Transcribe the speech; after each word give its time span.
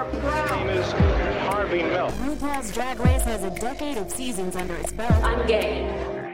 are 0.00 0.10
proud. 0.20 0.66
name 0.66 0.76
is 0.78 0.92
Harvey 0.92 1.82
Milk. 1.82 2.12
RuPaul's 2.14 2.72
Drag 2.72 2.98
Race 3.00 3.22
has 3.22 3.44
a 3.44 3.50
decade 3.50 3.98
of 3.98 4.10
seasons 4.10 4.56
under 4.56 4.74
its 4.76 4.92
belt. 4.92 5.12
I'm 5.22 5.46
gay. 5.46 5.82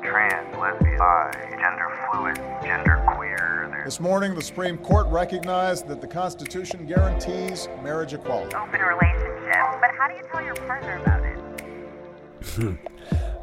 trans, 0.05 0.57
lesbian, 0.57 0.99
bi, 0.99 1.33
gender 1.51 2.09
fluid, 2.13 2.37
gender 2.63 3.05
queer. 3.17 3.69
There's 3.73 3.85
This 3.85 4.01
morning, 4.01 4.37
the 4.37 4.43
Supreme 4.43 4.79
Court 4.79 5.09
recognized 5.09 5.89
that 5.89 6.01
the 6.01 6.07
Constitution 6.07 6.87
guarantees 6.87 7.69
marriage 7.83 8.15
equality. 8.15 8.55
open 8.55 8.81
relationship. 8.81 9.81
But 9.81 9.91
how 9.99 10.07
do 10.09 10.15
you 10.15 10.23
tell 10.31 10.45
your 10.45 10.55
partner 10.55 11.03
about 11.03 11.25
it? 11.25 11.37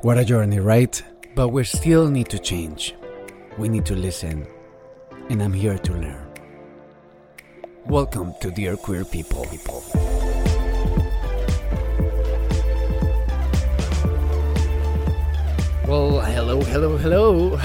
What 0.03 0.17
a 0.17 0.23
journey, 0.23 0.59
right? 0.59 1.01
But 1.35 1.49
we 1.49 1.65
still 1.65 2.09
need 2.09 2.29
to 2.29 2.39
change. 2.39 2.95
We 3.57 3.67
need 3.67 3.85
to 3.87 3.95
listen. 3.95 4.47
And 5.29 5.43
I'm 5.43 5.53
here 5.53 5.77
to 5.77 5.93
learn. 5.93 6.23
Welcome 7.85 8.33
to 8.39 8.49
Dear 8.49 8.77
Queer 8.77 9.03
People. 9.03 9.45
people. 9.45 9.83
Well, 15.93 16.21
hello, 16.21 16.59
hello, 16.59 16.97
hello. 16.97 17.59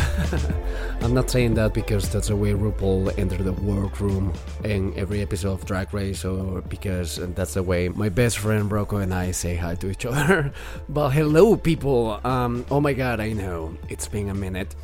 I'm 1.00 1.14
not 1.14 1.30
saying 1.30 1.54
that 1.54 1.72
because 1.72 2.10
that's 2.10 2.28
the 2.28 2.36
way 2.36 2.52
RuPaul 2.52 3.18
entered 3.18 3.42
the 3.42 3.54
workroom 3.54 4.34
in 4.64 4.92
every 4.98 5.22
episode 5.22 5.52
of 5.52 5.64
Drag 5.64 5.94
Race, 5.94 6.26
or 6.26 6.60
because 6.60 7.16
that's 7.34 7.54
the 7.54 7.62
way 7.62 7.88
my 7.88 8.10
best 8.10 8.36
friend 8.36 8.70
Rocco 8.70 8.98
and 8.98 9.14
I 9.14 9.30
say 9.30 9.56
hi 9.56 9.76
to 9.76 9.88
each 9.88 10.04
other. 10.10 10.52
but 10.90 11.08
hello, 11.08 11.56
people. 11.56 12.20
Um, 12.22 12.66
oh 12.70 12.82
my 12.82 12.92
god, 12.92 13.18
I 13.18 13.32
know 13.32 13.74
it's 13.88 14.08
been 14.08 14.28
a 14.28 14.34
minute, 14.34 14.74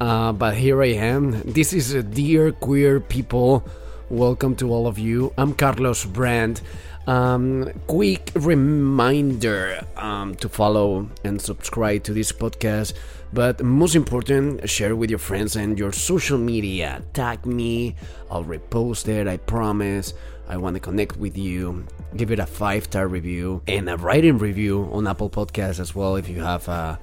uh, 0.00 0.32
but 0.32 0.56
here 0.56 0.82
I 0.82 0.94
am. 0.98 1.40
This 1.42 1.72
is 1.72 1.94
a 1.94 2.02
dear 2.02 2.50
queer 2.50 2.98
people. 2.98 3.64
Welcome 4.10 4.56
to 4.56 4.72
all 4.72 4.88
of 4.88 4.98
you. 4.98 5.32
I'm 5.38 5.54
Carlos 5.54 6.04
Brandt. 6.04 6.62
Um, 7.08 7.72
quick 7.86 8.32
reminder 8.34 9.82
um, 9.96 10.34
to 10.34 10.48
follow 10.50 11.08
and 11.24 11.40
subscribe 11.40 12.04
to 12.04 12.12
this 12.12 12.32
podcast, 12.32 12.92
but 13.32 13.64
most 13.64 13.94
important, 13.94 14.68
share 14.68 14.94
with 14.94 15.08
your 15.08 15.18
friends 15.18 15.56
and 15.56 15.78
your 15.78 15.90
social 15.90 16.36
media. 16.36 17.02
Tag 17.14 17.46
me, 17.46 17.96
I'll 18.30 18.44
repost 18.44 19.08
it, 19.08 19.26
I 19.26 19.38
promise. 19.38 20.12
I 20.50 20.58
want 20.58 20.74
to 20.74 20.80
connect 20.80 21.16
with 21.16 21.38
you. 21.38 21.86
Give 22.14 22.30
it 22.30 22.40
a 22.40 22.46
five 22.46 22.84
star 22.84 23.08
review 23.08 23.62
and 23.66 23.88
a 23.88 23.96
writing 23.96 24.36
review 24.36 24.86
on 24.92 25.06
Apple 25.06 25.30
Podcasts 25.30 25.80
as 25.80 25.94
well 25.94 26.16
if 26.16 26.28
you 26.28 26.42
have 26.42 26.68
a 26.68 27.00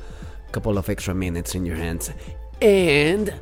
couple 0.51 0.77
of 0.77 0.87
extra 0.87 1.15
minutes 1.15 1.55
in 1.55 1.65
your 1.65 1.77
hands. 1.77 2.11
And 2.61 3.33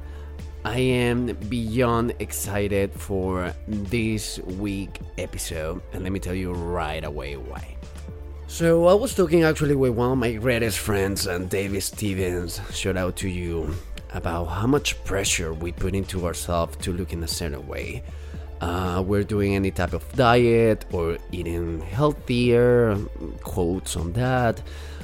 I 0.66 0.80
am 0.80 1.26
beyond 1.50 2.16
excited 2.20 2.94
for 2.94 3.54
this 3.68 4.40
week 4.40 5.02
episode, 5.18 5.82
and 5.92 6.04
let 6.04 6.14
me 6.14 6.20
tell 6.20 6.34
you 6.34 6.54
right 6.54 7.04
away 7.04 7.36
why. 7.36 7.76
So 8.48 8.88
I 8.88 8.94
was 8.94 9.14
talking 9.14 9.44
actually 9.44 9.76
with 9.76 9.92
one 9.92 10.12
of 10.12 10.18
my 10.18 10.32
greatest 10.34 10.80
friends, 10.80 11.28
and 11.28 11.50
David 11.50 11.84
Stevens. 11.84 12.62
Shout 12.72 12.96
out 12.96 13.18
to 13.18 13.28
you 13.28 13.76
about 14.14 14.46
how 14.46 14.66
much 14.66 15.04
pressure 15.04 15.54
we 15.54 15.74
put 15.74 15.94
into 15.96 16.26
ourselves 16.26 16.78
to 16.78 16.94
look 16.94 17.12
in 17.12 17.24
a 17.24 17.28
certain 17.28 17.68
way. 17.68 18.02
Uh, 18.62 19.04
we're 19.06 19.24
doing 19.26 19.56
any 19.56 19.70
type 19.70 19.92
of 19.92 20.10
diet 20.14 20.86
or 20.94 21.18
eating 21.34 21.82
healthier, 21.82 22.96
quotes 23.42 23.98
on 23.98 24.14
that. 24.14 24.62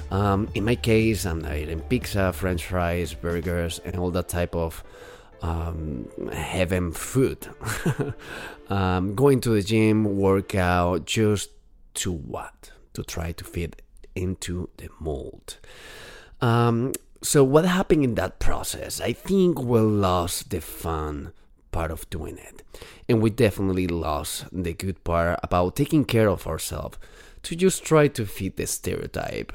Um, 0.09 0.47
in 0.55 0.63
my 0.63 0.75
case, 0.75 1.25
I'm 1.25 1.45
eating 1.45 1.81
pizza, 1.81 2.31
french 2.31 2.65
fries, 2.65 3.13
burgers, 3.13 3.79
and 3.83 3.97
all 3.97 4.09
that 4.11 4.29
type 4.29 4.55
of 4.55 4.81
um, 5.41 6.09
heaven 6.31 6.91
food. 6.91 7.47
um, 8.69 9.15
going 9.15 9.41
to 9.41 9.49
the 9.49 9.61
gym, 9.61 10.17
workout, 10.17 11.05
just 11.05 11.51
to 11.95 12.11
what? 12.11 12.71
To 12.93 13.03
try 13.03 13.31
to 13.33 13.43
fit 13.43 13.81
into 14.15 14.69
the 14.77 14.89
mold. 14.99 15.57
Um, 16.41 16.93
so, 17.21 17.43
what 17.43 17.65
happened 17.65 18.03
in 18.03 18.15
that 18.15 18.39
process? 18.39 19.01
I 19.01 19.13
think 19.13 19.61
we 19.61 19.79
lost 19.79 20.49
the 20.49 20.61
fun 20.61 21.33
part 21.71 21.91
of 21.91 22.09
doing 22.09 22.37
it. 22.37 22.63
And 23.07 23.21
we 23.21 23.29
definitely 23.29 23.87
lost 23.87 24.45
the 24.51 24.73
good 24.73 25.03
part 25.03 25.39
about 25.43 25.75
taking 25.75 26.05
care 26.05 26.29
of 26.29 26.47
ourselves 26.47 26.97
to 27.43 27.55
just 27.55 27.83
try 27.83 28.07
to 28.07 28.25
fit 28.25 28.57
the 28.57 28.67
stereotype 28.67 29.53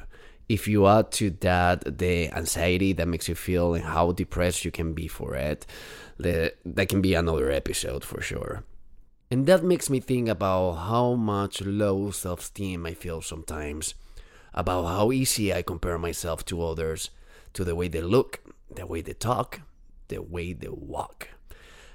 if 0.48 0.68
you 0.68 0.86
add 0.86 1.10
to 1.12 1.30
that 1.40 1.98
the 1.98 2.28
anxiety 2.30 2.92
that 2.92 3.08
makes 3.08 3.28
you 3.28 3.34
feel 3.34 3.74
and 3.74 3.84
how 3.84 4.12
depressed 4.12 4.64
you 4.64 4.70
can 4.70 4.92
be 4.92 5.08
for 5.08 5.34
it, 5.34 5.66
that 6.18 6.88
can 6.88 7.00
be 7.00 7.14
another 7.14 7.50
episode 7.50 8.04
for 8.04 8.20
sure. 8.20 8.64
And 9.30 9.46
that 9.46 9.64
makes 9.64 9.88
me 9.88 10.00
think 10.00 10.28
about 10.28 10.72
how 10.72 11.14
much 11.14 11.62
low 11.62 12.10
self 12.10 12.40
esteem 12.40 12.86
I 12.86 12.94
feel 12.94 13.22
sometimes, 13.22 13.94
about 14.52 14.84
how 14.84 15.12
easy 15.12 15.52
I 15.52 15.62
compare 15.62 15.98
myself 15.98 16.44
to 16.46 16.62
others, 16.62 17.10
to 17.54 17.64
the 17.64 17.74
way 17.74 17.88
they 17.88 18.02
look, 18.02 18.40
the 18.72 18.86
way 18.86 19.00
they 19.00 19.14
talk, 19.14 19.62
the 20.08 20.22
way 20.22 20.52
they 20.52 20.68
walk. 20.68 21.28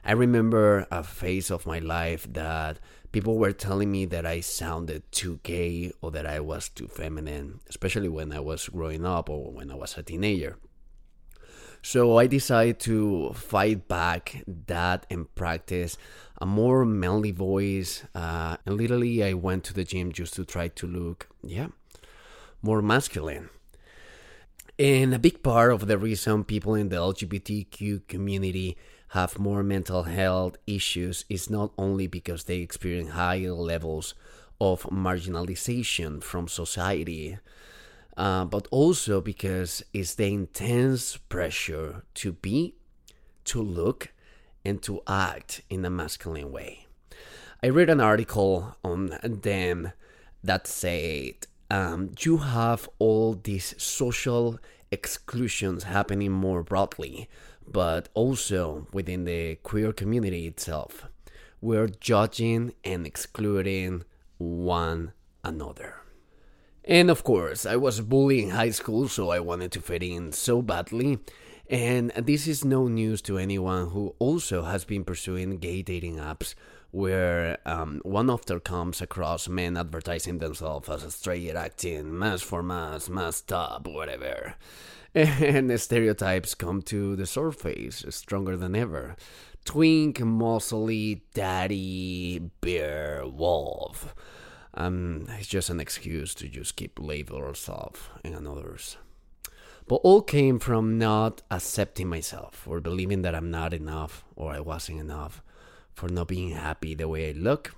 I 0.03 0.13
remember 0.13 0.87
a 0.91 1.03
phase 1.03 1.51
of 1.51 1.65
my 1.65 1.79
life 1.79 2.25
that 2.33 2.79
people 3.11 3.37
were 3.37 3.51
telling 3.51 3.91
me 3.91 4.05
that 4.05 4.25
I 4.25 4.39
sounded 4.39 5.11
too 5.11 5.39
gay 5.43 5.91
or 6.01 6.11
that 6.11 6.25
I 6.25 6.39
was 6.39 6.69
too 6.69 6.87
feminine, 6.87 7.59
especially 7.69 8.09
when 8.09 8.31
I 8.31 8.39
was 8.39 8.69
growing 8.69 9.05
up 9.05 9.29
or 9.29 9.51
when 9.51 9.71
I 9.71 9.75
was 9.75 9.97
a 9.97 10.03
teenager. 10.03 10.57
So 11.81 12.17
I 12.17 12.27
decided 12.27 12.79
to 12.81 13.31
fight 13.33 13.87
back 13.87 14.43
that 14.67 15.05
and 15.09 15.33
practice 15.33 15.97
a 16.37 16.45
more 16.45 16.85
manly 16.85 17.31
voice. 17.31 18.03
Uh, 18.13 18.57
and 18.65 18.75
literally, 18.75 19.23
I 19.23 19.33
went 19.33 19.63
to 19.65 19.73
the 19.73 19.85
gym 19.85 20.11
just 20.11 20.33
to 20.35 20.45
try 20.45 20.67
to 20.67 20.87
look, 20.87 21.29
yeah, 21.41 21.67
more 22.61 22.81
masculine. 22.81 23.49
And 24.77 25.13
a 25.13 25.19
big 25.19 25.43
part 25.43 25.71
of 25.71 25.87
the 25.87 25.97
reason 25.97 26.43
people 26.43 26.75
in 26.75 26.89
the 26.89 26.97
LGBTQ 26.97 28.07
community 28.07 28.77
have 29.09 29.39
more 29.39 29.63
mental 29.63 30.03
health 30.03 30.57
issues 30.67 31.25
is 31.29 31.49
not 31.49 31.71
only 31.77 32.07
because 32.07 32.43
they 32.43 32.59
experience 32.59 33.11
higher 33.11 33.53
levels 33.53 34.13
of 34.61 34.83
marginalization 34.83 36.21
from 36.21 36.47
society, 36.47 37.39
uh, 38.17 38.45
but 38.45 38.67
also 38.69 39.21
because 39.21 39.83
it's 39.93 40.15
the 40.15 40.27
intense 40.27 41.17
pressure 41.17 42.03
to 42.13 42.33
be, 42.33 42.75
to 43.45 43.61
look, 43.61 44.11
and 44.65 44.81
to 44.83 45.01
act 45.07 45.61
in 45.69 45.85
a 45.85 45.89
masculine 45.89 46.51
way. 46.51 46.85
I 47.63 47.69
read 47.69 47.89
an 47.89 48.01
article 48.01 48.75
on 48.83 49.17
them 49.23 49.91
that 50.43 50.67
said 50.67 51.47
um, 51.71 52.11
you 52.19 52.37
have 52.37 52.89
all 52.99 53.33
these 53.33 53.75
social 53.81 54.59
exclusions 54.91 55.83
happening 55.83 56.31
more 56.31 56.63
broadly, 56.63 57.29
but 57.71 58.09
also 58.13 58.87
within 58.93 59.25
the 59.25 59.55
queer 59.55 59.93
community 59.93 60.47
itself. 60.47 61.07
We're 61.61 61.87
judging 61.87 62.73
and 62.83 63.05
excluding 63.05 64.03
one 64.37 65.13
another. 65.43 65.95
And 66.85 67.11
of 67.11 67.23
course, 67.23 67.65
I 67.65 67.75
was 67.75 68.01
bullied 68.01 68.45
in 68.45 68.49
high 68.51 68.71
school, 68.71 69.07
so 69.07 69.29
I 69.29 69.39
wanted 69.39 69.71
to 69.73 69.81
fit 69.81 70.01
in 70.01 70.31
so 70.31 70.61
badly. 70.61 71.19
And 71.69 72.09
this 72.11 72.47
is 72.47 72.65
no 72.65 72.87
news 72.87 73.21
to 73.23 73.37
anyone 73.37 73.89
who 73.89 74.15
also 74.17 74.63
has 74.63 74.85
been 74.85 75.03
pursuing 75.03 75.59
gay 75.59 75.83
dating 75.83 76.15
apps 76.15 76.55
where 76.89 77.59
um, 77.63 78.01
one 78.03 78.27
often 78.27 78.59
comes 78.61 79.01
across 79.01 79.47
men 79.47 79.77
advertising 79.77 80.39
themselves 80.39 80.89
as 80.89 81.13
straight 81.13 81.55
acting, 81.55 82.17
masc 82.17 82.43
for 82.43 82.63
masc, 82.63 83.09
masc 83.11 83.45
top, 83.47 83.87
whatever. 83.87 84.55
And 85.15 85.79
stereotypes 85.79 86.53
come 86.53 86.83
to 86.83 87.15
the 87.15 87.25
surface 87.25 88.05
stronger 88.09 88.55
than 88.55 88.75
ever. 88.75 89.15
Twink, 89.65 90.19
muscly, 90.19 91.21
daddy, 91.33 92.39
bear, 92.61 93.23
wolf. 93.25 94.13
Um, 94.75 95.25
it's 95.39 95.47
just 95.47 95.71
an 95.71 95.79
excuse 95.79 96.35
to 96.35 96.47
just 96.47 96.75
keep 96.75 96.99
label 96.99 97.37
ourselves 97.37 98.01
and 98.23 98.47
others. 98.47 98.97
But 99.89 100.01
all 100.03 100.21
came 100.21 100.59
from 100.59 100.99
not 100.99 101.41
accepting 101.49 102.09
myself 102.09 102.67
or 102.67 102.79
believing 102.79 103.23
that 103.23 103.33
I'm 103.33 103.49
not 103.49 103.73
enough 103.73 104.23
or 104.35 104.53
I 104.53 104.59
wasn't 104.59 104.99
enough, 104.99 105.41
for 105.95 106.07
not 106.07 106.27
being 106.27 106.51
happy 106.51 106.93
the 106.93 107.07
way 107.07 107.29
I 107.29 107.31
look, 107.31 107.73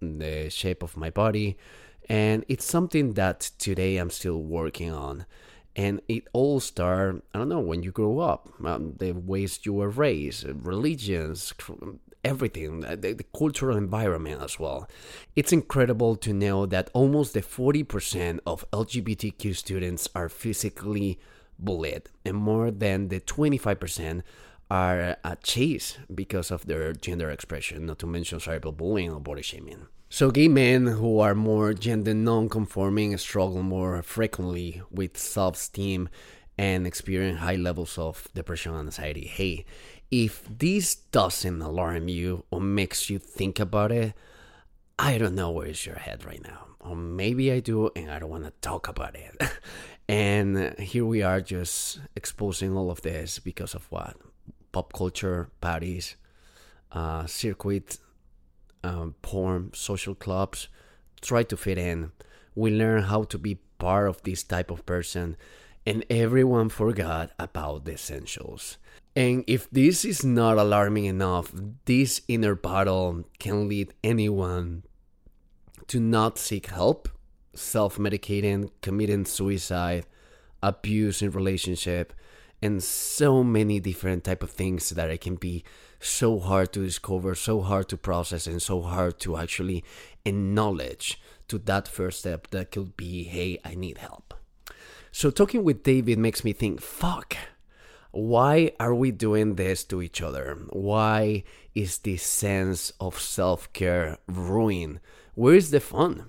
the 0.00 0.50
shape 0.50 0.84
of 0.84 0.96
my 0.96 1.10
body, 1.10 1.58
and 2.08 2.44
it's 2.48 2.64
something 2.64 3.14
that 3.14 3.50
today 3.58 3.96
I'm 3.96 4.10
still 4.10 4.40
working 4.40 4.92
on. 4.92 5.26
And 5.74 6.00
it 6.06 6.28
all 6.32 6.60
started, 6.60 7.22
I 7.34 7.38
don't 7.38 7.48
know, 7.48 7.58
when 7.58 7.82
you 7.82 7.90
grow 7.90 8.20
up, 8.20 8.48
um, 8.64 8.94
the 8.98 9.10
ways 9.10 9.58
you 9.64 9.72
were 9.72 9.90
raised, 9.90 10.46
religions, 10.64 11.52
everything, 12.24 12.80
the, 12.80 13.14
the, 13.14 13.24
cultural 13.36 13.76
environment 13.76 14.42
as 14.42 14.60
well. 14.60 14.88
It's 15.34 15.52
incredible 15.52 16.14
to 16.16 16.32
know 16.32 16.66
that 16.66 16.88
almost 16.94 17.34
the 17.34 17.42
40% 17.42 18.38
of 18.46 18.64
LGBTQ 18.70 19.56
students 19.56 20.08
are 20.14 20.28
physically 20.28 21.18
bullied, 21.58 22.08
and 22.24 22.36
more 22.36 22.70
than 22.70 23.08
the 23.08 23.20
25% 23.20 24.22
are 24.70 25.16
uh, 25.24 25.34
chased 25.42 25.98
because 26.14 26.50
of 26.50 26.66
their 26.66 26.92
gender 26.92 27.30
expression, 27.30 27.86
not 27.86 27.98
to 28.00 28.06
mention 28.06 28.38
cyberbullying 28.38 29.12
or 29.14 29.20
body 29.20 29.42
shaming. 29.42 29.86
So, 30.10 30.30
gay 30.30 30.48
men 30.48 30.86
who 30.86 31.20
are 31.20 31.34
more 31.34 31.74
gender 31.74 32.14
non 32.14 32.48
conforming 32.48 33.16
struggle 33.18 33.62
more 33.62 34.02
frequently 34.02 34.82
with 34.90 35.18
self 35.18 35.56
esteem 35.56 36.08
and 36.56 36.86
experience 36.86 37.40
high 37.40 37.56
levels 37.56 37.98
of 37.98 38.26
depression 38.34 38.74
and 38.74 38.86
anxiety. 38.88 39.26
Hey, 39.26 39.64
if 40.10 40.42
this 40.48 40.94
doesn't 40.94 41.60
alarm 41.62 42.08
you 42.08 42.44
or 42.50 42.60
makes 42.60 43.10
you 43.10 43.18
think 43.18 43.60
about 43.60 43.92
it, 43.92 44.14
I 44.98 45.18
don't 45.18 45.34
know 45.34 45.50
where 45.50 45.68
is 45.68 45.86
your 45.86 45.96
head 45.96 46.24
right 46.24 46.42
now. 46.42 46.66
Or 46.80 46.96
maybe 46.96 47.52
I 47.52 47.60
do 47.60 47.90
and 47.94 48.10
I 48.10 48.18
don't 48.18 48.30
want 48.30 48.44
to 48.44 48.52
talk 48.60 48.88
about 48.88 49.14
it. 49.14 49.40
and 50.08 50.78
here 50.78 51.04
we 51.04 51.22
are 51.22 51.40
just 51.40 52.00
exposing 52.16 52.76
all 52.76 52.90
of 52.90 53.02
this 53.02 53.38
because 53.38 53.74
of 53.74 53.84
what? 53.90 54.16
Pop 54.72 54.92
culture, 54.92 55.50
parties, 55.60 56.16
uh, 56.92 57.26
circuit, 57.26 57.98
um, 58.82 59.14
porn, 59.22 59.70
social 59.74 60.14
clubs. 60.14 60.68
Try 61.20 61.42
to 61.44 61.56
fit 61.56 61.78
in. 61.78 62.12
We 62.54 62.70
learn 62.70 63.04
how 63.04 63.24
to 63.24 63.38
be 63.38 63.58
part 63.78 64.08
of 64.08 64.22
this 64.22 64.42
type 64.42 64.70
of 64.70 64.86
person, 64.86 65.36
and 65.86 66.04
everyone 66.10 66.68
forgot 66.68 67.30
about 67.38 67.84
the 67.84 67.92
essentials. 67.92 68.78
And 69.14 69.44
if 69.46 69.68
this 69.70 70.04
is 70.04 70.24
not 70.24 70.58
alarming 70.58 71.06
enough, 71.06 71.52
this 71.84 72.22
inner 72.28 72.54
battle 72.54 73.24
can 73.38 73.68
lead 73.68 73.92
anyone 74.04 74.84
to 75.88 75.98
not 75.98 76.38
seek 76.38 76.66
help, 76.66 77.08
self 77.58 77.96
medicating, 77.98 78.70
committing 78.82 79.24
suicide, 79.24 80.06
abuse 80.62 81.22
in 81.22 81.30
relationship, 81.30 82.12
and 82.60 82.82
so 82.82 83.44
many 83.44 83.80
different 83.80 84.24
type 84.24 84.42
of 84.42 84.50
things 84.50 84.90
that 84.90 85.10
it 85.10 85.20
can 85.20 85.36
be 85.36 85.64
so 86.00 86.38
hard 86.38 86.72
to 86.72 86.84
discover, 86.84 87.34
so 87.34 87.60
hard 87.60 87.88
to 87.88 87.96
process, 87.96 88.46
and 88.46 88.62
so 88.62 88.82
hard 88.82 89.18
to 89.20 89.36
actually 89.36 89.84
acknowledge 90.24 91.20
to 91.48 91.58
that 91.58 91.88
first 91.88 92.20
step 92.20 92.48
that 92.48 92.70
could 92.70 92.96
be, 92.96 93.24
hey, 93.24 93.58
I 93.64 93.74
need 93.74 93.98
help. 93.98 94.34
So 95.10 95.30
talking 95.30 95.64
with 95.64 95.82
David 95.82 96.18
makes 96.18 96.44
me 96.44 96.52
think, 96.52 96.80
fuck, 96.80 97.36
why 98.10 98.72
are 98.78 98.94
we 98.94 99.10
doing 99.10 99.54
this 99.54 99.84
to 99.84 100.02
each 100.02 100.22
other? 100.22 100.58
Why 100.70 101.44
is 101.74 101.98
this 101.98 102.22
sense 102.22 102.92
of 103.00 103.18
self 103.18 103.72
care 103.72 104.18
ruined? 104.26 105.00
Where 105.34 105.54
is 105.54 105.70
the 105.70 105.80
fun? 105.80 106.26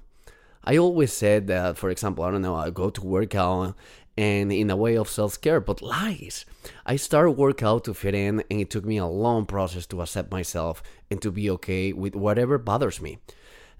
I 0.63 0.77
always 0.77 1.13
said 1.13 1.47
that, 1.47 1.77
for 1.77 1.89
example, 1.89 2.23
I 2.23 2.31
don't 2.31 2.41
know, 2.41 2.55
I 2.55 2.69
go 2.69 2.89
to 2.89 3.01
work 3.01 3.35
out 3.35 3.75
and 4.17 4.51
in 4.51 4.69
a 4.69 4.75
way 4.75 4.97
of 4.97 5.09
self 5.09 5.39
care, 5.39 5.61
but 5.61 5.81
lies. 5.81 6.45
I 6.85 6.97
started 6.97 7.31
workout 7.31 7.85
to 7.85 7.93
fit 7.93 8.13
in, 8.13 8.43
and 8.51 8.59
it 8.59 8.69
took 8.69 8.83
me 8.83 8.97
a 8.97 9.05
long 9.05 9.45
process 9.45 9.85
to 9.87 10.01
accept 10.01 10.29
myself 10.29 10.83
and 11.09 11.21
to 11.21 11.31
be 11.31 11.49
okay 11.51 11.93
with 11.93 12.15
whatever 12.15 12.57
bothers 12.57 12.99
me. 12.99 13.19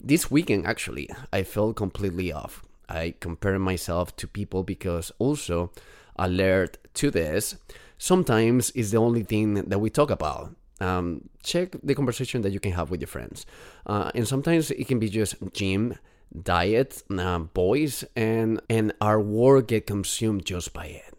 This 0.02 0.31
weekend, 0.31 0.66
actually, 0.66 1.10
I 1.34 1.44
felt 1.44 1.76
completely 1.76 2.31
off. 2.31 2.64
I 2.88 3.16
compared 3.20 3.60
myself 3.60 4.16
to 4.16 4.28
people 4.28 4.64
because 4.64 5.12
also 5.20 5.72
alert 6.16 6.78
to 6.96 7.12
this 7.12 7.58
sometimes 7.98 8.72
is 8.72 8.92
the 8.92 8.98
only 8.98 9.24
thing 9.24 9.56
that 9.56 9.80
we 9.80 9.90
talk 9.90 10.10
about. 10.10 10.56
Um, 10.80 11.30
check 11.44 11.76
the 11.84 11.94
conversation 11.94 12.42
that 12.44 12.52
you 12.52 12.62
can 12.62 12.72
have 12.72 12.90
with 12.90 13.02
your 13.02 13.10
friends, 13.10 13.46
uh, 13.86 14.10
and 14.16 14.26
sometimes 14.26 14.72
it 14.72 14.88
can 14.88 15.00
be 15.00 15.10
just 15.10 15.36
gym 15.52 15.96
diet, 16.31 17.04
uh, 17.18 17.40
boys, 17.40 18.04
and 18.16 18.62
and 18.70 18.94
our 19.02 19.20
work 19.20 19.68
get 19.68 19.88
consumed 19.88 20.46
just 20.46 20.74
by 20.74 20.86
it. 20.86 21.14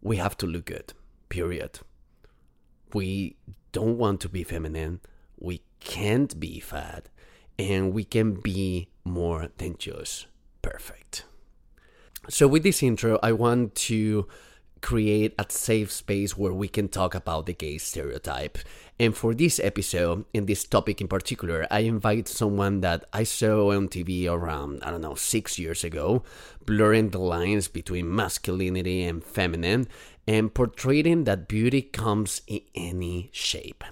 We 0.00 0.16
have 0.16 0.36
to 0.38 0.46
look 0.46 0.66
good. 0.66 0.92
Period. 1.28 1.80
We 2.94 3.36
don't 3.72 3.98
want 3.98 4.20
to 4.22 4.28
be 4.28 4.44
feminine. 4.44 5.00
We 5.38 5.62
can't 5.80 6.38
be 6.40 6.60
fat, 6.60 7.08
and 7.58 7.92
we 7.92 8.04
can 8.04 8.34
be 8.34 8.88
more 9.04 9.48
than 9.58 9.76
just 9.78 10.26
perfect. 10.62 11.24
So, 12.28 12.46
with 12.46 12.62
this 12.62 12.82
intro, 12.82 13.18
I 13.22 13.32
want 13.32 13.74
to 13.74 14.28
create 14.80 15.34
a 15.38 15.46
safe 15.48 15.90
space 15.90 16.36
where 16.36 16.52
we 16.52 16.68
can 16.68 16.88
talk 16.88 17.14
about 17.14 17.46
the 17.46 17.52
gay 17.52 17.78
stereotype. 17.78 18.58
And 18.98 19.16
for 19.16 19.34
this 19.34 19.60
episode, 19.60 20.24
in 20.32 20.46
this 20.46 20.64
topic 20.64 21.00
in 21.00 21.08
particular, 21.08 21.66
I 21.70 21.80
invite 21.80 22.28
someone 22.28 22.80
that 22.80 23.04
I 23.12 23.24
saw 23.24 23.72
on 23.72 23.88
TV 23.88 24.28
around, 24.28 24.82
I 24.82 24.90
don't 24.90 25.00
know, 25.00 25.14
six 25.14 25.58
years 25.58 25.84
ago, 25.84 26.24
blurring 26.64 27.10
the 27.10 27.18
lines 27.18 27.68
between 27.68 28.14
masculinity 28.14 29.04
and 29.04 29.22
feminine 29.22 29.88
and 30.26 30.52
portraying 30.52 31.24
that 31.24 31.48
beauty 31.48 31.82
comes 31.82 32.42
in 32.46 32.60
any 32.74 33.30
shape. 33.32 33.84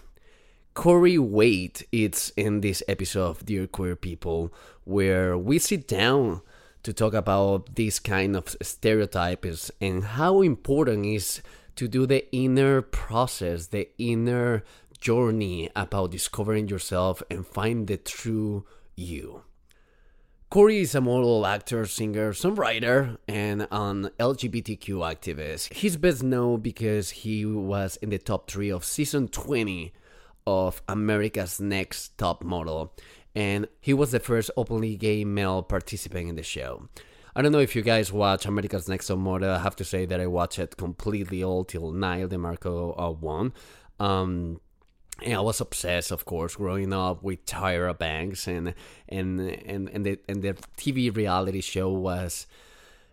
Corey 0.75 1.17
Wade 1.19 1.87
is 1.91 2.35
in 2.37 2.61
this 2.61 2.83
episode 2.87 3.31
of 3.31 3.47
Dear 3.47 3.67
Queer 3.67 3.97
People, 3.97 4.53
where 4.85 5.39
we 5.39 5.59
sit 5.59 5.89
down 5.89 6.43
to 6.87 6.93
talk 6.93 7.15
about 7.15 7.75
this 7.75 7.99
kind 7.99 8.37
of 8.37 8.55
stereotypes 8.63 9.73
and 9.81 10.05
how 10.05 10.41
important 10.41 11.05
is 11.05 11.43
to 11.75 11.89
do 11.89 12.07
the 12.07 12.25
inner 12.33 12.81
process, 12.81 13.67
the 13.67 13.89
inner 13.99 14.63
journey 15.01 15.69
about 15.75 16.13
discovering 16.13 16.69
yourself 16.69 17.25
and 17.29 17.45
find 17.45 17.89
the 17.89 17.97
true 17.97 18.65
you. 18.95 19.43
Corey 20.49 20.83
is 20.83 20.95
a 20.95 21.01
model, 21.01 21.45
actor, 21.45 21.87
singer, 21.87 22.33
songwriter, 22.33 23.19
and 23.27 23.63
an 23.73 24.11
LGBTQ 24.21 24.87
activist. 25.03 25.73
He's 25.73 25.97
best 25.97 26.23
known 26.23 26.61
because 26.61 27.11
he 27.11 27.45
was 27.45 27.97
in 27.97 28.11
the 28.11 28.19
top 28.19 28.49
three 28.49 28.71
of 28.71 28.85
season 28.85 29.27
20 29.27 29.93
of 30.47 30.83
America's 30.89 31.61
Next 31.61 32.17
Top 32.17 32.45
Model, 32.45 32.95
and 33.37 33.69
he 33.81 33.93
was 33.93 34.13
the 34.13 34.19
first 34.19 34.51
openly 34.57 34.97
gay 34.97 35.23
male 35.23 35.63
participant 35.63 36.31
in 36.31 36.37
the 36.37 36.43
show. 36.43 36.89
I 37.37 37.43
don't 37.43 37.53
know 37.53 37.59
if 37.59 37.77
you 37.77 37.83
guys 37.83 38.11
watch 38.11 38.47
America's 38.47 38.89
Next 38.89 39.09
Top 39.09 39.19
Model. 39.19 39.51
I 39.51 39.59
have 39.59 39.77
to 39.77 39.85
say 39.85 40.07
that 40.07 40.19
I 40.19 40.27
watched 40.27 40.59
it 40.59 40.79
completely 40.79 41.45
all 41.45 41.63
till 41.63 41.93
Nyle 41.93 42.29
DiMarco 42.29 42.95
uh, 42.99 43.11
won. 43.11 43.53
Um, 44.01 44.63
and 45.23 45.35
I 45.35 45.41
was 45.41 45.61
obsessed, 45.61 46.11
of 46.11 46.25
course, 46.25 46.57
growing 46.57 46.95
up 46.95 47.23
with 47.23 47.45
Tyra 47.45 47.97
Banks, 47.97 48.47
and 48.47 48.75
and 49.09 49.41
and 49.41 49.89
and 49.91 50.07
the 50.07 50.19
and 50.29 50.43
the 50.43 50.55
TV 50.79 51.15
reality 51.15 51.61
show 51.61 51.91
was 51.91 52.47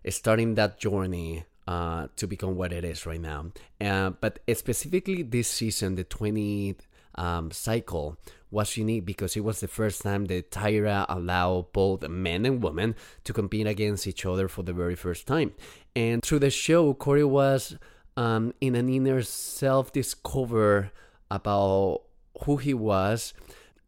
starting 0.09 0.55
that 0.55 0.79
journey 0.79 1.45
uh, 1.67 2.07
to 2.15 2.27
become 2.27 2.55
what 2.55 2.71
it 2.71 2.85
is 2.85 3.05
right 3.05 3.21
now. 3.21 3.51
Uh, 3.79 4.11
but 4.11 4.39
specifically 4.53 5.23
this 5.23 5.49
season, 5.49 5.95
the 5.95 6.03
20th 6.03 6.79
um, 7.15 7.51
cycle 7.51 8.17
was 8.53 8.77
unique 8.77 9.05
because 9.05 9.35
it 9.35 9.43
was 9.43 9.59
the 9.59 9.67
first 9.67 10.03
time 10.03 10.25
that 10.25 10.51
Tyra 10.51 11.05
allowed 11.09 11.73
both 11.73 12.07
men 12.07 12.45
and 12.45 12.63
women 12.63 12.95
to 13.23 13.33
compete 13.33 13.67
against 13.67 14.07
each 14.07 14.25
other 14.25 14.47
for 14.47 14.61
the 14.63 14.71
very 14.71 14.95
first 14.95 15.25
time. 15.27 15.51
And 15.95 16.23
through 16.23 16.39
the 16.39 16.51
show, 16.51 16.93
Corey 16.93 17.23
was 17.23 17.75
um, 18.15 18.53
in 18.61 18.75
an 18.75 18.87
inner 18.89 19.23
self 19.23 19.91
discover 19.91 20.91
about 21.31 22.03
who 22.45 22.57
he 22.57 22.73
was, 22.73 23.33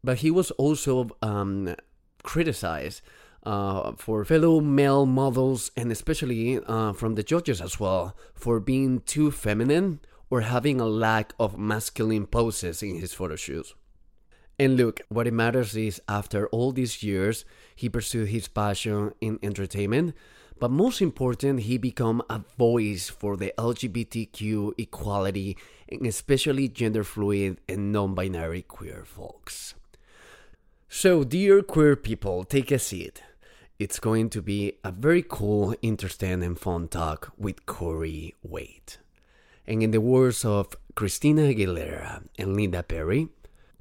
but 0.03 0.17
he 0.17 0.31
was 0.31 0.51
also 0.51 1.09
um, 1.21 1.75
criticized. 2.23 3.01
Uh, 3.43 3.91
for 3.95 4.25
fellow 4.25 4.59
male 4.59 5.05
models 5.05 5.69
and 5.77 5.91
especially 5.91 6.59
uh, 6.65 6.91
from 6.93 7.13
the 7.13 7.21
judges 7.21 7.61
as 7.61 7.79
well 7.79 8.17
for 8.33 8.59
being 8.59 8.99
too 9.01 9.29
feminine 9.29 9.99
or 10.31 10.41
having 10.41 10.81
a 10.81 10.85
lack 10.87 11.31
of 11.39 11.55
masculine 11.55 12.25
poses 12.25 12.81
in 12.81 12.99
his 12.99 13.13
photo 13.13 13.35
shoots. 13.35 13.75
And 14.57 14.77
look, 14.77 15.01
what 15.09 15.27
it 15.27 15.33
matters 15.33 15.75
is 15.75 16.01
after 16.07 16.47
all 16.47 16.71
these 16.71 17.03
years, 17.03 17.43
he 17.75 17.89
pursued 17.89 18.29
his 18.29 18.47
passion 18.47 19.13
in 19.19 19.37
entertainment, 19.43 20.15
but 20.57 20.71
most 20.71 21.01
important, 21.01 21.61
he 21.61 21.77
became 21.77 22.21
a 22.29 22.41
voice 22.57 23.09
for 23.09 23.35
the 23.35 23.53
LGBTQ 23.57 24.73
equality 24.77 25.57
and 25.89 26.05
especially 26.05 26.69
gender 26.69 27.03
fluid 27.03 27.59
and 27.67 27.91
non-binary 27.91 28.61
queer 28.61 29.03
folks. 29.03 29.75
So, 30.87 31.25
dear 31.25 31.61
queer 31.61 31.97
people, 31.97 32.45
take 32.45 32.71
a 32.71 32.79
seat. 32.79 33.21
It's 33.77 33.99
going 33.99 34.29
to 34.29 34.41
be 34.41 34.77
a 34.85 34.91
very 34.93 35.21
cool, 35.27 35.75
interesting, 35.81 36.41
and 36.41 36.57
fun 36.57 36.87
talk 36.87 37.33
with 37.37 37.65
Corey 37.65 38.33
Wade. 38.41 38.95
And 39.67 39.83
in 39.83 39.91
the 39.91 39.99
words 39.99 40.45
of 40.45 40.77
Christina 40.95 41.41
Aguilera 41.41 42.23
and 42.39 42.55
Linda 42.55 42.81
Perry, 42.83 43.27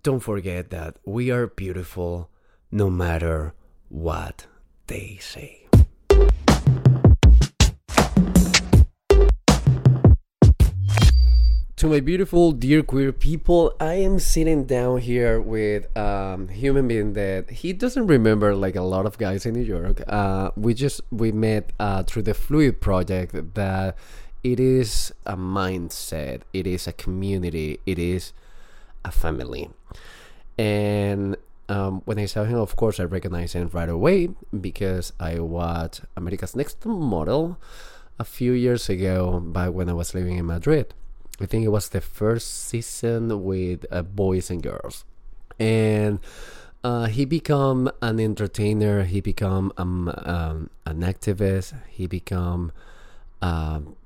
don't 0.04 0.20
forget 0.20 0.68
that 0.68 0.96
we 1.06 1.30
are 1.30 1.46
beautiful 1.46 2.28
no 2.70 2.90
matter 2.90 3.54
what 3.88 4.46
they 4.86 5.16
say. 5.18 5.66
To 11.76 11.86
my 11.88 12.00
beautiful 12.00 12.52
dear 12.52 12.82
queer 12.82 13.12
people, 13.12 13.74
I 13.80 13.94
am 13.94 14.18
sitting 14.18 14.66
down 14.66 14.98
here 14.98 15.40
with 15.40 15.84
um, 15.96 16.48
human 16.48 16.86
being 16.86 17.14
that 17.14 17.48
he 17.48 17.72
doesn't 17.72 18.06
remember 18.06 18.54
like 18.54 18.76
a 18.76 18.82
lot 18.82 19.06
of 19.06 19.16
guys 19.16 19.46
in 19.46 19.54
New 19.54 19.62
York. 19.62 20.02
Uh, 20.06 20.50
we 20.54 20.74
just 20.74 21.00
we 21.10 21.32
met 21.32 21.72
uh, 21.80 22.02
through 22.02 22.22
the 22.22 22.34
Fluid 22.34 22.82
project 22.82 23.54
that 23.54 23.96
it 24.42 24.60
is 24.60 25.14
a 25.24 25.36
mindset, 25.36 26.42
it 26.52 26.66
is 26.66 26.86
a 26.86 26.92
community, 26.92 27.80
it 27.86 27.98
is 27.98 28.34
a 29.04 29.10
family. 29.10 29.70
And 30.58 31.36
um, 31.68 32.02
when 32.04 32.18
I 32.18 32.26
saw 32.26 32.44
him, 32.44 32.58
of 32.58 32.76
course, 32.76 33.00
I 33.00 33.04
recognized 33.04 33.54
him 33.54 33.70
right 33.72 33.88
away 33.88 34.28
because 34.58 35.12
I 35.18 35.38
watched 35.40 36.02
America's 36.16 36.54
Next 36.54 36.84
Model 36.84 37.58
a 38.18 38.24
few 38.24 38.52
years 38.52 38.88
ago 38.88 39.40
back 39.40 39.72
when 39.72 39.88
I 39.88 39.92
was 39.92 40.14
living 40.14 40.36
in 40.36 40.46
Madrid. 40.46 40.94
I 41.40 41.46
think 41.46 41.64
it 41.64 41.70
was 41.70 41.88
the 41.88 42.00
first 42.00 42.68
season 42.68 43.42
with 43.42 43.86
uh, 43.90 44.02
boys 44.02 44.50
and 44.50 44.62
girls. 44.62 45.04
And 45.58 46.20
uh, 46.84 47.06
he 47.06 47.24
become 47.24 47.90
an 48.02 48.20
entertainer. 48.20 49.04
He 49.04 49.20
become 49.20 49.72
um, 49.76 50.12
um, 50.24 50.70
an 50.84 51.00
activist. 51.00 51.74
He 51.88 52.06
become. 52.06 52.72
Um, 53.42 53.96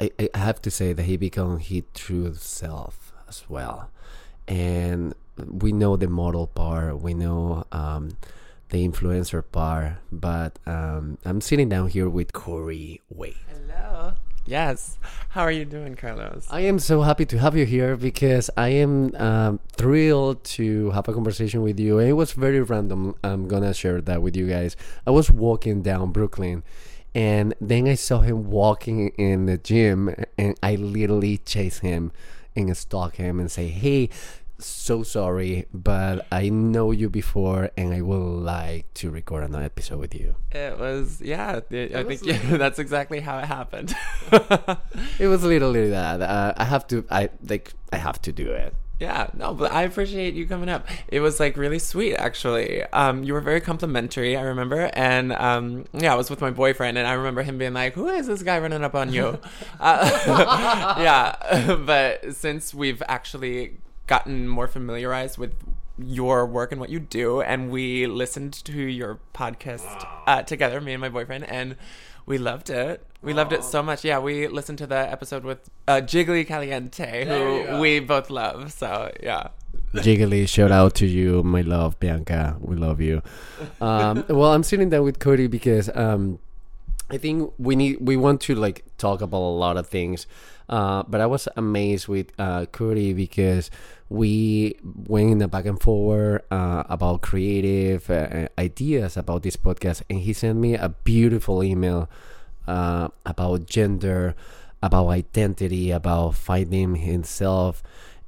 I, 0.00 0.10
I 0.34 0.38
have 0.38 0.60
to 0.62 0.70
say 0.70 0.92
that 0.92 1.04
he 1.04 1.16
become 1.16 1.58
his 1.58 1.84
true 1.94 2.34
self 2.34 3.12
as 3.28 3.44
well, 3.48 3.90
and 4.48 5.14
we 5.36 5.72
know 5.72 5.96
the 5.96 6.08
model 6.08 6.46
part. 6.46 7.00
We 7.00 7.14
know 7.14 7.64
um, 7.72 8.16
the 8.70 8.86
influencer 8.86 9.42
part, 9.50 9.94
but 10.12 10.58
um, 10.66 11.18
I'm 11.24 11.40
sitting 11.40 11.68
down 11.68 11.88
here 11.88 12.08
with 12.08 12.32
Corey 12.32 13.00
Wade. 13.08 13.36
Hello. 13.48 14.14
Yes. 14.46 14.98
How 15.30 15.40
are 15.42 15.50
you 15.50 15.64
doing, 15.64 15.94
Carlos? 15.94 16.46
I 16.50 16.60
am 16.60 16.78
so 16.78 17.00
happy 17.00 17.24
to 17.26 17.38
have 17.38 17.56
you 17.56 17.64
here 17.64 17.96
because 17.96 18.50
I 18.56 18.68
am 18.68 19.14
um, 19.16 19.60
thrilled 19.72 20.44
to 20.44 20.90
have 20.90 21.08
a 21.08 21.14
conversation 21.14 21.62
with 21.62 21.80
you. 21.80 21.98
And 21.98 22.08
it 22.08 22.12
was 22.12 22.32
very 22.32 22.60
random. 22.60 23.14
I'm 23.24 23.48
gonna 23.48 23.72
share 23.72 24.02
that 24.02 24.20
with 24.20 24.36
you 24.36 24.46
guys. 24.46 24.76
I 25.06 25.12
was 25.12 25.30
walking 25.30 25.80
down 25.80 26.12
Brooklyn, 26.12 26.62
and 27.14 27.54
then 27.58 27.88
I 27.88 27.94
saw 27.94 28.20
him 28.20 28.50
walking 28.50 29.08
in 29.16 29.46
the 29.46 29.56
gym, 29.56 30.14
and 30.36 30.58
I 30.62 30.74
literally 30.74 31.38
chased 31.38 31.80
him 31.80 32.12
and 32.56 32.76
stalk 32.76 33.16
him 33.16 33.40
and 33.40 33.50
say, 33.50 33.68
"Hey." 33.68 34.10
So 34.56 35.02
sorry, 35.02 35.66
but 35.74 36.26
I 36.30 36.48
know 36.48 36.92
you 36.92 37.10
before, 37.10 37.70
and 37.76 37.92
I 37.92 38.00
would 38.02 38.14
like 38.16 38.86
to 38.94 39.10
record 39.10 39.42
another 39.42 39.64
episode 39.64 39.98
with 39.98 40.14
you. 40.14 40.36
It 40.52 40.78
was 40.78 41.20
yeah. 41.20 41.58
It, 41.70 41.92
I 41.92 42.04
was 42.04 42.20
think 42.20 42.42
yeah, 42.44 42.56
that's 42.56 42.78
exactly 42.78 43.18
how 43.18 43.38
it 43.38 43.46
happened. 43.46 43.94
It 45.18 45.26
was 45.26 45.42
literally 45.42 45.90
that. 45.90 46.22
Uh, 46.22 46.54
I 46.56 46.64
have 46.64 46.86
to. 46.88 47.04
I 47.10 47.30
like. 47.48 47.72
I 47.92 47.96
have 47.96 48.22
to 48.22 48.32
do 48.32 48.50
it. 48.50 48.74
Yeah. 49.04 49.28
No, 49.34 49.52
but 49.52 49.70
I 49.70 49.82
appreciate 49.82 50.32
you 50.32 50.46
coming 50.46 50.70
up. 50.70 50.86
It 51.08 51.20
was 51.20 51.38
like 51.38 51.58
really 51.58 51.78
sweet, 51.78 52.14
actually. 52.14 52.82
Um, 52.84 53.22
you 53.22 53.34
were 53.34 53.42
very 53.42 53.60
complimentary. 53.60 54.34
I 54.34 54.42
remember, 54.42 54.90
and 54.94 55.32
um, 55.34 55.84
yeah, 55.92 56.14
I 56.14 56.16
was 56.16 56.30
with 56.30 56.40
my 56.40 56.50
boyfriend, 56.50 56.96
and 56.96 57.06
I 57.06 57.12
remember 57.12 57.42
him 57.42 57.58
being 57.58 57.74
like, 57.74 57.92
"Who 57.92 58.08
is 58.08 58.26
this 58.26 58.42
guy 58.42 58.58
running 58.58 58.82
up 58.82 58.94
on 58.94 59.12
you?" 59.12 59.38
uh, 59.80 60.96
yeah. 60.98 61.76
but 61.86 62.34
since 62.34 62.72
we've 62.72 63.02
actually 63.06 63.76
gotten 64.06 64.48
more 64.48 64.68
familiarized 64.68 65.36
with 65.36 65.52
your 65.98 66.46
work 66.46 66.72
and 66.72 66.80
what 66.80 66.90
you 66.90 66.98
do 66.98 67.40
and 67.40 67.70
we 67.70 68.04
listened 68.06 68.52
to 68.52 68.72
your 68.72 69.20
podcast 69.32 70.04
uh, 70.26 70.42
together 70.42 70.80
me 70.80 70.92
and 70.92 71.00
my 71.00 71.08
boyfriend 71.08 71.44
and 71.44 71.76
we 72.26 72.36
loved 72.36 72.68
it 72.68 73.06
we 73.24 73.32
loved 73.32 73.52
it 73.52 73.64
so 73.64 73.82
much 73.82 74.04
yeah 74.04 74.18
we 74.18 74.46
listened 74.46 74.78
to 74.78 74.86
the 74.86 74.96
episode 74.96 75.44
with 75.44 75.70
uh, 75.88 75.94
jiggly 75.94 76.46
caliente 76.46 77.24
who 77.24 77.80
we 77.80 77.98
both 77.98 78.30
love 78.30 78.72
so 78.72 79.10
yeah 79.22 79.48
Jiggly, 79.94 80.48
shout 80.48 80.72
out 80.72 80.94
to 80.96 81.06
you, 81.06 81.44
my 81.44 81.60
love, 81.60 82.00
Bianca. 82.00 82.56
We 82.60 82.74
love 82.74 83.00
you. 83.00 83.22
Um, 83.80 84.24
well, 84.28 84.52
I'm 84.52 84.64
sitting 84.64 84.90
down 84.90 85.04
with 85.04 85.20
Cody 85.20 85.46
because 85.46 85.88
um, 85.94 86.40
I 87.10 87.16
think 87.16 87.52
we 87.58 87.76
need 87.76 87.98
we 88.00 88.16
want 88.16 88.40
to 88.42 88.56
like 88.56 88.84
talk 88.98 89.20
about 89.20 89.38
a 89.38 89.54
lot 89.54 89.76
of 89.76 89.86
things. 89.86 90.26
Uh, 90.68 91.04
but 91.06 91.20
I 91.20 91.26
was 91.26 91.46
amazed 91.56 92.08
with 92.08 92.32
uh, 92.38 92.66
Cody 92.66 93.12
because 93.12 93.70
we 94.08 94.76
went 94.82 95.30
in 95.30 95.38
the 95.38 95.48
back 95.48 95.66
and 95.66 95.80
forward 95.80 96.42
uh, 96.50 96.84
about 96.88 97.20
creative 97.20 98.10
uh, 98.10 98.48
ideas 98.58 99.16
about 99.16 99.42
this 99.42 99.56
podcast, 99.56 100.02
and 100.10 100.20
he 100.20 100.32
sent 100.32 100.58
me 100.58 100.74
a 100.74 100.88
beautiful 100.88 101.62
email 101.62 102.08
uh, 102.66 103.08
about 103.26 103.66
gender, 103.66 104.34
about 104.82 105.08
identity, 105.08 105.90
about 105.90 106.34
finding 106.34 106.96
himself 106.96 107.82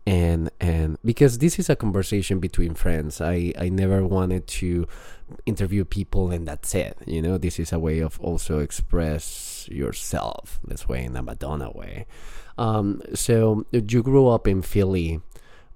and 0.06 0.50
and 0.60 0.98
because 1.04 1.38
this 1.38 1.58
is 1.58 1.68
a 1.68 1.76
conversation 1.76 2.38
between 2.38 2.74
friends. 2.74 3.20
I 3.20 3.52
i 3.58 3.68
never 3.68 4.06
wanted 4.06 4.46
to 4.62 4.86
interview 5.44 5.84
people 5.84 6.30
and 6.30 6.46
that's 6.46 6.74
it 6.74 6.96
you 7.04 7.20
know? 7.20 7.36
This 7.36 7.58
is 7.58 7.72
a 7.72 7.78
way 7.78 7.98
of 7.98 8.20
also 8.20 8.60
express 8.60 9.68
yourself. 9.70 10.60
This 10.64 10.88
way 10.88 11.04
in 11.04 11.16
a 11.16 11.22
madonna 11.22 11.70
way. 11.72 12.06
Um 12.56 13.02
so 13.14 13.66
you 13.72 14.02
grew 14.02 14.28
up 14.28 14.46
in 14.46 14.62
philly 14.62 15.20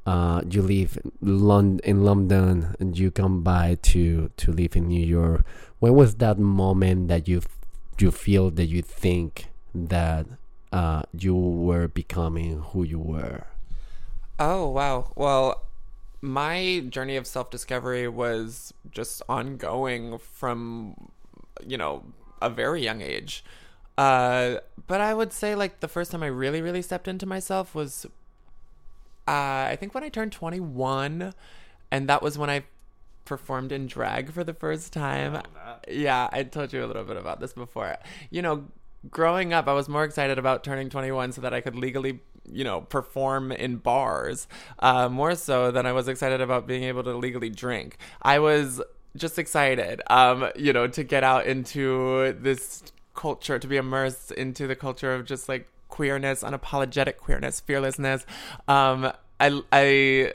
uh 0.06 0.40
you 0.48 0.62
live 0.62 0.96
in 1.20 2.04
london 2.04 2.74
and 2.80 2.98
you 2.98 3.10
come 3.10 3.42
by 3.42 3.76
to 3.82 4.30
to 4.36 4.52
live 4.52 4.76
in 4.76 4.86
new 4.86 5.04
york. 5.04 5.44
When 5.80 5.94
was 5.94 6.14
that 6.16 6.38
moment 6.38 7.08
that 7.08 7.26
you 7.26 7.42
you 8.00 8.10
feel 8.10 8.50
that 8.50 8.66
you 8.66 8.82
think 8.82 9.46
that 9.74 10.26
uh 10.72 11.02
you 11.12 11.34
were 11.34 11.88
becoming 11.88 12.60
who 12.72 12.82
you 12.82 12.98
were 12.98 13.46
Oh, 14.40 14.70
wow. 14.70 15.12
Well, 15.16 15.66
my 16.22 16.82
journey 16.88 17.16
of 17.16 17.26
self 17.26 17.50
discovery 17.50 18.08
was 18.08 18.72
just 18.90 19.20
ongoing 19.28 20.16
from, 20.16 21.10
you 21.64 21.76
know, 21.76 22.04
a 22.40 22.48
very 22.48 22.82
young 22.82 23.02
age. 23.02 23.44
Uh, 23.98 24.56
but 24.86 25.02
I 25.02 25.12
would 25.12 25.34
say, 25.34 25.54
like, 25.54 25.80
the 25.80 25.88
first 25.88 26.10
time 26.10 26.22
I 26.22 26.28
really, 26.28 26.62
really 26.62 26.80
stepped 26.80 27.06
into 27.06 27.26
myself 27.26 27.74
was, 27.74 28.06
uh, 29.28 29.68
I 29.68 29.76
think 29.78 29.94
when 29.94 30.02
I 30.02 30.08
turned 30.08 30.32
21. 30.32 31.34
And 31.90 32.08
that 32.08 32.22
was 32.22 32.38
when 32.38 32.48
I 32.48 32.64
performed 33.24 33.72
in 33.72 33.86
drag 33.86 34.32
for 34.32 34.44
the 34.44 34.54
first 34.54 34.92
time. 34.92 35.42
Yeah, 35.88 36.28
I 36.32 36.42
told 36.44 36.72
you 36.72 36.84
a 36.84 36.86
little 36.86 37.04
bit 37.04 37.16
about 37.16 37.40
this 37.40 37.52
before. 37.52 37.96
You 38.30 38.42
know, 38.42 38.64
growing 39.10 39.52
up, 39.52 39.68
I 39.68 39.72
was 39.72 39.88
more 39.88 40.04
excited 40.04 40.38
about 40.38 40.64
turning 40.64 40.90
21 40.90 41.32
so 41.32 41.40
that 41.40 41.54
I 41.54 41.60
could 41.60 41.76
legally, 41.76 42.20
you 42.50 42.64
know, 42.64 42.82
perform 42.82 43.52
in 43.52 43.76
bars, 43.76 44.48
uh, 44.80 45.08
more 45.08 45.34
so 45.34 45.70
than 45.70 45.86
I 45.86 45.92
was 45.92 46.08
excited 46.08 46.40
about 46.40 46.66
being 46.66 46.84
able 46.84 47.02
to 47.04 47.14
legally 47.14 47.50
drink. 47.50 47.96
I 48.22 48.38
was 48.38 48.80
just 49.16 49.38
excited, 49.38 50.02
um, 50.08 50.50
you 50.56 50.72
know, 50.72 50.86
to 50.86 51.02
get 51.02 51.24
out 51.24 51.46
into 51.46 52.36
this 52.40 52.82
culture, 53.14 53.58
to 53.58 53.66
be 53.66 53.76
immersed 53.76 54.32
into 54.32 54.66
the 54.66 54.76
culture 54.76 55.14
of 55.14 55.24
just 55.24 55.48
like 55.48 55.68
queerness, 55.88 56.42
unapologetic 56.42 57.16
queerness, 57.16 57.60
fearlessness. 57.60 58.24
Um, 58.68 59.12
I, 59.40 59.62
I 59.72 60.34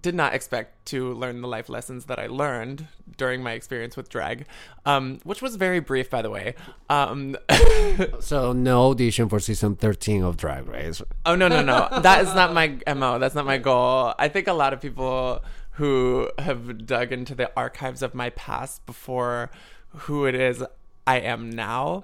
did 0.00 0.14
not 0.14 0.34
expect 0.34 0.84
to 0.86 1.12
learn 1.14 1.40
the 1.40 1.48
life 1.48 1.68
lessons 1.68 2.04
that 2.04 2.18
I 2.18 2.26
learned 2.26 2.86
during 3.16 3.42
my 3.42 3.52
experience 3.52 3.96
with 3.96 4.08
drag, 4.10 4.46
um, 4.84 5.20
which 5.24 5.40
was 5.40 5.56
very 5.56 5.80
brief, 5.80 6.10
by 6.10 6.20
the 6.22 6.30
way. 6.30 6.54
Um, 6.90 7.36
So 8.20 8.52
no 8.52 8.90
audition 8.90 9.28
for 9.28 9.40
season 9.40 9.76
thirteen 9.76 10.22
of 10.22 10.36
Drag 10.36 10.66
Race. 10.68 11.00
oh 11.24 11.34
no, 11.34 11.48
no, 11.48 11.62
no, 11.62 11.88
that 12.02 12.20
is 12.22 12.34
not 12.34 12.52
my 12.52 12.78
mo. 12.94 13.18
That's 13.18 13.34
not 13.34 13.46
my 13.46 13.58
goal. 13.58 14.14
I 14.18 14.28
think 14.28 14.46
a 14.48 14.52
lot 14.52 14.72
of 14.72 14.80
people 14.80 15.42
who 15.72 16.30
have 16.38 16.86
dug 16.86 17.12
into 17.12 17.34
the 17.34 17.50
archives 17.56 18.02
of 18.02 18.14
my 18.14 18.30
past 18.30 18.84
before 18.86 19.50
who 19.88 20.26
it 20.26 20.34
is 20.34 20.62
I 21.06 21.20
am 21.20 21.50
now, 21.50 22.02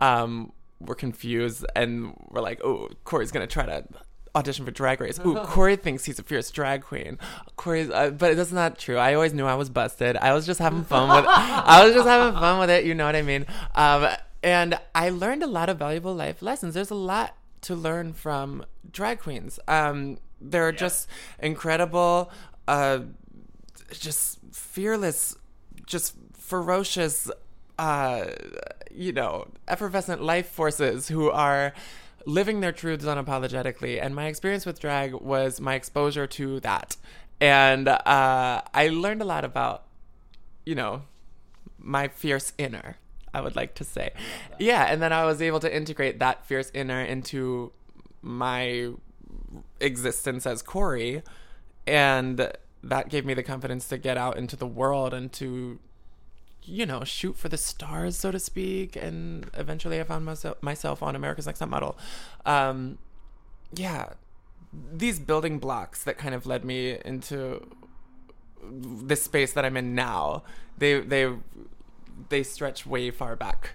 um, 0.00 0.52
were 0.80 0.94
confused 0.94 1.64
and 1.76 2.14
were 2.30 2.40
like, 2.40 2.60
"Oh, 2.64 2.88
Corey's 3.04 3.30
gonna 3.32 3.46
try 3.46 3.66
to." 3.66 3.84
Audition 4.34 4.64
for 4.64 4.70
Drag 4.70 5.00
Race. 5.00 5.18
Ooh, 5.24 5.34
Corey 5.34 5.76
thinks 5.76 6.04
he's 6.04 6.18
a 6.18 6.22
fierce 6.22 6.50
drag 6.50 6.82
queen. 6.82 7.18
Corey's, 7.56 7.90
uh, 7.90 8.10
but 8.10 8.36
that's 8.36 8.52
not 8.52 8.78
true. 8.78 8.96
I 8.96 9.14
always 9.14 9.34
knew 9.34 9.46
I 9.46 9.54
was 9.54 9.70
busted. 9.70 10.16
I 10.16 10.32
was 10.34 10.46
just 10.46 10.60
having 10.60 10.84
fun 10.84 11.08
with. 11.08 11.24
I 11.28 11.84
was 11.84 11.94
just 11.94 12.06
having 12.06 12.38
fun 12.38 12.60
with 12.60 12.70
it. 12.70 12.84
You 12.84 12.94
know 12.94 13.06
what 13.06 13.16
I 13.16 13.22
mean? 13.22 13.46
Um, 13.74 14.08
and 14.42 14.78
I 14.94 15.10
learned 15.10 15.42
a 15.42 15.46
lot 15.46 15.68
of 15.68 15.78
valuable 15.78 16.14
life 16.14 16.42
lessons. 16.42 16.74
There's 16.74 16.90
a 16.90 16.94
lot 16.94 17.36
to 17.62 17.74
learn 17.74 18.12
from 18.12 18.64
drag 18.90 19.20
queens. 19.20 19.58
Um, 19.68 20.18
they're 20.40 20.72
just 20.72 21.08
incredible, 21.38 22.30
uh, 22.66 23.00
just 23.90 24.38
fearless, 24.52 25.36
just 25.86 26.14
ferocious, 26.32 27.30
uh, 27.78 28.26
you 28.90 29.12
know, 29.12 29.48
effervescent 29.68 30.22
life 30.22 30.48
forces 30.48 31.08
who 31.08 31.30
are 31.30 31.72
living 32.26 32.60
their 32.60 32.72
truths 32.72 33.04
unapologetically. 33.04 34.02
And 34.02 34.14
my 34.14 34.26
experience 34.26 34.66
with 34.66 34.80
drag 34.80 35.14
was 35.14 35.60
my 35.60 35.74
exposure 35.74 36.26
to 36.26 36.60
that. 36.60 36.96
And 37.40 37.88
uh, 37.88 38.62
I 38.74 38.88
learned 38.88 39.22
a 39.22 39.24
lot 39.24 39.44
about, 39.44 39.84
you 40.66 40.74
know, 40.74 41.02
my 41.78 42.08
fierce 42.08 42.52
inner, 42.58 42.96
I 43.32 43.40
would 43.40 43.56
like 43.56 43.74
to 43.76 43.84
say. 43.84 44.10
Yeah, 44.58 44.84
and 44.84 45.00
then 45.00 45.12
I 45.12 45.24
was 45.24 45.40
able 45.40 45.60
to 45.60 45.74
integrate 45.74 46.18
that 46.18 46.46
fierce 46.46 46.70
inner 46.74 47.00
into 47.00 47.72
my 48.22 48.90
existence 49.80 50.46
as 50.46 50.60
Corey, 50.62 51.22
and 51.86 52.52
that 52.82 53.08
gave 53.08 53.24
me 53.24 53.34
the 53.34 53.42
confidence 53.42 53.88
to 53.88 53.98
get 53.98 54.16
out 54.16 54.36
into 54.36 54.56
the 54.56 54.66
world 54.66 55.14
and 55.14 55.32
to, 55.34 55.78
you 56.70 56.86
know, 56.86 57.02
shoot 57.04 57.36
for 57.36 57.48
the 57.48 57.56
stars, 57.56 58.16
so 58.16 58.30
to 58.30 58.38
speak. 58.38 58.96
And 58.96 59.50
eventually 59.54 60.00
I 60.00 60.04
found 60.04 60.24
myself, 60.24 60.62
myself 60.62 61.02
on 61.02 61.16
America's 61.16 61.46
Next 61.46 61.58
Top 61.58 61.68
Model. 61.68 61.98
Um, 62.46 62.98
yeah, 63.74 64.10
these 64.92 65.18
building 65.18 65.58
blocks 65.58 66.04
that 66.04 66.16
kind 66.16 66.34
of 66.34 66.46
led 66.46 66.64
me 66.64 66.96
into 67.04 67.66
this 68.62 69.22
space 69.22 69.52
that 69.52 69.64
I'm 69.64 69.76
in 69.76 69.94
now, 69.94 70.44
they, 70.78 71.00
they, 71.00 71.32
they 72.28 72.42
stretch 72.42 72.86
way 72.86 73.10
far 73.10 73.36
back. 73.36 73.72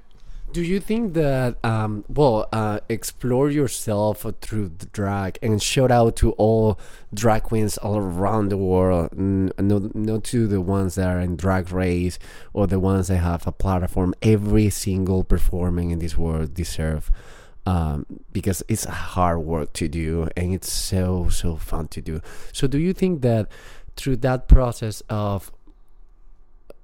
Do 0.55 0.63
you 0.63 0.79
think 0.79 1.15
that 1.15 1.57
um, 1.65 2.05
well, 2.07 2.47
uh, 2.53 2.79
explore 2.87 3.49
yourself 3.49 4.25
through 4.39 4.71
the 4.77 4.85
drag 4.85 5.37
and 5.41 5.61
shout 5.61 5.91
out 5.91 6.15
to 6.15 6.31
all 6.31 6.79
drag 7.13 7.43
queens 7.43 7.77
all 7.77 7.97
around 7.97 8.47
the 8.53 8.57
world, 8.57 9.09
not 9.17 9.93
not 9.93 10.23
to 10.23 10.47
the 10.47 10.61
ones 10.61 10.95
that 10.95 11.09
are 11.09 11.19
in 11.19 11.35
drag 11.35 11.73
race 11.73 12.17
or 12.53 12.67
the 12.67 12.79
ones 12.79 13.09
that 13.09 13.17
have 13.17 13.45
a 13.45 13.51
platform. 13.51 14.13
Every 14.21 14.69
single 14.69 15.25
performing 15.25 15.91
in 15.91 15.99
this 15.99 16.17
world 16.17 16.53
deserve 16.53 17.11
um, 17.65 18.05
because 18.31 18.63
it's 18.69 18.85
a 18.85 18.91
hard 18.91 19.39
work 19.39 19.73
to 19.73 19.89
do 19.89 20.29
and 20.37 20.53
it's 20.53 20.71
so 20.71 21.27
so 21.27 21.57
fun 21.57 21.89
to 21.89 22.01
do. 22.01 22.21
So, 22.53 22.65
do 22.65 22.77
you 22.77 22.93
think 22.93 23.23
that 23.23 23.49
through 23.97 24.15
that 24.27 24.47
process 24.47 25.03
of 25.09 25.51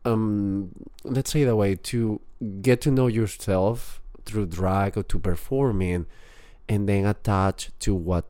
um 0.04 0.72
let's 1.06 1.32
say 1.32 1.46
that 1.46 1.56
way 1.56 1.76
to 1.76 2.20
get 2.62 2.82
to 2.82 2.92
know 2.92 3.08
yourself 3.08 4.02
through 4.26 4.48
drag 4.48 4.98
or 4.98 5.04
to 5.04 5.20
performing 5.20 6.06
and 6.68 6.88
then 6.88 7.06
attach 7.06 7.70
to 7.80 7.94
what 7.94 8.26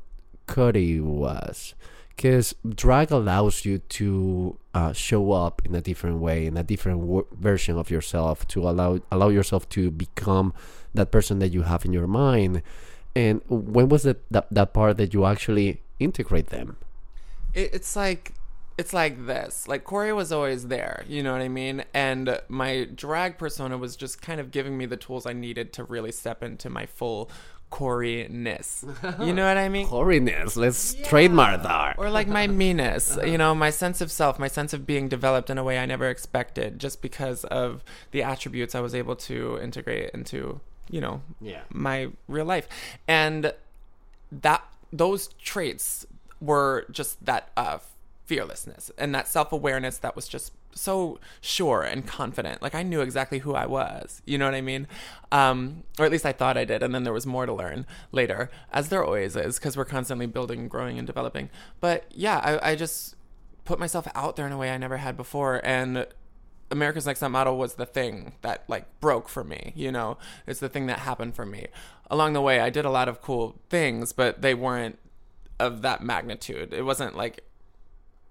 Cody 0.48 1.00
was. 1.00 1.74
Because 2.16 2.54
drag 2.68 3.12
allows 3.12 3.66
you 3.66 3.80
to 3.80 4.58
uh, 4.74 4.94
show 4.94 5.32
up 5.32 5.62
in 5.66 5.74
a 5.74 5.82
different 5.82 6.20
way 6.20 6.46
in 6.46 6.56
a 6.56 6.64
different 6.64 7.26
version 7.34 7.78
of 7.78 7.90
yourself 7.90 8.48
to 8.48 8.68
allow 8.70 9.00
allow 9.12 9.30
yourself 9.30 9.68
to 9.70 9.90
become 9.90 10.54
that 10.94 11.12
person 11.12 11.40
that 11.40 11.50
you 11.50 11.64
have 11.64 11.84
in 11.84 11.94
your 11.94 12.08
mind. 12.08 12.62
And 13.16 13.42
when 13.48 13.90
was 13.90 14.06
it 14.06 14.24
that, 14.32 14.48
that 14.52 14.74
part 14.74 14.98
that 14.98 15.14
you 15.14 15.26
actually 15.26 15.82
integrate 16.00 16.48
them? 16.48 16.78
It, 17.54 17.74
it's 17.74 17.96
like 17.96 18.34
it's 18.82 18.94
like 19.04 19.16
this. 19.34 19.54
Like 19.72 19.84
corey 19.92 20.14
was 20.22 20.30
always 20.38 20.62
there 20.76 20.98
you 21.08 21.22
know 21.24 21.34
what 21.36 21.42
i 21.42 21.52
mean? 21.62 21.78
And 21.94 22.24
my 22.62 22.72
drag 23.04 23.32
persona 23.44 23.76
was 23.86 23.92
just 24.04 24.16
kind 24.28 24.40
of 24.42 24.48
giving 24.58 24.76
me 24.82 24.86
the 24.94 24.98
tools 25.06 25.24
i 25.26 25.34
needed 25.48 25.68
to 25.78 25.82
really 25.96 26.12
step 26.24 26.40
into 26.50 26.68
my 26.70 26.86
full 27.00 27.22
corey-ness. 27.70 28.86
You 29.28 29.34
know 29.38 29.46
what 29.48 29.58
i 29.58 29.70
mean? 29.70 29.88
Holiness 29.88 30.56
let's 30.56 30.94
trademark 31.10 31.64
that. 31.64 31.96
Or 31.98 32.10
like 32.10 32.28
my 32.40 32.46
meanness 32.48 33.18
you 33.34 33.38
know 33.38 33.52
my 33.66 33.70
sense 33.84 34.02
of 34.02 34.10
self 34.12 34.38
my 34.46 34.48
sense 34.58 34.72
of 34.74 34.86
being 34.86 35.06
developed 35.18 35.50
in 35.50 35.58
a 35.58 35.64
way 35.70 35.76
i 35.80 35.86
never 35.86 36.08
expected 36.16 36.80
just 36.86 37.02
because 37.02 37.40
of 37.46 37.84
the 38.14 38.22
attributes 38.24 38.74
i 38.76 38.82
was 38.88 38.94
able 39.02 39.16
to 39.30 39.38
integrate 39.68 40.10
into 40.18 40.60
you 40.96 41.02
know 41.06 41.22
Yeah. 41.52 41.62
my 41.90 41.98
real 42.28 42.46
life. 42.56 42.68
And 43.08 43.54
that 44.46 44.62
those 44.92 45.24
traits 45.52 46.06
were 46.50 46.86
just 46.92 47.14
that 47.26 47.44
uh 47.56 47.78
fearlessness 48.32 48.90
and 48.98 49.14
that 49.14 49.28
self-awareness 49.28 49.98
that 49.98 50.16
was 50.16 50.26
just 50.26 50.54
so 50.72 51.20
sure 51.42 51.82
and 51.82 52.08
confident 52.08 52.62
like 52.62 52.74
i 52.74 52.82
knew 52.82 53.02
exactly 53.02 53.40
who 53.40 53.56
i 53.56 53.66
was 53.66 54.22
you 54.26 54.38
know 54.38 54.46
what 54.46 54.56
i 54.56 54.62
mean 54.62 54.88
um 55.34 55.84
or 56.00 56.06
at 56.06 56.12
least 56.14 56.26
i 56.26 56.32
thought 56.32 56.56
i 56.56 56.64
did 56.64 56.82
and 56.82 56.96
then 56.96 57.04
there 57.04 57.12
was 57.12 57.26
more 57.26 57.46
to 57.46 57.52
learn 57.52 57.86
later 58.14 58.50
as 58.72 58.88
there 58.88 59.04
always 59.04 59.36
is 59.36 59.60
because 59.60 59.76
we're 59.76 59.84
constantly 59.84 60.26
building 60.26 60.70
growing 60.70 60.98
and 60.98 61.06
developing 61.06 61.50
but 61.82 62.06
yeah 62.12 62.38
I, 62.38 62.72
I 62.72 62.76
just 62.78 63.18
put 63.66 63.80
myself 63.80 64.08
out 64.16 64.38
there 64.38 64.48
in 64.48 64.54
a 64.54 64.58
way 64.58 64.72
i 64.72 64.78
never 64.78 64.96
had 64.96 65.18
before 65.18 65.60
and 65.66 66.08
America's 66.70 67.06
Next 67.06 67.20
Top 67.20 67.32
Model 67.32 67.58
was 67.58 67.74
the 67.74 67.86
thing 67.86 68.32
that 68.44 68.64
like 68.70 68.86
broke 69.02 69.28
for 69.28 69.44
me, 69.44 69.74
you 69.76 69.92
know. 69.92 70.18
It's 70.48 70.62
the 70.62 70.70
thing 70.70 70.86
that 70.86 71.00
happened 71.00 71.36
for 71.36 71.46
me. 71.46 71.68
Along 72.10 72.32
the 72.32 72.40
way, 72.40 72.62
I 72.62 72.70
did 72.70 72.86
a 72.86 72.90
lot 72.90 73.10
of 73.10 73.22
cool 73.22 73.60
things, 73.70 74.14
but 74.14 74.42
they 74.42 74.54
weren't 74.54 74.98
of 75.60 75.82
that 75.82 76.02
magnitude. 76.02 76.74
It 76.74 76.84
wasn't 76.84 77.18
like 77.18 77.44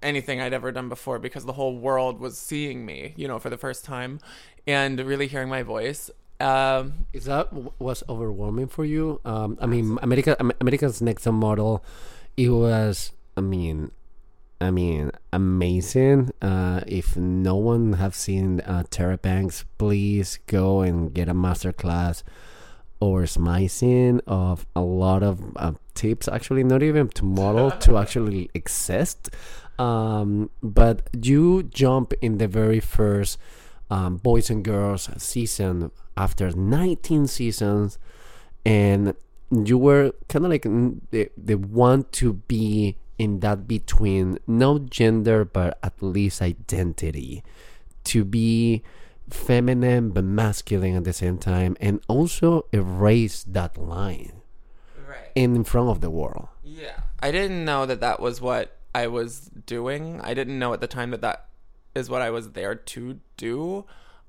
anything 0.03 0.41
I'd 0.41 0.53
ever 0.53 0.73
done 0.73 0.89
before 0.89 1.19
because 1.19 1.45
the 1.45 1.53
whole 1.53 1.77
world 1.77 2.21
was 2.21 2.39
seeing 2.39 2.87
me, 2.87 3.15
you 3.17 3.29
know, 3.29 3.39
for 3.39 3.51
the 3.51 3.59
first 3.59 3.85
time 3.85 4.21
and 4.67 4.99
really 5.01 5.27
hearing 5.27 5.49
my 5.49 5.63
voice. 5.63 6.11
Um, 6.41 7.07
Is 7.13 7.27
that 7.27 7.53
was 7.79 8.03
overwhelming 8.09 8.69
for 8.69 8.85
you? 8.85 9.21
Um, 9.25 9.59
I 9.61 9.67
mean, 9.67 9.99
America, 10.03 10.37
America's 10.61 11.03
Next 11.03 11.27
Model, 11.27 11.85
it 12.37 12.49
was. 12.49 13.13
I 13.37 13.43
mean, 13.43 13.91
I 14.61 14.71
mean, 14.71 15.11
amazing. 15.33 16.31
Uh, 16.41 16.81
if 16.87 17.17
no 17.17 17.57
one 17.57 17.95
have 17.95 18.15
seen 18.15 18.61
uh, 18.61 18.85
Tyra 18.91 19.21
Banks, 19.21 19.65
please 19.79 20.39
go 20.47 20.81
and 20.81 21.13
get 21.13 21.29
a 21.29 21.35
master 21.35 21.73
class 21.73 22.23
or 23.01 23.23
smizing 23.23 24.21
of 24.27 24.67
a 24.77 24.81
lot 24.83 25.23
of 25.23 25.57
uh, 25.57 25.73
tips. 25.95 26.29
Actually, 26.29 26.65
not 26.65 26.83
even 26.83 27.09
to 27.09 27.25
model 27.25 27.71
to 27.71 27.97
actually 27.97 28.51
exist. 28.55 29.31
Um, 29.81 30.51
but 30.63 31.09
you 31.23 31.63
jump 31.63 32.13
in 32.21 32.37
the 32.37 32.47
very 32.47 32.81
first 32.81 33.39
um, 33.91 34.19
Boys 34.19 34.51
and 34.51 34.63
Girls 34.63 35.09
season 35.17 35.91
after 36.19 36.51
19 36.51 37.27
seasons, 37.27 37.99
and 38.67 39.15
you 39.51 39.79
were 39.79 40.13
kind 40.29 40.45
of 40.45 40.51
like 40.51 40.65
the, 40.65 41.31
the 41.37 41.55
one 41.55 42.05
to 42.13 42.35
be 42.35 42.99
in 43.19 43.41
that 43.41 43.67
between 43.67 44.39
no 44.47 44.79
gender 44.79 45.45
but 45.45 45.79
at 45.83 46.01
least 46.01 46.41
identity 46.41 47.43
to 48.05 48.25
be 48.25 48.83
feminine 49.29 50.11
but 50.11 50.25
masculine 50.25 50.97
at 50.97 51.05
the 51.05 51.13
same 51.13 51.37
time 51.37 51.77
and 51.81 52.01
also 52.09 52.65
erase 52.73 53.45
that 53.45 53.77
line 53.77 54.41
right. 55.07 55.31
in 55.35 55.63
front 55.65 55.91
of 55.91 56.01
the 56.01 56.09
world 56.09 56.49
Yeah. 56.63 57.01
I 57.23 57.31
didn't 57.31 57.65
know 57.65 57.85
that 57.85 58.01
that 58.01 58.21
was 58.21 58.41
what 58.41 58.79
I 58.95 59.07
was 59.07 59.51
doing. 59.71 60.21
I 60.21 60.35
didn't 60.35 60.59
know 60.59 60.73
at 60.73 60.81
the 60.81 60.89
time 60.89 61.13
that 61.13 61.21
that 61.21 61.47
is 61.95 62.11
what 62.11 62.23
I 62.23 62.31
was 62.31 62.51
there 62.51 62.75
to 62.75 63.21
do. 63.37 63.87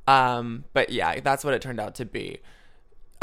Um, 0.08 0.66
but 0.72 0.92
yeah, 0.92 1.20
that's 1.20 1.44
what 1.44 1.56
it 1.56 1.64
turned 1.64 1.80
out 1.80 1.96
to 1.96 2.06
be. 2.06 2.42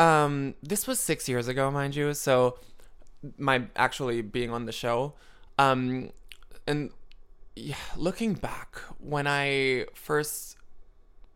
Um, 0.00 0.54
this 0.60 0.88
was 0.88 0.98
six 0.98 1.28
years 1.28 1.46
ago, 1.46 1.70
mind 1.70 1.94
you. 1.94 2.12
So 2.14 2.58
my 3.36 3.66
actually 3.76 4.20
being 4.20 4.50
on 4.50 4.66
the 4.66 4.72
show, 4.72 5.14
um, 5.58 6.10
and 6.66 6.90
yeah, 7.54 7.76
looking 7.96 8.34
back 8.34 8.78
when 8.98 9.28
I 9.28 9.86
first 9.94 10.56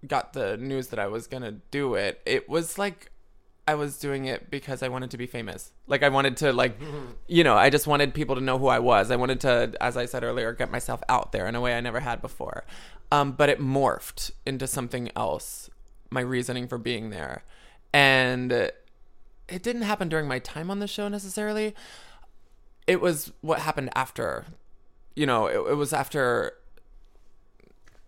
got 0.04 0.32
the 0.32 0.56
news 0.56 0.88
that 0.88 0.98
I 0.98 1.06
was 1.06 1.28
gonna 1.28 1.60
do 1.70 1.94
it, 1.94 2.20
it 2.26 2.48
was 2.48 2.76
like 2.76 3.11
I 3.66 3.74
was 3.74 3.98
doing 3.98 4.24
it 4.24 4.50
because 4.50 4.82
I 4.82 4.88
wanted 4.88 5.10
to 5.12 5.18
be 5.18 5.26
famous. 5.26 5.72
Like 5.86 6.02
I 6.02 6.08
wanted 6.08 6.36
to 6.38 6.52
like 6.52 6.78
you 7.28 7.44
know, 7.44 7.56
I 7.56 7.70
just 7.70 7.86
wanted 7.86 8.14
people 8.14 8.34
to 8.34 8.40
know 8.40 8.58
who 8.58 8.66
I 8.66 8.78
was. 8.78 9.10
I 9.10 9.16
wanted 9.16 9.40
to 9.40 9.74
as 9.80 9.96
I 9.96 10.06
said 10.06 10.24
earlier, 10.24 10.52
get 10.52 10.70
myself 10.70 11.02
out 11.08 11.32
there 11.32 11.46
in 11.46 11.54
a 11.54 11.60
way 11.60 11.74
I 11.74 11.80
never 11.80 12.00
had 12.00 12.20
before. 12.20 12.64
Um, 13.10 13.32
but 13.32 13.48
it 13.48 13.60
morphed 13.60 14.30
into 14.46 14.66
something 14.66 15.10
else, 15.14 15.68
my 16.10 16.20
reasoning 16.20 16.66
for 16.66 16.78
being 16.78 17.10
there. 17.10 17.44
And 17.92 18.52
it 18.52 19.62
didn't 19.62 19.82
happen 19.82 20.08
during 20.08 20.26
my 20.26 20.38
time 20.38 20.70
on 20.70 20.78
the 20.78 20.88
show 20.88 21.08
necessarily. 21.08 21.74
It 22.86 23.00
was 23.00 23.32
what 23.42 23.60
happened 23.60 23.90
after. 23.94 24.46
You 25.14 25.26
know, 25.26 25.46
it, 25.46 25.72
it 25.72 25.74
was 25.74 25.92
after 25.92 26.54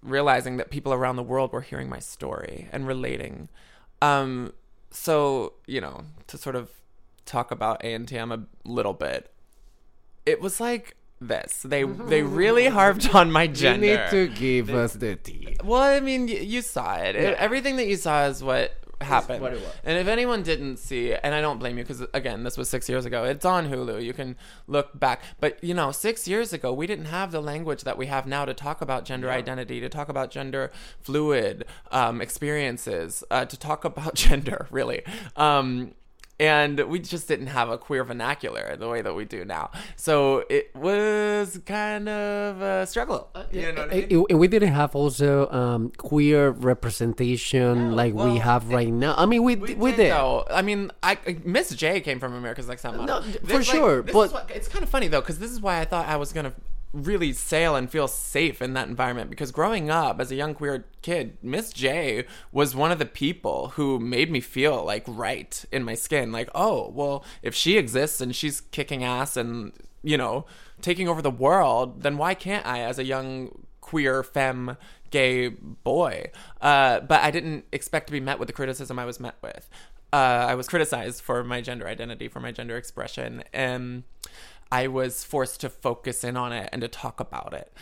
realizing 0.02 0.56
that 0.56 0.70
people 0.70 0.92
around 0.92 1.16
the 1.16 1.22
world 1.22 1.52
were 1.52 1.60
hearing 1.60 1.88
my 1.88 1.98
story 1.98 2.68
and 2.72 2.86
relating. 2.86 3.48
Um, 4.00 4.52
so 4.94 5.54
you 5.66 5.80
know, 5.80 6.04
to 6.28 6.38
sort 6.38 6.56
of 6.56 6.70
talk 7.26 7.50
about 7.50 7.82
ANTM 7.82 8.32
a 8.32 8.68
little 8.68 8.92
bit, 8.94 9.30
it 10.24 10.40
was 10.40 10.60
like 10.60 10.96
this. 11.20 11.62
They 11.62 11.82
they 11.84 12.22
really 12.42 12.66
harped 12.66 13.14
on 13.14 13.30
my 13.32 13.46
gender. 13.46 13.86
you 13.86 13.96
need 13.98 14.10
to 14.10 14.28
give 14.28 14.70
us 14.70 14.94
the 14.94 15.16
tea 15.16 15.56
Well, 15.64 15.82
I 15.82 16.00
mean, 16.00 16.26
y- 16.26 16.34
you 16.34 16.62
saw 16.62 16.94
it. 16.96 17.16
It- 17.16 17.36
Everything 17.38 17.76
that 17.76 17.86
you 17.86 17.96
saw 17.96 18.26
is 18.26 18.42
what 18.42 18.72
happened. 19.04 19.40
what 19.40 19.52
it 19.52 19.60
was. 19.60 19.72
And 19.84 19.98
if 19.98 20.06
anyone 20.08 20.42
didn't 20.42 20.78
see, 20.78 21.14
and 21.14 21.34
I 21.34 21.40
don't 21.40 21.58
blame 21.58 21.78
you 21.78 21.84
because 21.84 22.04
again, 22.12 22.42
this 22.44 22.56
was 22.56 22.68
six 22.68 22.88
years 22.88 23.04
ago. 23.04 23.24
It's 23.24 23.44
on 23.44 23.70
Hulu. 23.70 24.02
You 24.02 24.12
can 24.12 24.36
look 24.66 24.98
back. 24.98 25.22
But 25.40 25.62
you 25.62 25.74
know, 25.74 25.92
six 25.92 26.26
years 26.26 26.52
ago, 26.52 26.72
we 26.72 26.86
didn't 26.86 27.06
have 27.06 27.32
the 27.32 27.40
language 27.40 27.84
that 27.84 27.98
we 27.98 28.06
have 28.06 28.26
now 28.26 28.44
to 28.44 28.54
talk 28.54 28.80
about 28.80 29.04
gender 29.04 29.30
identity, 29.30 29.80
to 29.80 29.88
talk 29.88 30.08
about 30.08 30.30
gender 30.30 30.70
fluid 31.00 31.64
um, 31.90 32.20
experiences, 32.20 33.22
uh, 33.30 33.44
to 33.44 33.58
talk 33.58 33.84
about 33.84 34.14
gender, 34.26 34.66
really. 34.70 35.02
Um, 35.36 35.94
and 36.40 36.80
we 36.88 36.98
just 36.98 37.28
didn't 37.28 37.46
have 37.48 37.68
a 37.70 37.78
queer 37.78 38.02
vernacular 38.04 38.76
the 38.76 38.88
way 38.88 39.02
that 39.02 39.14
we 39.14 39.24
do 39.24 39.44
now. 39.44 39.70
So 39.96 40.44
it 40.50 40.74
was 40.74 41.60
kind 41.66 42.08
of 42.08 42.60
a 42.60 42.86
struggle. 42.86 43.30
You 43.52 43.72
know 43.72 43.82
what 43.82 43.92
I 43.92 43.94
mean? 43.94 44.02
And- 44.10 44.26
and 44.30 44.38
we 44.40 44.48
didn't 44.48 44.72
have 44.72 44.94
also 44.96 45.48
um, 45.50 45.90
queer 45.96 46.50
representation 46.50 47.94
like 47.94 48.14
well, 48.14 48.32
we 48.32 48.38
have 48.38 48.68
right 48.70 48.88
now. 48.92 49.14
I 49.16 49.26
mean, 49.26 49.42
we 49.42 49.56
we, 49.56 49.74
we 49.74 49.92
did. 49.92 50.10
though. 50.10 50.44
I 50.50 50.62
mean, 50.62 50.90
I 51.02 51.18
Miss 51.44 51.70
J 51.74 52.00
came 52.00 52.18
from 52.20 52.34
America's 52.34 52.68
Next 52.68 52.82
Top 52.82 52.94
Model. 52.96 53.20
No, 53.20 53.26
This, 53.26 53.40
for 53.52 53.62
sure, 53.62 54.02
but- 54.02 54.32
what, 54.32 54.50
it's 54.54 54.68
kind 54.68 54.82
of 54.82 54.88
funny 54.88 55.08
though 55.08 55.20
because 55.20 55.38
this 55.38 55.50
is 55.50 55.60
why 55.60 55.80
I 55.80 55.84
thought 55.84 56.06
I 56.08 56.16
was 56.16 56.32
gonna 56.32 56.52
really 56.94 57.32
sail 57.32 57.74
and 57.74 57.90
feel 57.90 58.06
safe 58.06 58.62
in 58.62 58.72
that 58.74 58.88
environment. 58.88 59.28
Because 59.28 59.50
growing 59.50 59.90
up 59.90 60.20
as 60.20 60.30
a 60.30 60.36
young 60.36 60.54
queer 60.54 60.86
kid 61.02 61.36
miss 61.42 61.72
j 61.72 62.24
was 62.52 62.74
one 62.74 62.92
of 62.92 62.98
the 62.98 63.04
people 63.04 63.70
who 63.70 63.98
made 63.98 64.30
me 64.30 64.40
feel 64.40 64.84
like 64.84 65.04
right 65.06 65.64
in 65.72 65.82
my 65.82 65.94
skin. 65.94 66.32
Like 66.32 66.48
oh 66.54 66.90
well 66.90 67.24
if 67.42 67.54
she 67.54 67.76
exists 67.76 68.20
and 68.20 68.34
she's 68.34 68.60
kicking 68.60 69.02
ass 69.02 69.36
and 69.36 69.72
you 70.02 70.16
know 70.16 70.46
taking 70.80 71.08
over 71.08 71.20
the 71.20 71.30
world 71.30 72.02
then 72.02 72.16
why 72.16 72.34
can't 72.34 72.66
i 72.66 72.80
as 72.80 72.98
a 72.98 73.04
young 73.04 73.64
queer 73.80 74.22
femme 74.22 74.76
gay 75.10 75.48
boy? 75.48 76.30
Uh, 76.60 77.00
but 77.00 77.20
i 77.20 77.30
didn't 77.30 77.64
expect 77.72 78.06
to 78.06 78.12
be 78.12 78.20
met 78.20 78.38
with 78.38 78.46
the 78.46 78.52
criticism 78.52 78.98
i 78.98 79.04
was 79.04 79.18
met 79.18 79.36
with. 79.42 79.68
Uh, 80.12 80.46
i 80.48 80.54
was 80.54 80.68
criticized 80.68 81.20
for 81.20 81.42
my 81.42 81.60
gender 81.60 81.88
identity 81.88 82.28
for 82.28 82.38
my 82.38 82.52
gender 82.52 82.76
expression. 82.76 83.42
And 83.52 84.04
I 84.74 84.88
was 84.88 85.22
forced 85.22 85.60
to 85.60 85.68
focus 85.68 86.24
in 86.24 86.36
on 86.36 86.52
it 86.52 86.68
and 86.72 86.82
to 86.82 86.88
talk 86.88 87.20
about 87.20 87.54
it 87.54 87.72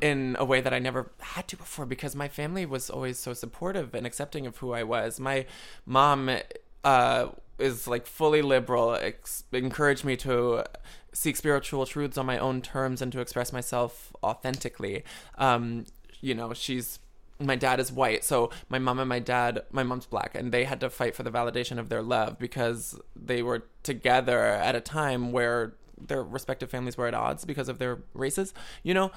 in 0.00 0.34
a 0.40 0.44
way 0.44 0.60
that 0.60 0.74
I 0.74 0.80
never 0.80 1.12
had 1.20 1.46
to 1.48 1.56
before 1.56 1.86
because 1.86 2.16
my 2.16 2.26
family 2.26 2.66
was 2.66 2.90
always 2.90 3.16
so 3.16 3.32
supportive 3.32 3.94
and 3.94 4.04
accepting 4.04 4.44
of 4.44 4.56
who 4.56 4.72
I 4.72 4.82
was. 4.82 5.20
My 5.20 5.46
mom 5.86 6.36
uh, 6.82 7.28
is 7.60 7.86
like 7.86 8.08
fully 8.08 8.42
liberal, 8.42 8.96
ex- 8.96 9.44
encouraged 9.52 10.04
me 10.04 10.16
to 10.16 10.64
seek 11.12 11.36
spiritual 11.36 11.86
truths 11.86 12.18
on 12.18 12.26
my 12.26 12.38
own 12.38 12.60
terms 12.60 13.00
and 13.00 13.12
to 13.12 13.20
express 13.20 13.52
myself 13.52 14.12
authentically. 14.24 15.04
Um, 15.38 15.84
you 16.20 16.34
know, 16.34 16.52
she's 16.54 16.98
my 17.38 17.56
dad 17.56 17.80
is 17.80 17.90
white 17.90 18.22
so 18.22 18.50
my 18.68 18.78
mom 18.78 19.00
and 19.00 19.08
my 19.08 19.18
dad 19.18 19.64
my 19.72 19.82
mom's 19.82 20.06
black 20.06 20.32
and 20.36 20.52
they 20.52 20.62
had 20.62 20.78
to 20.78 20.88
fight 20.88 21.12
for 21.16 21.24
the 21.24 21.30
validation 21.30 21.76
of 21.76 21.88
their 21.88 22.02
love 22.02 22.38
because 22.38 22.96
they 23.16 23.42
were 23.42 23.64
together 23.82 24.38
at 24.38 24.76
a 24.76 24.80
time 24.80 25.32
where 25.32 25.74
their 26.06 26.22
respective 26.22 26.70
families 26.70 26.96
were 26.96 27.06
at 27.06 27.14
odds 27.14 27.44
because 27.44 27.68
of 27.68 27.78
their 27.78 27.98
races 28.14 28.54
you 28.82 28.94
know? 28.94 29.10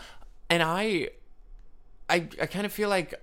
And 0.49 0.61
i 0.63 1.09
i, 2.09 2.27
I 2.39 2.45
kind 2.45 2.65
of 2.65 2.71
feel 2.71 2.89
like 2.89 3.13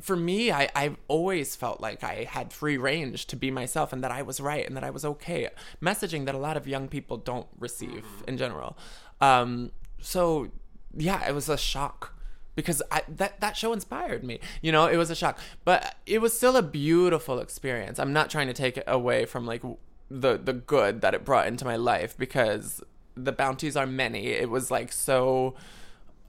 for 0.00 0.16
me 0.16 0.50
I, 0.50 0.70
i've 0.74 0.96
always 1.08 1.54
felt 1.56 1.80
like 1.80 2.02
i 2.02 2.24
had 2.24 2.54
free 2.54 2.78
range 2.78 3.26
to 3.26 3.36
be 3.36 3.50
myself 3.50 3.92
and 3.92 4.02
that 4.02 4.10
i 4.10 4.22
was 4.22 4.40
right 4.40 4.66
and 4.66 4.74
that 4.76 4.84
i 4.84 4.90
was 4.90 5.04
okay. 5.04 5.48
Messaging 5.82 6.24
that 6.24 6.34
a 6.34 6.38
lot 6.38 6.56
of 6.56 6.66
young 6.66 6.88
people 6.88 7.18
don't 7.18 7.46
receive 7.58 8.04
in 8.26 8.38
general. 8.38 8.78
Um 9.20 9.72
so 10.00 10.50
yeah 10.96 11.28
it 11.28 11.34
was 11.34 11.48
a 11.48 11.58
shock 11.58 12.14
because 12.54 12.82
I, 12.90 13.02
that 13.08 13.40
that 13.40 13.56
show 13.56 13.72
inspired 13.72 14.24
me. 14.24 14.40
You 14.60 14.72
know, 14.72 14.86
it 14.86 14.96
was 14.96 15.10
a 15.10 15.14
shock, 15.14 15.38
but 15.64 15.96
it 16.06 16.20
was 16.20 16.36
still 16.36 16.56
a 16.56 16.62
beautiful 16.62 17.38
experience. 17.38 17.98
I'm 17.98 18.12
not 18.12 18.30
trying 18.30 18.48
to 18.48 18.52
take 18.52 18.76
it 18.76 18.84
away 18.86 19.24
from 19.24 19.46
like 19.46 19.62
the 20.10 20.36
the 20.36 20.52
good 20.52 21.00
that 21.00 21.14
it 21.14 21.24
brought 21.24 21.46
into 21.46 21.64
my 21.64 21.76
life 21.76 22.16
because 22.16 22.82
the 23.16 23.32
bounties 23.32 23.76
are 23.76 23.86
many. 23.86 24.28
It 24.28 24.50
was 24.50 24.70
like 24.70 24.92
so 24.92 25.54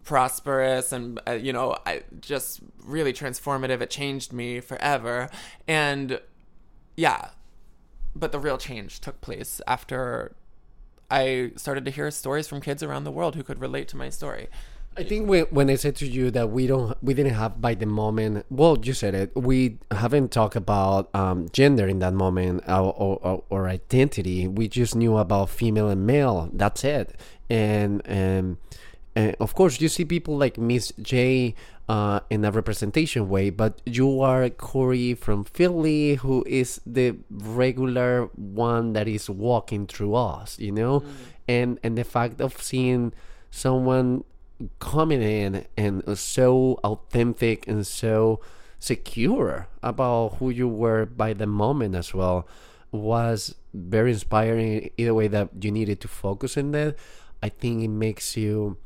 prosperous 0.04 0.92
and 0.92 1.20
uh, 1.28 1.34
you 1.34 1.54
know, 1.54 1.78
I 1.86 2.04
just 2.20 2.62
really 2.84 3.14
transformative. 3.14 3.82
It 3.82 3.90
changed 3.90 4.34
me 4.34 4.60
forever. 4.60 5.30
And 5.68 6.20
yeah, 6.98 7.30
but 8.16 8.32
the 8.32 8.40
real 8.40 8.58
change 8.58 9.00
took 9.00 9.22
place 9.22 9.62
after 9.68 10.36
I 11.10 11.52
started 11.56 11.86
to 11.86 11.92
hear 11.92 12.10
stories 12.12 12.48
from 12.48 12.62
kids 12.62 12.82
around 12.82 13.04
the 13.04 13.12
world 13.12 13.36
who 13.36 13.44
could 13.44 13.60
relate 13.60 13.88
to 13.90 13.98
my 13.98 14.10
story. 14.10 14.48
I 14.98 15.04
think 15.04 15.30
when, 15.30 15.46
when 15.46 15.70
I 15.70 15.76
said 15.76 15.96
to 15.98 16.08
you 16.08 16.32
that 16.32 16.50
we 16.50 16.68
don't, 16.68 16.98
we 17.02 17.14
didn't 17.14 17.36
have 17.36 17.62
by 17.62 17.76
the 17.76 17.86
moment. 17.86 18.46
Well, 18.50 18.78
you 18.84 18.94
said 18.94 19.16
it. 19.16 19.32
We 19.36 19.78
haven't 19.90 20.32
talked 20.32 20.58
about 20.58 21.10
um, 21.16 21.48
gender 21.54 21.88
in 21.88 22.00
that 22.00 22.14
moment 22.14 22.64
or, 22.68 22.94
or, 22.94 23.44
or 23.50 23.70
identity. 23.70 24.48
We 24.48 24.68
just 24.68 24.94
knew 24.96 25.18
about 25.18 25.50
female 25.50 25.88
and 25.88 26.06
male. 26.06 26.50
That's 26.52 26.84
it. 26.84 27.18
And 27.50 28.02
and, 28.06 28.58
and 29.16 29.36
of 29.40 29.56
course, 29.56 29.80
you 29.80 29.88
see 29.88 30.04
people 30.04 30.38
like 30.38 30.58
Miss 30.58 30.92
J 31.02 31.56
uh, 31.88 32.20
in 32.30 32.44
a 32.44 32.52
representation 32.52 33.30
way, 33.30 33.50
but 33.50 33.82
you 33.86 34.22
are 34.22 34.50
Corey 34.50 35.14
from 35.14 35.46
Philly, 35.46 36.16
who 36.16 36.44
is 36.46 36.82
the 36.86 37.16
regular 37.30 38.26
one 38.36 38.92
that 38.94 39.08
is 39.08 39.30
walking 39.30 39.88
through 39.88 40.16
us. 40.16 40.60
You 40.60 40.74
know, 40.74 41.04
and 41.48 41.80
and 41.82 41.98
the 41.98 42.04
fact 42.04 42.42
of 42.42 42.62
seeing 42.62 43.14
someone 43.52 44.24
coming 44.80 45.22
in 45.22 45.66
and 45.78 46.18
so 46.18 46.80
authentic 46.84 47.68
and 47.68 47.86
so 47.86 48.40
secure 48.80 49.68
about 49.84 50.36
who 50.40 50.50
you 50.50 50.68
were 50.68 51.06
by 51.06 51.34
the 51.34 51.46
moment 51.46 51.96
as 51.96 52.14
well 52.14 52.48
was 52.92 53.56
very 53.74 54.12
inspiring 54.12 54.90
either 54.98 55.14
way 55.14 55.28
that 55.28 55.50
you 55.62 55.72
needed 55.72 56.02
to 56.02 56.08
focus 56.08 56.58
in 56.58 56.72
that. 56.72 56.96
I 57.42 57.50
think 57.50 57.84
it 57.84 57.90
makes 57.90 58.36
you 58.36 58.78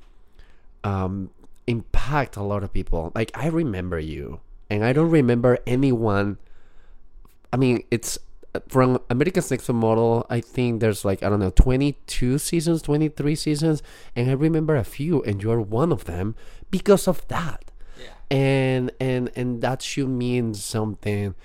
um 0.83 1.31
impact 1.67 2.35
a 2.35 2.43
lot 2.43 2.63
of 2.63 2.71
people. 2.71 3.11
Like 3.15 3.31
i 3.33 3.47
remember 3.47 3.97
you 3.97 4.41
and 4.69 4.83
i 4.83 4.93
don't 4.93 5.09
remember 5.09 5.57
anyone. 5.65 6.37
I 7.51 7.57
mean 7.57 7.83
it's 7.89 8.19
from 8.67 8.99
America's 9.09 9.49
Next 9.51 9.67
Top 9.67 9.75
Model, 9.75 10.25
I 10.29 10.41
think 10.41 10.81
there's 10.81 11.05
like 11.05 11.23
I 11.23 11.29
don't 11.29 11.39
know, 11.39 11.51
22 11.51 12.37
seasons, 12.37 12.81
23 12.81 13.35
seasons, 13.35 13.83
and 14.15 14.29
I 14.29 14.33
remember 14.33 14.75
a 14.75 14.83
few, 14.83 15.21
and 15.23 15.41
you're 15.41 15.61
one 15.61 15.91
of 15.91 16.05
them 16.05 16.35
because 16.71 17.07
of 17.07 17.27
that. 17.27 17.71
Yeah. 17.99 18.37
And 18.37 18.91
and 18.99 19.31
and 19.35 19.61
that 19.61 19.81
should 19.81 20.09
mean 20.09 20.53
something 20.53 21.35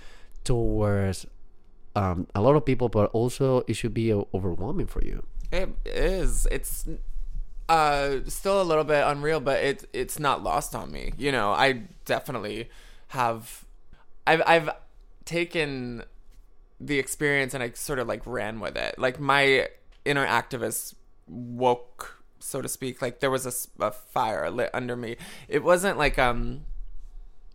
towards 0.45 1.27
um, 1.97 2.27
a 2.35 2.41
lot 2.41 2.57
of 2.57 2.65
people, 2.65 2.89
but 2.89 3.11
also 3.13 3.63
it 3.67 3.75
should 3.75 3.95
be 3.95 4.13
overwhelming 4.13 4.87
for 4.87 5.03
you. 5.05 5.25
It 5.53 5.71
is. 5.85 6.47
It's 6.51 6.89
uh 7.69 8.19
still 8.27 8.61
a 8.61 8.65
little 8.65 8.85
bit 8.85 9.05
unreal, 9.07 9.41
but 9.41 9.63
it 9.63 9.85
it's 9.93 10.19
not 10.19 10.43
lost 10.43 10.75
on 10.75 10.91
me. 10.91 11.13
You 11.17 11.33
know, 11.33 11.51
I 11.51 11.85
definitely 12.05 12.69
have 13.09 13.65
I've 14.27 14.43
I've 14.47 14.71
taken 15.25 16.05
the 16.81 16.99
experience 16.99 17.55
and 17.55 17.63
I 17.63 17.71
sort 17.73 17.99
of 17.99 18.09
like 18.09 18.27
ran 18.27 18.59
with 18.59 18.77
it. 18.77 18.99
Like 18.99 19.21
my 19.21 19.69
inner 20.05 20.27
activist 20.27 20.95
woke, 21.29 22.23
so 22.39 22.63
to 22.63 22.69
speak. 22.69 23.03
Like 23.03 23.21
there 23.21 23.31
was 23.31 23.69
a 23.79 23.91
fire 23.91 24.51
lit 24.51 24.71
under 24.73 24.97
me. 24.97 25.17
It 25.49 25.63
wasn't 25.63 25.99
like 25.99 26.19
um 26.19 26.63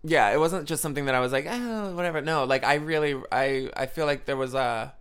yeah, 0.03 0.31
it 0.31 0.39
wasn't 0.39 0.67
just 0.67 0.83
something 0.83 1.05
that 1.05 1.15
I 1.15 1.19
was 1.19 1.31
like, 1.31 1.47
oh, 1.49 1.95
whatever. 1.95 2.21
No, 2.21 2.43
like 2.43 2.63
I 2.63 2.75
really 2.75 3.19
I 3.31 3.71
I 3.75 3.87
feel 3.87 4.05
like 4.05 4.25
there 4.25 4.37
was 4.37 4.53
a 4.53 4.93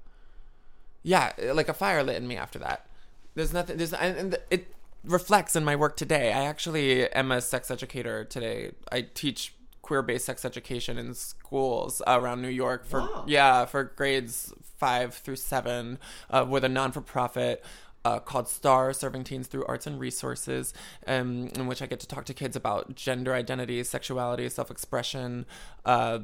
yeah, 1.03 1.33
like 1.53 1.69
a 1.69 1.75
fire 1.75 2.03
lit 2.03 2.17
in 2.17 2.27
me 2.27 2.37
after 2.37 2.59
that. 2.61 2.87
There's 3.35 3.53
nothing. 3.53 3.77
There's 3.77 3.93
and 3.93 4.39
it 4.51 4.73
reflects 5.05 5.55
in 5.55 5.65
my 5.65 5.77
work 5.77 5.97
today. 5.97 6.33
I 6.33 6.45
actually 6.45 7.09
am 7.13 7.31
a 7.31 7.41
sex 7.41 7.71
educator 7.71 8.25
today. 8.25 8.73
I 8.91 9.03
teach 9.03 9.54
queer-based 9.85 10.25
sex 10.25 10.45
education 10.45 10.97
in 10.97 11.13
schools 11.13 12.01
around 12.07 12.41
New 12.41 12.49
York 12.49 12.87
for 12.87 13.07
yeah 13.27 13.67
for 13.67 13.85
grades 13.85 14.53
five 14.79 15.15
through 15.15 15.37
seven 15.37 15.99
uh, 16.31 16.45
with 16.49 16.65
a 16.65 16.69
non-for-profit. 16.69 17.65
Uh, 18.07 18.19
called 18.19 18.47
Star, 18.47 18.93
serving 18.93 19.25
teens 19.25 19.47
through 19.47 19.65
arts 19.65 19.87
and 19.87 19.99
resources, 19.99 20.75
um, 21.07 21.49
in 21.55 21.67
which 21.67 21.81
I 21.81 21.87
get 21.87 22.01
to 22.01 22.07
talk 22.07 22.27
to 22.27 22.35
kids 22.35 22.55
about 22.55 22.95
gender 22.95 23.33
identity, 23.33 23.83
sexuality, 23.83 24.47
self-expression, 24.51 25.47
uh, 25.87 26.19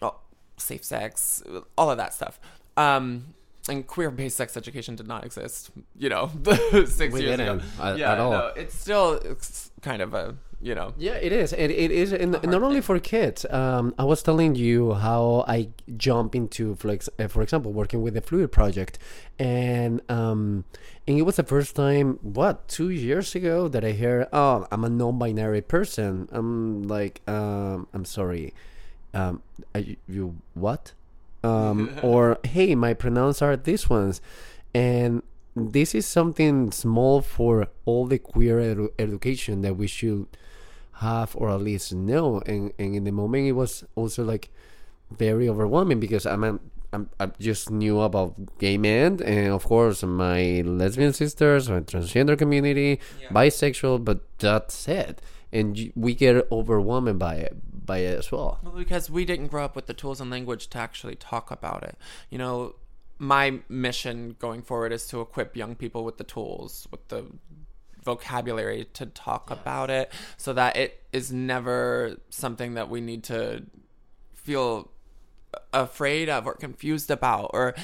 oh, 0.00 0.16
safe 0.56 0.82
sex, 0.82 1.42
all 1.76 1.90
of 1.90 1.98
that 1.98 2.14
stuff. 2.14 2.40
Um, 2.78 3.34
and 3.68 3.86
queer-based 3.86 4.36
sex 4.36 4.56
education 4.56 4.96
did 4.96 5.06
not 5.06 5.24
exist, 5.24 5.70
you 5.96 6.08
know, 6.08 6.30
six 6.86 7.12
We 7.12 7.22
years 7.22 7.38
ago. 7.40 7.60
at- 7.80 7.98
yeah, 7.98 8.12
at 8.12 8.18
all. 8.18 8.32
no, 8.32 8.46
it's 8.56 8.76
still 8.78 9.12
it's 9.14 9.70
kind 9.82 10.00
of 10.02 10.14
a, 10.14 10.34
you 10.62 10.74
know, 10.74 10.92
Yeah, 10.98 11.14
it 11.14 11.32
is. 11.32 11.52
It, 11.52 11.70
it 11.70 11.90
is, 11.90 12.12
and, 12.12 12.32
not 12.42 12.62
only 12.62 12.80
for 12.80 12.98
kids. 12.98 13.46
Um, 13.50 13.94
I 13.98 14.04
was 14.04 14.22
telling 14.22 14.54
you 14.56 14.94
how 14.94 15.44
I 15.48 15.68
jump 15.96 16.34
into, 16.34 16.74
for, 16.74 16.90
ex- 16.90 17.08
uh, 17.18 17.28
for 17.28 17.42
example, 17.42 17.72
working 17.72 18.02
with 18.02 18.14
the 18.14 18.20
Fluid 18.20 18.52
Project, 18.52 18.98
and 19.38 20.00
um, 20.10 20.64
and 21.06 21.18
it 21.18 21.22
was 21.22 21.36
the 21.36 21.44
first 21.44 21.74
time, 21.76 22.18
what, 22.22 22.68
two 22.68 22.90
years 22.90 23.34
ago, 23.34 23.68
that 23.68 23.84
I 23.84 23.92
hear, 23.92 24.28
oh, 24.32 24.66
I'm 24.70 24.84
a 24.84 24.88
non-binary 24.90 25.62
person. 25.62 26.28
I'm 26.30 26.82
like, 26.84 27.20
um, 27.26 27.88
I'm 27.94 28.04
sorry, 28.04 28.52
um, 29.14 29.42
you 30.06 30.36
what? 30.54 30.92
Um, 31.42 31.90
or 32.02 32.38
hey, 32.44 32.74
my 32.74 32.94
pronouns 32.94 33.40
are 33.42 33.56
these 33.56 33.88
ones, 33.88 34.20
and 34.74 35.22
this 35.56 35.94
is 35.94 36.06
something 36.06 36.70
small 36.72 37.22
for 37.22 37.68
all 37.84 38.06
the 38.06 38.18
queer 38.18 38.58
edu- 38.58 38.92
education 38.98 39.62
that 39.62 39.76
we 39.76 39.86
should 39.86 40.26
have 40.94 41.34
or 41.36 41.50
at 41.50 41.60
least 41.60 41.92
know. 41.92 42.40
And, 42.46 42.72
and 42.78 42.94
in 42.94 43.04
the 43.04 43.12
moment 43.12 43.46
it 43.46 43.52
was 43.52 43.84
also 43.94 44.24
like 44.24 44.50
very 45.10 45.48
overwhelming 45.48 45.98
because 45.98 46.24
I'm, 46.26 46.44
a, 46.44 46.58
I'm 46.92 47.10
I 47.18 47.26
just 47.38 47.70
knew 47.70 48.00
about 48.00 48.58
gay 48.58 48.78
men 48.78 49.20
and 49.24 49.52
of 49.52 49.64
course 49.64 50.02
my 50.02 50.62
lesbian 50.64 51.12
sisters 51.12 51.68
my 51.68 51.80
transgender 51.80 52.38
community 52.38 53.00
bisexual 53.30 54.04
but 54.04 54.20
that's 54.38 54.88
it. 54.88 55.20
And 55.52 55.92
we 55.96 56.14
get 56.14 56.46
overwhelmed 56.52 57.18
by 57.18 57.34
it 57.36 57.56
by 57.84 57.98
it 57.98 58.18
as 58.18 58.30
well 58.30 58.58
Well, 58.62 58.72
because 58.72 59.10
we 59.10 59.24
didn't 59.24 59.48
grow 59.48 59.64
up 59.64 59.76
with 59.76 59.86
the 59.86 59.94
tools 59.94 60.20
and 60.20 60.30
language 60.30 60.68
to 60.68 60.78
actually 60.78 61.16
talk 61.16 61.50
about 61.50 61.82
it. 61.82 61.96
You 62.30 62.38
know, 62.38 62.74
my 63.18 63.60
mission 63.68 64.36
going 64.38 64.62
forward 64.62 64.92
is 64.92 65.06
to 65.08 65.20
equip 65.20 65.56
young 65.56 65.74
people 65.74 66.04
with 66.04 66.16
the 66.18 66.24
tools, 66.24 66.88
with 66.90 67.06
the 67.08 67.26
vocabulary 68.02 68.86
to 68.94 69.06
talk 69.06 69.50
about 69.50 69.90
it 69.90 70.10
so 70.36 70.52
that 70.54 70.76
it 70.76 71.02
is 71.12 71.30
never 71.30 72.16
something 72.30 72.74
that 72.74 72.88
we 72.88 73.00
need 73.00 73.22
to 73.24 73.62
feel 74.32 74.90
afraid 75.72 76.28
of 76.28 76.46
or 76.46 76.54
confused 76.54 77.10
about 77.10 77.50
or 77.52 77.74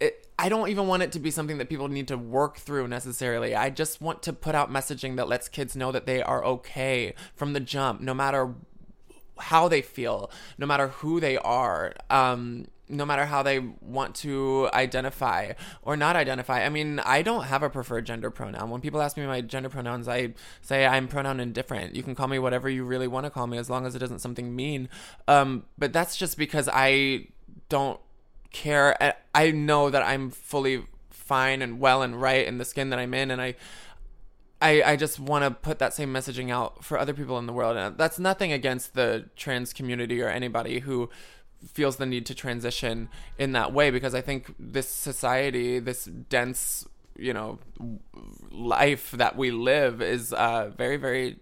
it, 0.00 0.26
I 0.38 0.48
don't 0.48 0.70
even 0.70 0.86
want 0.86 1.02
it 1.02 1.12
to 1.12 1.20
be 1.20 1.30
something 1.30 1.58
that 1.58 1.68
people 1.68 1.88
need 1.88 2.08
to 2.08 2.16
work 2.16 2.56
through 2.56 2.88
necessarily. 2.88 3.54
I 3.54 3.70
just 3.70 4.00
want 4.00 4.22
to 4.24 4.32
put 4.32 4.54
out 4.54 4.72
messaging 4.72 5.16
that 5.16 5.28
lets 5.28 5.48
kids 5.48 5.76
know 5.76 5.92
that 5.92 6.06
they 6.06 6.22
are 6.22 6.44
okay 6.44 7.14
from 7.36 7.52
the 7.52 7.60
jump, 7.60 8.00
no 8.00 8.14
matter 8.14 8.54
how 9.40 9.68
they 9.68 9.82
feel, 9.82 10.30
no 10.58 10.66
matter 10.66 10.88
who 10.88 11.20
they 11.20 11.36
are, 11.38 11.94
um, 12.08 12.66
no 12.88 13.06
matter 13.06 13.26
how 13.26 13.42
they 13.42 13.60
want 13.80 14.16
to 14.16 14.68
identify 14.74 15.52
or 15.82 15.96
not 15.96 16.16
identify. 16.16 16.64
I 16.64 16.68
mean, 16.68 16.98
I 17.00 17.22
don't 17.22 17.44
have 17.44 17.62
a 17.62 17.70
preferred 17.70 18.04
gender 18.04 18.30
pronoun. 18.30 18.68
When 18.68 18.80
people 18.80 19.00
ask 19.00 19.16
me 19.16 19.24
my 19.26 19.40
gender 19.40 19.68
pronouns, 19.68 20.08
I 20.08 20.34
say 20.60 20.84
I'm 20.86 21.06
pronoun 21.06 21.38
indifferent. 21.38 21.94
You 21.94 22.02
can 22.02 22.14
call 22.16 22.26
me 22.26 22.38
whatever 22.40 22.68
you 22.68 22.84
really 22.84 23.06
want 23.06 23.26
to 23.26 23.30
call 23.30 23.46
me 23.46 23.58
as 23.58 23.70
long 23.70 23.86
as 23.86 23.94
it 23.94 24.02
isn't 24.02 24.20
something 24.20 24.54
mean. 24.56 24.88
Um, 25.28 25.66
but 25.78 25.92
that's 25.92 26.16
just 26.16 26.36
because 26.36 26.68
I 26.72 27.28
don't 27.68 28.00
care. 28.52 29.00
I- 29.00 29.14
I 29.34 29.50
know 29.52 29.88
that 29.90 30.02
I'm 30.02 30.30
fully 30.30 30.82
fine 31.10 31.62
and 31.62 31.78
well 31.78 32.02
and 32.02 32.20
right 32.20 32.44
in 32.44 32.58
the 32.58 32.64
skin 32.64 32.90
that 32.90 32.98
I'm 32.98 33.14
in, 33.14 33.30
and 33.30 33.40
I 33.40 33.54
I, 34.62 34.82
I 34.82 34.96
just 34.96 35.18
want 35.18 35.44
to 35.44 35.50
put 35.50 35.78
that 35.78 35.94
same 35.94 36.12
messaging 36.12 36.50
out 36.50 36.84
for 36.84 36.98
other 36.98 37.14
people 37.14 37.38
in 37.38 37.46
the 37.46 37.52
world. 37.52 37.76
And 37.76 37.96
that's 37.96 38.18
nothing 38.18 38.52
against 38.52 38.94
the 38.94 39.26
trans 39.36 39.72
community 39.72 40.20
or 40.20 40.28
anybody 40.28 40.80
who 40.80 41.08
feels 41.66 41.96
the 41.96 42.06
need 42.06 42.26
to 42.26 42.34
transition 42.34 43.08
in 43.38 43.52
that 43.52 43.72
way 43.72 43.90
because 43.90 44.14
I 44.14 44.20
think 44.20 44.54
this 44.58 44.88
society, 44.88 45.78
this 45.78 46.04
dense, 46.04 46.86
you 47.16 47.32
know, 47.32 47.58
life 48.50 49.10
that 49.12 49.36
we 49.36 49.50
live 49.50 50.02
is 50.02 50.32
uh, 50.32 50.70
very, 50.76 50.96
very 50.96 51.38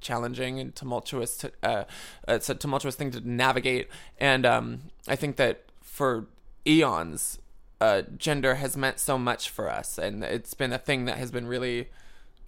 challenging 0.00 0.60
and 0.60 0.74
tumultuous. 0.74 1.38
To, 1.38 1.52
uh, 1.62 1.84
it's 2.26 2.48
a 2.48 2.54
tumultuous 2.54 2.96
thing 2.96 3.10
to 3.12 3.28
navigate. 3.28 3.88
And 4.18 4.44
um, 4.44 4.80
I 5.06 5.16
think 5.16 5.36
that 5.36 5.64
for 5.82 6.26
eons, 6.66 7.38
uh, 7.80 8.02
gender 8.16 8.56
has 8.56 8.76
meant 8.76 8.98
so 8.98 9.18
much 9.18 9.48
for 9.48 9.70
us. 9.70 9.98
And 9.98 10.22
it's 10.22 10.54
been 10.54 10.72
a 10.72 10.78
thing 10.78 11.06
that 11.06 11.16
has 11.16 11.30
been 11.30 11.46
really 11.46 11.88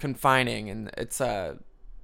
confining 0.01 0.69
and 0.71 0.91
it's 0.97 1.21
uh 1.21 1.55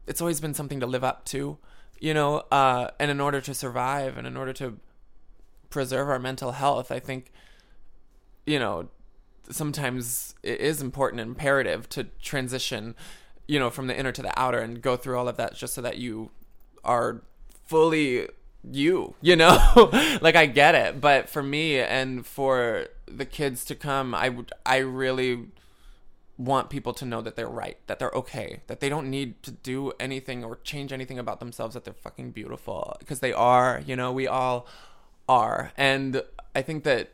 it's 0.06 0.20
always 0.20 0.40
been 0.40 0.54
something 0.54 0.78
to 0.80 0.86
live 0.86 1.02
up 1.02 1.24
to 1.24 1.58
you 1.98 2.12
know? 2.12 2.42
Uh 2.52 2.90
and 3.00 3.10
in 3.10 3.20
order 3.20 3.40
to 3.40 3.54
survive 3.54 4.16
and 4.18 4.26
in 4.26 4.36
order 4.36 4.52
to 4.52 4.78
preserve 5.70 6.08
our 6.08 6.18
mental 6.18 6.52
health 6.52 6.92
i 6.92 6.98
think 6.98 7.32
you 8.46 8.58
know 8.58 8.88
sometimes 9.50 10.34
it 10.42 10.60
is 10.60 10.80
important 10.80 11.20
and 11.20 11.30
imperative 11.30 11.88
to 11.88 12.04
transition 12.20 12.94
you 13.46 13.58
know 13.58 13.70
from 13.70 13.86
the 13.86 13.98
inner 13.98 14.12
to 14.12 14.22
the 14.22 14.38
outer 14.38 14.58
and 14.58 14.82
go 14.82 14.96
through 14.96 15.18
all 15.18 15.28
of 15.28 15.36
that 15.36 15.54
just 15.54 15.74
so 15.74 15.82
that 15.82 15.98
you 15.98 16.30
are 16.84 17.22
fully 17.66 18.28
you 18.68 19.14
you 19.20 19.36
know? 19.36 19.58
Like 20.20 20.36
i 20.36 20.46
get 20.46 20.74
it 20.74 21.00
but 21.00 21.28
for 21.28 21.42
me 21.42 21.78
and 21.80 22.26
for 22.26 22.86
the 23.06 23.24
kids 23.24 23.64
to 23.66 23.74
come 23.74 24.14
i 24.14 24.28
would 24.28 24.52
i 24.64 24.78
really 24.78 25.46
want 26.38 26.68
people 26.68 26.92
to 26.92 27.04
know 27.04 27.22
that 27.22 27.36
they're 27.36 27.48
right, 27.48 27.78
that 27.86 27.98
they're 27.98 28.10
okay, 28.10 28.60
that 28.66 28.80
they 28.80 28.88
don't 28.88 29.08
need 29.08 29.42
to 29.42 29.50
do 29.50 29.92
anything 29.98 30.44
or 30.44 30.56
change 30.56 30.92
anything 30.92 31.18
about 31.18 31.40
themselves, 31.40 31.74
that 31.74 31.84
they're 31.84 31.94
fucking 31.94 32.30
beautiful 32.30 32.96
because 32.98 33.20
they 33.20 33.32
are, 33.32 33.82
you 33.86 33.96
know, 33.96 34.12
we 34.12 34.26
all 34.26 34.66
are. 35.28 35.72
And 35.76 36.22
I 36.54 36.62
think 36.62 36.84
that 36.84 37.12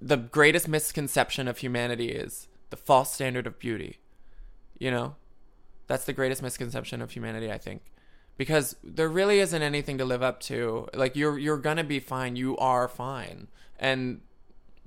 the 0.00 0.16
greatest 0.16 0.68
misconception 0.68 1.48
of 1.48 1.58
humanity 1.58 2.10
is 2.10 2.46
the 2.70 2.76
false 2.76 3.12
standard 3.12 3.46
of 3.46 3.58
beauty. 3.58 3.98
You 4.78 4.90
know? 4.90 5.16
That's 5.86 6.04
the 6.04 6.12
greatest 6.12 6.42
misconception 6.42 7.02
of 7.02 7.10
humanity, 7.10 7.50
I 7.50 7.58
think. 7.58 7.82
Because 8.36 8.76
there 8.82 9.08
really 9.08 9.38
isn't 9.40 9.62
anything 9.62 9.98
to 9.98 10.04
live 10.04 10.22
up 10.22 10.40
to. 10.40 10.88
Like 10.94 11.14
you're 11.14 11.38
you're 11.38 11.58
going 11.58 11.76
to 11.76 11.84
be 11.84 12.00
fine. 12.00 12.36
You 12.36 12.56
are 12.56 12.88
fine. 12.88 13.48
And 13.78 14.22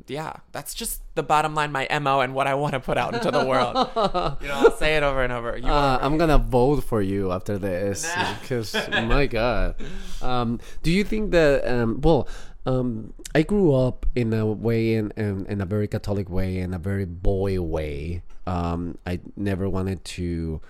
yeah, 0.08 0.38
that's 0.52 0.74
just 0.74 1.02
the 1.16 1.24
bottom 1.24 1.56
line, 1.56 1.72
my 1.72 1.88
mo, 2.00 2.22
and 2.22 2.34
what 2.34 2.48
I 2.48 2.54
want 2.54 2.74
to 2.74 2.80
put 2.80 2.98
out 2.98 3.14
into 3.14 3.32
the 3.32 3.46
world. 3.46 3.76
you 4.42 4.48
know, 4.48 4.54
I'll 4.54 4.78
say 4.78 4.96
it 4.96 5.04
over 5.04 5.24
and 5.24 5.34
over. 5.34 5.58
You 5.58 5.68
Uh, 5.68 6.00
I'm 6.02 6.18
gonna 6.18 6.38
vote 6.38 6.84
for 6.84 7.02
you 7.02 7.32
after 7.32 7.58
this 7.58 8.10
because 8.42 8.76
my 8.90 9.26
god. 9.26 9.76
Um, 10.22 10.60
do 10.84 10.92
you 10.92 11.04
think 11.04 11.32
that? 11.32 11.68
Um, 11.68 12.02
well, 12.02 12.28
um, 12.66 13.14
I 13.34 13.42
grew 13.44 13.74
up 13.74 14.06
in 14.16 14.34
a 14.34 14.46
way, 14.46 14.94
in, 14.94 15.12
in 15.18 15.46
in 15.48 15.62
a 15.62 15.66
very 15.66 15.88
Catholic 15.88 16.30
way, 16.30 16.60
in 16.60 16.74
a 16.74 16.80
very 16.80 17.06
boy 17.06 17.62
way. 17.62 18.24
Um, 18.46 18.98
I 19.06 19.20
never 19.36 19.68
wanted 19.68 20.06
to 20.06 20.62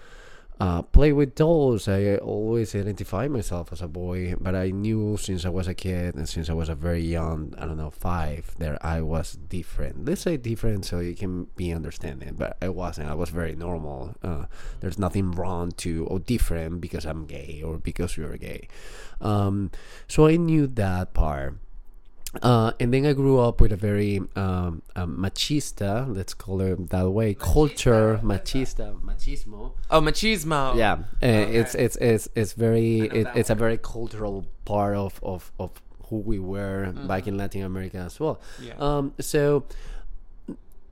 uh, 0.60 0.82
play 0.82 1.12
with 1.12 1.36
dolls. 1.36 1.88
I 1.88 2.16
always 2.18 2.74
identify 2.74 3.28
myself 3.28 3.72
as 3.72 3.82
a 3.82 3.88
boy, 3.88 4.36
but 4.40 4.56
I 4.56 4.72
knew 4.72 5.18
since 5.18 5.46
I 5.46 5.50
was 5.50 5.68
a 5.68 5.74
kid 5.74 6.16
and 6.16 6.28
since 6.28 6.50
I 6.50 6.54
was 6.54 6.70
a 6.70 6.76
very 6.76 7.02
young, 7.02 7.54
I 7.58 7.66
don't 7.66 7.78
know, 7.78 7.92
five, 7.92 8.56
that 8.58 8.84
I 8.84 9.02
was 9.02 9.34
different. 9.34 10.06
Let's 10.06 10.22
say 10.22 10.38
different 10.38 10.86
so 10.86 11.00
you 11.00 11.16
can 11.16 11.46
be 11.56 11.72
understanding, 11.72 12.36
but 12.38 12.58
I 12.62 12.70
wasn't. 12.70 13.10
I 13.10 13.14
was 13.14 13.30
very 13.30 13.56
normal. 13.56 14.16
Uh, 14.24 14.46
there's 14.80 14.98
nothing 14.98 15.32
wrong 15.32 15.72
to 15.78 16.06
or 16.08 16.20
different 16.20 16.82
because 16.82 17.06
I'm 17.06 17.26
gay 17.26 17.62
or 17.64 17.78
because 17.78 18.18
you're 18.18 18.38
gay. 18.38 18.68
Um, 19.22 19.72
so 20.08 20.28
I 20.28 20.38
knew 20.38 20.66
that 20.68 21.14
part. 21.14 21.56
Uh, 22.42 22.72
and 22.80 22.94
then 22.94 23.06
I 23.06 23.14
grew 23.14 23.40
up 23.40 23.62
with 23.62 23.72
a 23.72 23.76
very 23.76 24.22
um, 24.36 24.82
um, 24.96 25.18
machista, 25.18 26.06
let's 26.14 26.34
call 26.34 26.62
it 26.62 26.90
that 26.90 27.10
way, 27.10 27.34
culture, 27.34 28.20
machista, 28.24 29.00
machismo. 29.02 29.74
Oh, 29.90 30.02
machismo. 30.02 30.76
Yeah, 30.76 30.94
uh, 30.94 31.00
it's 31.22 31.76
it's 31.76 31.96
it's 31.98 32.28
it's 32.36 32.54
very 32.54 33.02
it, 33.02 33.24
that 33.24 33.38
it's 33.38 33.50
a 33.50 33.56
very 33.56 33.78
cultural 33.78 34.46
part 34.66 34.96
of 34.96 35.20
of, 35.24 35.52
of 35.60 35.72
who 36.10 36.18
we 36.18 36.40
were 36.40 36.92
back 37.08 37.28
in 37.28 37.38
Latin 37.38 37.64
America 37.64 37.98
as 37.98 38.20
well. 38.20 38.40
Yeah. 38.62 38.74
Um, 38.80 39.14
so 39.20 39.66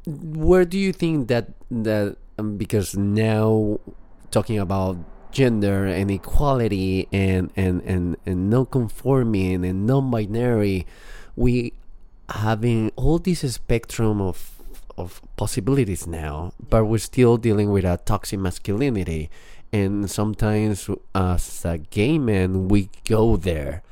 where 0.06 0.66
do 0.66 0.78
you 0.78 0.94
think 0.94 1.28
that 1.30 1.50
that 1.72 2.18
um, 2.38 2.58
because 2.58 2.96
now 2.96 3.80
talking 4.32 4.60
about 4.60 4.98
gender 5.32 5.86
and 5.86 6.12
equality 6.12 7.08
and 7.12 7.52
and 7.56 7.82
and, 7.82 8.18
and 8.26 8.50
non 8.50 8.66
conforming 8.66 9.66
and 9.66 9.86
non-binary 9.86 10.86
we 11.36 11.74
having 12.30 12.92
all 12.96 13.20
this 13.20 13.42
spectrum 13.54 14.22
of 14.22 14.52
of 14.98 15.22
possibilities 15.36 16.08
now 16.08 16.54
but 16.70 16.86
we're 16.86 16.98
still 16.98 17.38
dealing 17.38 17.72
with 17.72 17.86
a 17.86 18.00
toxic 18.06 18.40
masculinity. 18.40 19.30
And 19.74 20.10
sometimes 20.10 20.90
as 21.14 21.66
a 21.66 21.78
gay 21.78 22.18
man 22.18 22.70
we 22.70 22.90
go 23.08 23.36
there 23.36 23.84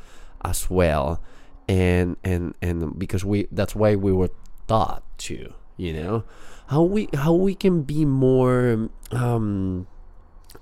as 0.43 0.69
well. 0.69 1.21
And 1.67 2.15
and 2.23 2.55
and 2.61 2.97
because 2.97 3.25
we 3.25 3.47
that's 3.51 3.75
why 3.75 3.95
we 3.95 4.11
were 4.11 4.29
taught 4.67 5.03
to 5.29 5.53
you 5.75 5.93
know? 5.93 6.23
How 6.67 6.83
we 6.83 7.09
how 7.13 7.33
we 7.33 7.55
can 7.55 7.83
be 7.83 8.05
more 8.05 8.89
um 9.11 9.87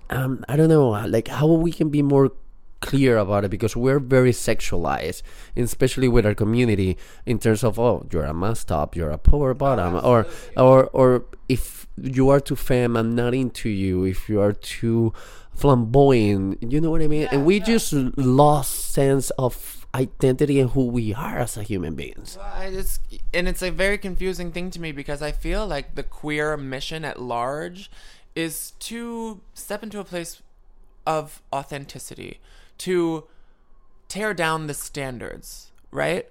um 0.09 0.43
i 0.49 0.55
don't 0.57 0.67
know 0.67 0.89
like 1.07 1.27
how 1.27 1.47
we 1.47 1.71
can 1.71 1.89
be 1.89 2.01
more 2.01 2.31
clear 2.81 3.17
about 3.17 3.45
it 3.45 3.49
because 3.49 3.75
we're 3.75 3.99
very 3.99 4.31
sexualized 4.31 5.21
especially 5.55 6.07
with 6.07 6.25
our 6.25 6.33
community 6.33 6.97
in 7.25 7.37
terms 7.37 7.63
of 7.63 7.79
oh 7.79 8.05
you're 8.11 8.25
a 8.25 8.33
masc 8.33 8.67
top 8.67 8.95
you're 8.95 9.11
a 9.11 9.17
power 9.17 9.53
bottom 9.53 9.95
or 10.03 10.25
or 10.57 10.87
or 10.87 11.25
if 11.47 11.87
you 12.01 12.29
are 12.29 12.39
too 12.39 12.55
femme 12.55 12.97
i'm 12.97 13.13
not 13.15 13.33
into 13.33 13.69
you. 13.69 14.03
If 14.05 14.29
you 14.29 14.41
are 14.41 14.53
too 14.53 15.13
flamboyant 15.53 16.63
you 16.71 16.81
know 16.81 16.89
what 16.89 17.01
i 17.01 17.07
mean? 17.07 17.27
And 17.31 17.45
we 17.45 17.59
just 17.59 17.93
lost 17.93 18.91
sense 18.91 19.29
of 19.31 19.81
identity 19.93 20.59
and 20.59 20.71
who 20.71 20.85
we 20.85 21.13
are 21.13 21.37
as 21.39 21.57
a 21.57 21.63
human 21.63 21.95
beings. 21.95 22.37
Well, 22.39 22.71
just, 22.71 23.01
and 23.33 23.47
it's 23.47 23.61
a 23.61 23.71
very 23.71 23.97
confusing 23.97 24.51
thing 24.51 24.71
to 24.71 24.79
me 24.79 24.91
because 24.91 25.21
I 25.21 25.31
feel 25.31 25.67
like 25.67 25.95
the 25.95 26.03
queer 26.03 26.55
mission 26.57 27.03
at 27.03 27.21
large 27.21 27.91
is 28.35 28.71
to 28.79 29.41
step 29.53 29.83
into 29.83 29.99
a 29.99 30.03
place 30.03 30.41
of 31.05 31.41
authenticity, 31.51 32.39
to 32.81 33.25
tear 34.07 34.33
down 34.33 34.67
the 34.67 34.73
standards, 34.73 35.71
right? 35.91 36.27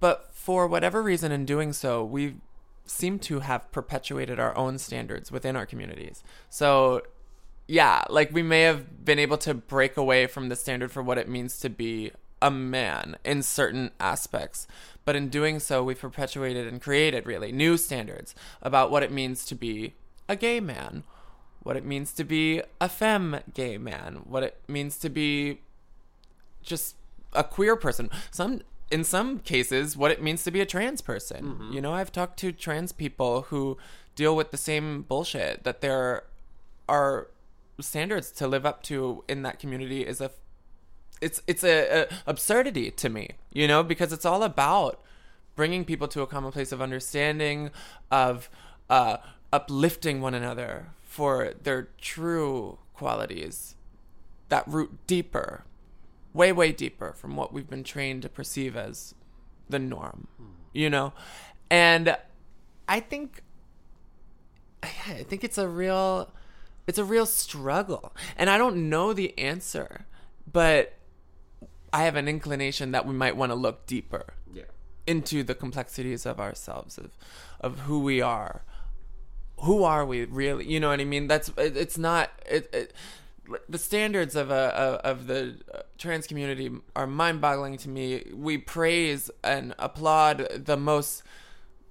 But 0.00 0.32
for 0.32 0.66
whatever 0.66 1.02
reason, 1.02 1.32
in 1.32 1.44
doing 1.44 1.72
so, 1.72 2.04
we 2.04 2.36
seem 2.84 3.18
to 3.18 3.40
have 3.40 3.70
perpetuated 3.72 4.38
our 4.38 4.56
own 4.56 4.78
standards 4.78 5.30
within 5.30 5.56
our 5.56 5.66
communities. 5.66 6.22
So, 6.48 7.02
yeah, 7.66 8.04
like 8.08 8.32
we 8.32 8.42
may 8.42 8.62
have 8.62 9.04
been 9.04 9.18
able 9.18 9.38
to 9.38 9.54
break 9.54 9.96
away 9.96 10.26
from 10.26 10.48
the 10.48 10.56
standard 10.56 10.90
for 10.90 11.02
what 11.02 11.18
it 11.18 11.28
means 11.28 11.58
to 11.60 11.68
be 11.68 12.12
a 12.40 12.50
man 12.50 13.16
in 13.24 13.42
certain 13.42 13.90
aspects. 13.98 14.66
But 15.04 15.16
in 15.16 15.28
doing 15.28 15.58
so, 15.58 15.82
we've 15.82 15.98
perpetuated 15.98 16.66
and 16.66 16.80
created 16.80 17.26
really 17.26 17.52
new 17.52 17.76
standards 17.76 18.34
about 18.62 18.90
what 18.90 19.02
it 19.02 19.12
means 19.12 19.44
to 19.46 19.54
be 19.54 19.94
a 20.28 20.36
gay 20.36 20.60
man, 20.60 21.02
what 21.62 21.76
it 21.76 21.84
means 21.84 22.12
to 22.12 22.24
be 22.24 22.62
a 22.80 22.88
femme 22.88 23.40
gay 23.52 23.76
man, 23.76 24.22
what 24.24 24.42
it 24.42 24.60
means 24.68 24.98
to 24.98 25.08
be 25.08 25.60
just 26.68 26.94
a 27.32 27.42
queer 27.42 27.76
person. 27.76 28.10
Some 28.30 28.60
in 28.90 29.04
some 29.04 29.40
cases 29.40 29.96
what 29.96 30.10
it 30.10 30.22
means 30.22 30.44
to 30.44 30.50
be 30.50 30.60
a 30.60 30.66
trans 30.66 31.00
person. 31.00 31.58
You 31.72 31.80
know, 31.80 31.92
I've 31.92 32.12
talked 32.12 32.38
to 32.40 32.52
trans 32.52 32.92
people 32.92 33.42
who 33.42 33.76
deal 34.14 34.34
with 34.34 34.50
the 34.50 34.56
same 34.56 35.02
bullshit 35.02 35.64
that 35.64 35.80
there 35.80 36.24
are 36.88 37.28
standards 37.80 38.32
to 38.32 38.48
live 38.48 38.66
up 38.66 38.82
to 38.84 39.24
in 39.28 39.42
that 39.42 39.58
community 39.58 40.06
is 40.06 40.20
a 40.20 40.30
it's 41.20 41.42
it's 41.46 41.64
a, 41.64 42.02
a 42.02 42.06
absurdity 42.26 42.90
to 42.92 43.08
me, 43.08 43.30
you 43.52 43.66
know, 43.66 43.82
because 43.82 44.12
it's 44.12 44.24
all 44.24 44.42
about 44.42 45.00
bringing 45.56 45.84
people 45.84 46.06
to 46.08 46.22
a 46.22 46.26
common 46.26 46.52
place 46.52 46.70
of 46.70 46.80
understanding, 46.80 47.70
of 48.10 48.48
uh, 48.88 49.16
uplifting 49.52 50.20
one 50.20 50.34
another 50.34 50.86
for 51.02 51.54
their 51.62 51.88
true 52.00 52.78
qualities 52.94 53.74
that 54.48 54.66
root 54.66 54.90
deeper, 55.06 55.64
way 56.38 56.52
way 56.52 56.72
deeper 56.72 57.12
from 57.12 57.36
what 57.36 57.52
we've 57.52 57.68
been 57.68 57.84
trained 57.84 58.22
to 58.22 58.28
perceive 58.28 58.76
as 58.76 59.14
the 59.68 59.78
norm, 59.78 60.28
hmm. 60.38 60.46
you 60.72 60.88
know, 60.88 61.12
and 61.70 62.16
I 62.88 63.00
think 63.00 63.42
I 64.82 65.24
think 65.28 65.44
it's 65.44 65.58
a 65.58 65.68
real 65.68 66.30
it's 66.86 66.98
a 66.98 67.04
real 67.04 67.26
struggle. 67.26 68.14
And 68.36 68.48
I 68.48 68.56
don't 68.56 68.88
know 68.88 69.12
the 69.12 69.38
answer, 69.38 70.06
but 70.50 70.94
I 71.92 72.04
have 72.04 72.16
an 72.16 72.28
inclination 72.28 72.92
that 72.92 73.04
we 73.06 73.12
might 73.12 73.36
want 73.36 73.50
to 73.50 73.56
look 73.56 73.86
deeper 73.86 74.34
Yeah. 74.54 74.70
into 75.06 75.42
the 75.42 75.54
complexities 75.54 76.24
of 76.24 76.40
ourselves 76.40 76.96
of 76.96 77.10
of 77.60 77.80
who 77.80 78.00
we 78.00 78.22
are. 78.22 78.62
Who 79.62 79.82
are 79.82 80.06
we 80.06 80.24
really? 80.24 80.64
You 80.66 80.78
know 80.80 80.90
what 80.90 81.00
I 81.00 81.04
mean? 81.04 81.26
That's 81.26 81.48
it, 81.58 81.76
it's 81.76 81.98
not 81.98 82.30
it, 82.46 82.70
it 82.72 82.94
the 83.68 83.78
standards 83.78 84.36
of 84.36 84.50
a 84.50 84.54
of, 84.54 85.18
of 85.18 85.26
the 85.26 85.56
uh, 85.72 85.80
trans 85.96 86.26
community 86.26 86.70
are 86.94 87.06
mind-boggling 87.06 87.78
to 87.78 87.88
me. 87.88 88.24
We 88.34 88.58
praise 88.58 89.30
and 89.42 89.74
applaud 89.78 90.48
the 90.64 90.76
most 90.76 91.22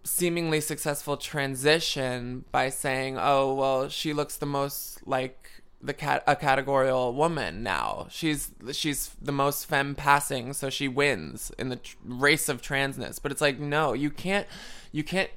seemingly 0.04 0.62
successful 0.62 1.18
transition 1.18 2.46
by 2.52 2.70
saying, 2.70 3.18
"Oh, 3.20 3.54
well, 3.54 3.90
she 3.90 4.14
looks 4.14 4.38
the 4.38 4.46
most 4.46 5.06
like 5.08 5.50
the 5.82 5.94
cat 5.94 6.24
a 6.26 6.36
categorical 6.36 7.14
woman 7.14 7.64
now. 7.64 8.08
She's 8.10 8.52
she's 8.72 9.12
the 9.22 9.32
most 9.32 9.66
femme 9.66 9.96
passing, 9.96 10.54
so 10.54 10.70
she 10.70 10.88
wins 10.88 11.52
in 11.58 11.70
the 11.70 11.78
tr- 11.78 11.98
race 12.04 12.50
of 12.50 12.62
transness." 12.62 13.20
But 13.22 13.32
it's 13.32 13.42
like, 13.42 13.60
no, 13.60 13.94
you 13.94 14.10
can't 14.10 14.48
you 14.92 15.04
can't 15.04 15.30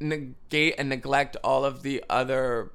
negate 0.00 0.74
and 0.78 0.88
neglect 0.88 1.36
all 1.42 1.64
of 1.64 1.82
the 1.82 2.04
other 2.10 2.72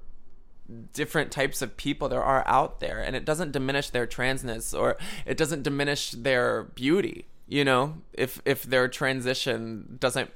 different 0.93 1.31
types 1.31 1.62
of 1.62 1.77
people 1.77 2.10
there 2.10 2.23
are 2.23 2.43
out 2.47 2.79
there 2.79 2.99
and 2.99 3.15
it 3.15 3.25
doesn't 3.25 3.51
diminish 3.51 3.89
their 3.89 4.07
transness 4.07 4.77
or 4.77 4.97
it 5.25 5.38
doesn't 5.38 5.63
diminish 5.63 6.12
their 6.12 6.63
beauty 6.63 7.27
you 7.51 7.65
know? 7.65 7.97
If 8.13 8.41
if 8.45 8.63
their 8.63 8.88
transition 8.88 9.97
doesn't 9.99 10.31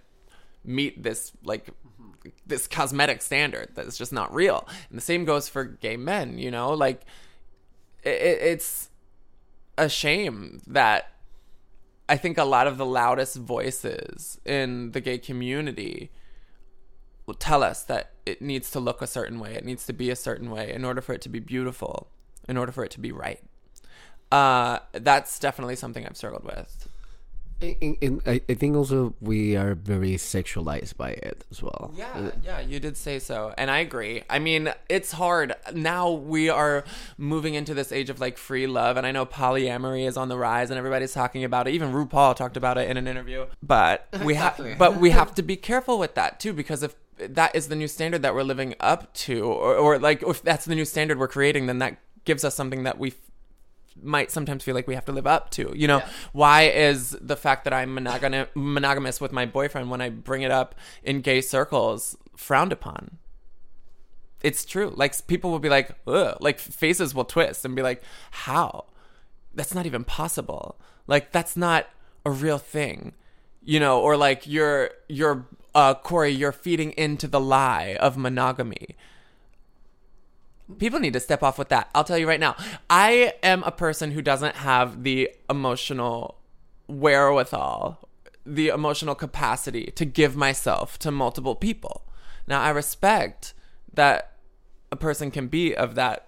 meet 0.65 1.01
this 1.01 1.31
like 1.43 1.69
this 2.45 2.67
cosmetic 2.67 3.21
standard 3.21 3.69
that's 3.73 3.97
just 3.97 4.11
not 4.11 4.33
real. 4.33 4.67
And 4.89 4.97
the 4.97 5.01
same 5.01 5.23
goes 5.23 5.47
for 5.47 5.63
gay 5.63 5.95
men 5.95 6.37
you 6.37 6.51
know? 6.51 6.73
Like 6.73 7.01
it, 8.03 8.09
it's 8.09 8.89
a 9.77 9.89
shame 9.89 10.61
that 10.67 11.11
i 12.07 12.15
think 12.15 12.37
a 12.37 12.45
lot 12.45 12.65
of 12.65 12.77
the 12.77 12.85
loudest 12.85 13.35
voices 13.35 14.39
in 14.45 14.91
the 14.91 15.01
gay 15.01 15.17
community 15.17 16.09
will 17.25 17.33
tell 17.33 17.61
us 17.61 17.83
that 17.83 18.11
it 18.25 18.41
needs 18.41 18.71
to 18.71 18.79
look 18.79 19.01
a 19.01 19.07
certain 19.07 19.39
way 19.39 19.53
it 19.55 19.65
needs 19.65 19.85
to 19.85 19.93
be 19.93 20.09
a 20.09 20.15
certain 20.15 20.49
way 20.49 20.71
in 20.73 20.83
order 20.85 21.01
for 21.01 21.13
it 21.13 21.21
to 21.21 21.29
be 21.29 21.39
beautiful 21.39 22.07
in 22.47 22.57
order 22.57 22.71
for 22.71 22.83
it 22.83 22.91
to 22.91 22.99
be 22.99 23.11
right 23.11 23.41
uh, 24.31 24.79
that's 24.93 25.37
definitely 25.39 25.75
something 25.75 26.05
i've 26.05 26.17
struggled 26.17 26.43
with 26.43 26.87
And, 27.61 27.97
and 28.01 28.21
I, 28.25 28.41
I 28.49 28.53
think 28.53 28.75
also 28.75 29.15
we 29.21 29.55
are 29.55 29.75
very 29.75 30.15
sexualized 30.15 30.97
by 30.97 31.11
it 31.11 31.45
as 31.51 31.63
well. 31.63 31.93
Yeah, 31.95 32.31
yeah, 32.43 32.59
you 32.59 32.79
did 32.81 32.97
say 32.97 33.17
so. 33.17 33.53
And 33.57 33.71
I 33.71 33.79
agree. 33.79 34.23
I 34.29 34.39
mean, 34.39 34.73
it's 34.89 35.13
hard. 35.13 35.55
Now 35.73 36.11
we 36.11 36.49
are 36.49 36.83
moving 37.17 37.53
into 37.53 37.73
this 37.73 37.93
age 37.93 38.09
of 38.09 38.19
like 38.19 38.37
free 38.37 38.67
love. 38.67 38.97
And 38.97 39.07
I 39.07 39.11
know 39.13 39.25
polyamory 39.25 40.05
is 40.05 40.17
on 40.17 40.27
the 40.27 40.37
rise 40.37 40.69
and 40.69 40.77
everybody's 40.77 41.13
talking 41.13 41.45
about 41.45 41.67
it. 41.67 41.73
Even 41.73 41.93
RuPaul 41.93 42.35
talked 42.35 42.57
about 42.57 42.77
it 42.77 42.89
in 42.89 42.97
an 42.97 43.07
interview. 43.07 43.45
But 43.63 44.05
we 44.23 44.33
have 44.35 44.59
but 44.77 44.97
we 44.97 45.11
have 45.11 45.33
to 45.35 45.41
be 45.41 45.55
careful 45.55 45.97
with 45.97 46.15
that 46.15 46.41
too, 46.41 46.51
because 46.51 46.83
if 46.83 46.95
that 47.17 47.55
is 47.55 47.67
the 47.67 47.75
new 47.75 47.87
standard 47.87 48.21
that 48.21 48.33
we're 48.35 48.43
living 48.43 48.75
up 48.79 49.13
to, 49.13 49.45
or, 49.45 49.75
or 49.75 49.99
like 49.99 50.23
if 50.23 50.41
that's 50.41 50.65
the 50.65 50.75
new 50.75 50.85
standard 50.85 51.19
we're 51.19 51.27
creating, 51.27 51.67
then 51.67 51.79
that 51.79 51.97
gives 52.25 52.43
us 52.43 52.55
something 52.55 52.83
that 52.83 52.97
we 52.97 53.13
might 54.01 54.29
sometimes 54.31 54.63
feel 54.63 54.75
like 54.75 54.87
we 54.87 54.95
have 54.95 55.05
to 55.05 55.11
live 55.11 55.27
up 55.27 55.49
to. 55.51 55.71
You 55.75 55.87
know, 55.87 56.01
why 56.33 56.63
is 56.63 57.17
the 57.21 57.37
fact 57.37 57.63
that 57.63 57.73
I'm 57.73 57.95
monogam- 57.95 58.49
monogamous 58.53 59.21
with 59.21 59.31
my 59.31 59.45
boyfriend 59.45 59.89
when 59.89 60.01
I 60.01 60.09
bring 60.09 60.41
it 60.41 60.51
up 60.51 60.75
in 61.03 61.21
gay 61.21 61.41
circles 61.41 62.17
frowned 62.35 62.73
upon? 62.73 63.17
It's 64.43 64.65
true. 64.65 64.93
Like 64.95 65.25
people 65.27 65.49
will 65.49 65.59
be 65.59 65.69
like, 65.69 65.91
Ugh, 66.07 66.37
like 66.39 66.59
faces 66.59 67.15
will 67.15 67.25
twist 67.25 67.65
and 67.65 67.75
be 67.75 67.81
like, 67.81 68.03
how? 68.31 68.85
That's 69.53 69.73
not 69.73 69.85
even 69.85 70.03
possible. 70.03 70.77
Like 71.07 71.31
that's 71.31 71.55
not 71.55 71.87
a 72.25 72.31
real 72.31 72.57
thing. 72.57 73.13
You 73.63 73.79
know, 73.79 73.99
or 74.01 74.17
like 74.17 74.45
you're 74.45 74.91
you're 75.07 75.47
uh 75.75 75.93
Corey, 75.93 76.31
you're 76.31 76.51
feeding 76.51 76.91
into 76.93 77.27
the 77.27 77.39
lie 77.39 77.95
of 77.99 78.17
monogamy 78.17 78.95
people 80.79 80.99
need 80.99 81.13
to 81.13 81.19
step 81.19 81.43
off 81.43 81.57
with 81.57 81.69
that. 81.69 81.89
I'll 81.93 82.03
tell 82.03 82.17
you 82.17 82.27
right 82.27 82.39
now. 82.39 82.55
I 82.89 83.33
am 83.43 83.63
a 83.63 83.71
person 83.71 84.11
who 84.11 84.21
doesn't 84.21 84.55
have 84.57 85.03
the 85.03 85.31
emotional 85.49 86.39
wherewithal, 86.87 88.07
the 88.45 88.69
emotional 88.69 89.15
capacity 89.15 89.91
to 89.95 90.05
give 90.05 90.35
myself 90.35 90.97
to 90.99 91.11
multiple 91.11 91.55
people. 91.55 92.03
Now, 92.47 92.61
I 92.61 92.69
respect 92.69 93.53
that 93.93 94.33
a 94.91 94.95
person 94.95 95.31
can 95.31 95.47
be 95.47 95.75
of 95.75 95.95
that 95.95 96.27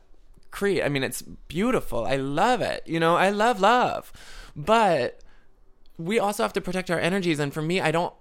creed. 0.51 0.81
I 0.81 0.89
mean, 0.89 1.03
it's 1.03 1.21
beautiful. 1.21 2.05
I 2.05 2.15
love 2.15 2.61
it. 2.61 2.83
You 2.85 2.99
know, 2.99 3.15
I 3.15 3.29
love 3.29 3.59
love. 3.59 4.11
But 4.55 5.19
we 5.97 6.19
also 6.19 6.43
have 6.43 6.53
to 6.53 6.61
protect 6.61 6.89
our 6.89 6.99
energies 6.99 7.39
and 7.39 7.53
for 7.53 7.61
me, 7.61 7.81
I 7.81 7.91
don't 7.91 8.13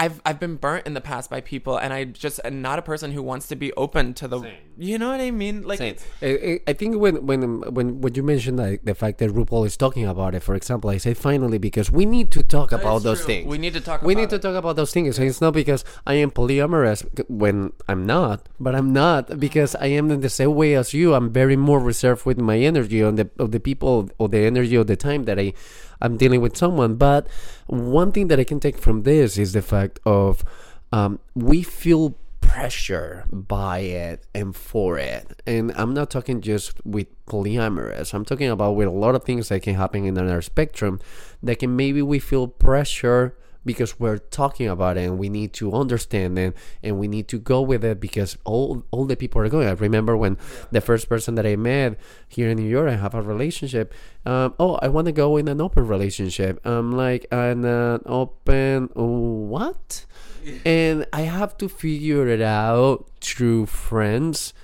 I've 0.00 0.20
I've 0.24 0.40
been 0.40 0.56
burnt 0.56 0.86
in 0.86 0.94
the 0.94 1.00
past 1.02 1.28
by 1.28 1.40
people, 1.42 1.76
and 1.76 1.92
I 1.92 2.04
just 2.04 2.40
am 2.42 2.62
not 2.62 2.78
a 2.78 2.82
person 2.82 3.12
who 3.12 3.22
wants 3.22 3.48
to 3.48 3.56
be 3.64 3.70
open 3.74 4.14
to 4.14 4.26
the. 4.26 4.38
You 4.78 4.96
know 4.98 5.10
what 5.10 5.20
I 5.20 5.30
mean? 5.30 5.60
Like, 5.70 5.76
Same. 5.78 5.96
I, 6.22 6.26
I- 6.26 6.60
I 6.68 6.72
think 6.72 6.96
when 6.96 7.26
when 7.28 7.40
when 7.76 8.00
when 8.00 8.14
you 8.14 8.22
mentioned 8.22 8.56
like 8.58 8.80
the 8.90 8.94
fact 8.94 9.18
that 9.18 9.28
RuPaul 9.30 9.66
is 9.66 9.76
talking 9.76 10.06
about 10.06 10.34
it, 10.34 10.42
for 10.42 10.54
example, 10.54 10.88
I 10.88 10.96
say 10.96 11.12
finally 11.12 11.58
because 11.58 11.90
we 11.90 12.06
need 12.06 12.30
to 12.32 12.42
talk 12.42 12.72
about 12.72 13.02
those 13.02 13.18
true. 13.20 13.26
things. 13.26 13.46
We 13.46 13.58
need 13.58 13.74
to 13.74 13.82
talk 13.82 14.00
We 14.00 14.14
about 14.14 14.20
need 14.22 14.30
to 14.30 14.38
talk 14.38 14.56
about 14.56 14.76
those 14.80 14.90
things. 14.90 15.18
And 15.18 15.28
it's 15.28 15.42
not 15.42 15.52
because 15.52 15.84
I 16.06 16.14
am 16.14 16.30
polyamorous 16.30 17.04
when 17.28 17.56
I'm 17.86 18.06
not, 18.06 18.48
but 18.58 18.74
I'm 18.74 18.94
not 18.94 19.38
because 19.38 19.76
I 19.76 19.88
am 20.00 20.10
in 20.10 20.20
the 20.22 20.30
same 20.40 20.54
way 20.54 20.74
as 20.80 20.94
you. 20.94 21.12
I'm 21.12 21.28
very 21.30 21.56
more 21.56 21.78
reserved 21.78 22.24
with 22.24 22.38
my 22.40 22.56
energy 22.56 23.02
on 23.04 23.16
the 23.20 23.28
of 23.38 23.52
the 23.52 23.60
people 23.60 24.08
or 24.16 24.30
the 24.30 24.38
energy 24.48 24.76
of 24.76 24.86
the 24.86 24.96
time 24.96 25.24
that 25.28 25.38
I 25.38 25.52
I'm 26.00 26.16
dealing 26.16 26.40
with 26.40 26.56
someone. 26.56 26.96
But 26.96 27.28
one 27.66 28.12
thing 28.12 28.28
that 28.28 28.40
I 28.40 28.44
can 28.44 28.60
take 28.60 28.78
from 28.78 29.02
this 29.02 29.38
is 29.38 29.52
the 29.52 29.62
fact 29.62 30.00
of 30.04 30.44
um, 30.92 31.20
we 31.34 31.62
feel 31.62 32.16
pressure 32.40 33.26
by 33.30 33.78
it 33.78 34.26
and 34.34 34.56
for 34.56 34.98
it. 34.98 35.40
And 35.46 35.72
I'm 35.76 35.94
not 35.94 36.10
talking 36.10 36.40
just 36.40 36.84
with 36.84 37.06
polyamorous. 37.26 38.12
I'm 38.12 38.24
talking 38.24 38.48
about 38.48 38.72
with 38.72 38.88
a 38.88 38.92
lot 38.92 39.14
of 39.14 39.24
things 39.24 39.48
that 39.50 39.62
can 39.62 39.74
happen 39.76 40.04
in 40.04 40.18
our 40.18 40.42
spectrum 40.42 41.00
that 41.42 41.60
can 41.60 41.76
maybe 41.76 42.02
we 42.02 42.18
feel 42.18 42.48
pressure 42.48 43.36
because 43.64 44.00
we're 44.00 44.18
talking 44.18 44.68
about 44.68 44.96
it 44.96 45.02
and 45.02 45.18
we 45.18 45.28
need 45.28 45.52
to 45.54 45.72
understand 45.72 46.38
it 46.38 46.56
and 46.82 46.98
we 46.98 47.08
need 47.08 47.28
to 47.28 47.38
go 47.38 47.60
with 47.60 47.84
it 47.84 48.00
because 48.00 48.38
all 48.44 48.84
all 48.90 49.04
the 49.04 49.16
people 49.16 49.40
are 49.40 49.48
going. 49.48 49.68
I 49.68 49.72
remember 49.72 50.16
when 50.16 50.38
the 50.70 50.80
first 50.80 51.08
person 51.08 51.34
that 51.34 51.46
I 51.46 51.56
met 51.56 51.98
here 52.28 52.48
in 52.48 52.56
New 52.56 52.68
York, 52.68 52.88
I 52.88 52.96
have 52.96 53.14
a 53.14 53.22
relationship. 53.22 53.92
Um, 54.24 54.54
oh, 54.58 54.78
I 54.82 54.88
want 54.88 55.06
to 55.06 55.12
go 55.12 55.36
in 55.36 55.48
an 55.48 55.60
open 55.60 55.86
relationship. 55.86 56.60
I'm 56.64 56.92
like 56.92 57.26
an 57.30 57.64
uh, 57.64 57.98
open 58.06 58.88
what? 58.94 60.06
and 60.64 61.06
I 61.12 61.22
have 61.22 61.56
to 61.58 61.68
figure 61.68 62.28
it 62.28 62.40
out 62.40 63.06
through 63.20 63.66
friends 63.66 64.54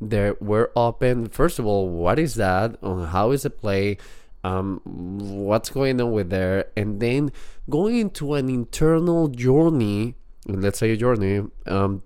that 0.00 0.42
were 0.42 0.70
open. 0.74 1.28
First 1.28 1.58
of 1.58 1.66
all, 1.66 1.88
what 1.88 2.18
is 2.18 2.34
that? 2.34 2.76
How 2.82 3.30
is 3.30 3.44
it 3.44 3.60
play? 3.60 3.98
Um, 4.44 4.80
what's 4.84 5.70
going 5.70 6.00
on 6.00 6.12
with 6.12 6.30
there? 6.30 6.66
And 6.76 7.00
then 7.00 7.30
going 7.70 7.98
into 7.98 8.34
an 8.34 8.48
internal 8.48 9.28
journey, 9.28 10.16
let's 10.46 10.78
say 10.78 10.90
a 10.90 10.96
journey, 10.96 11.46
um, 11.66 12.02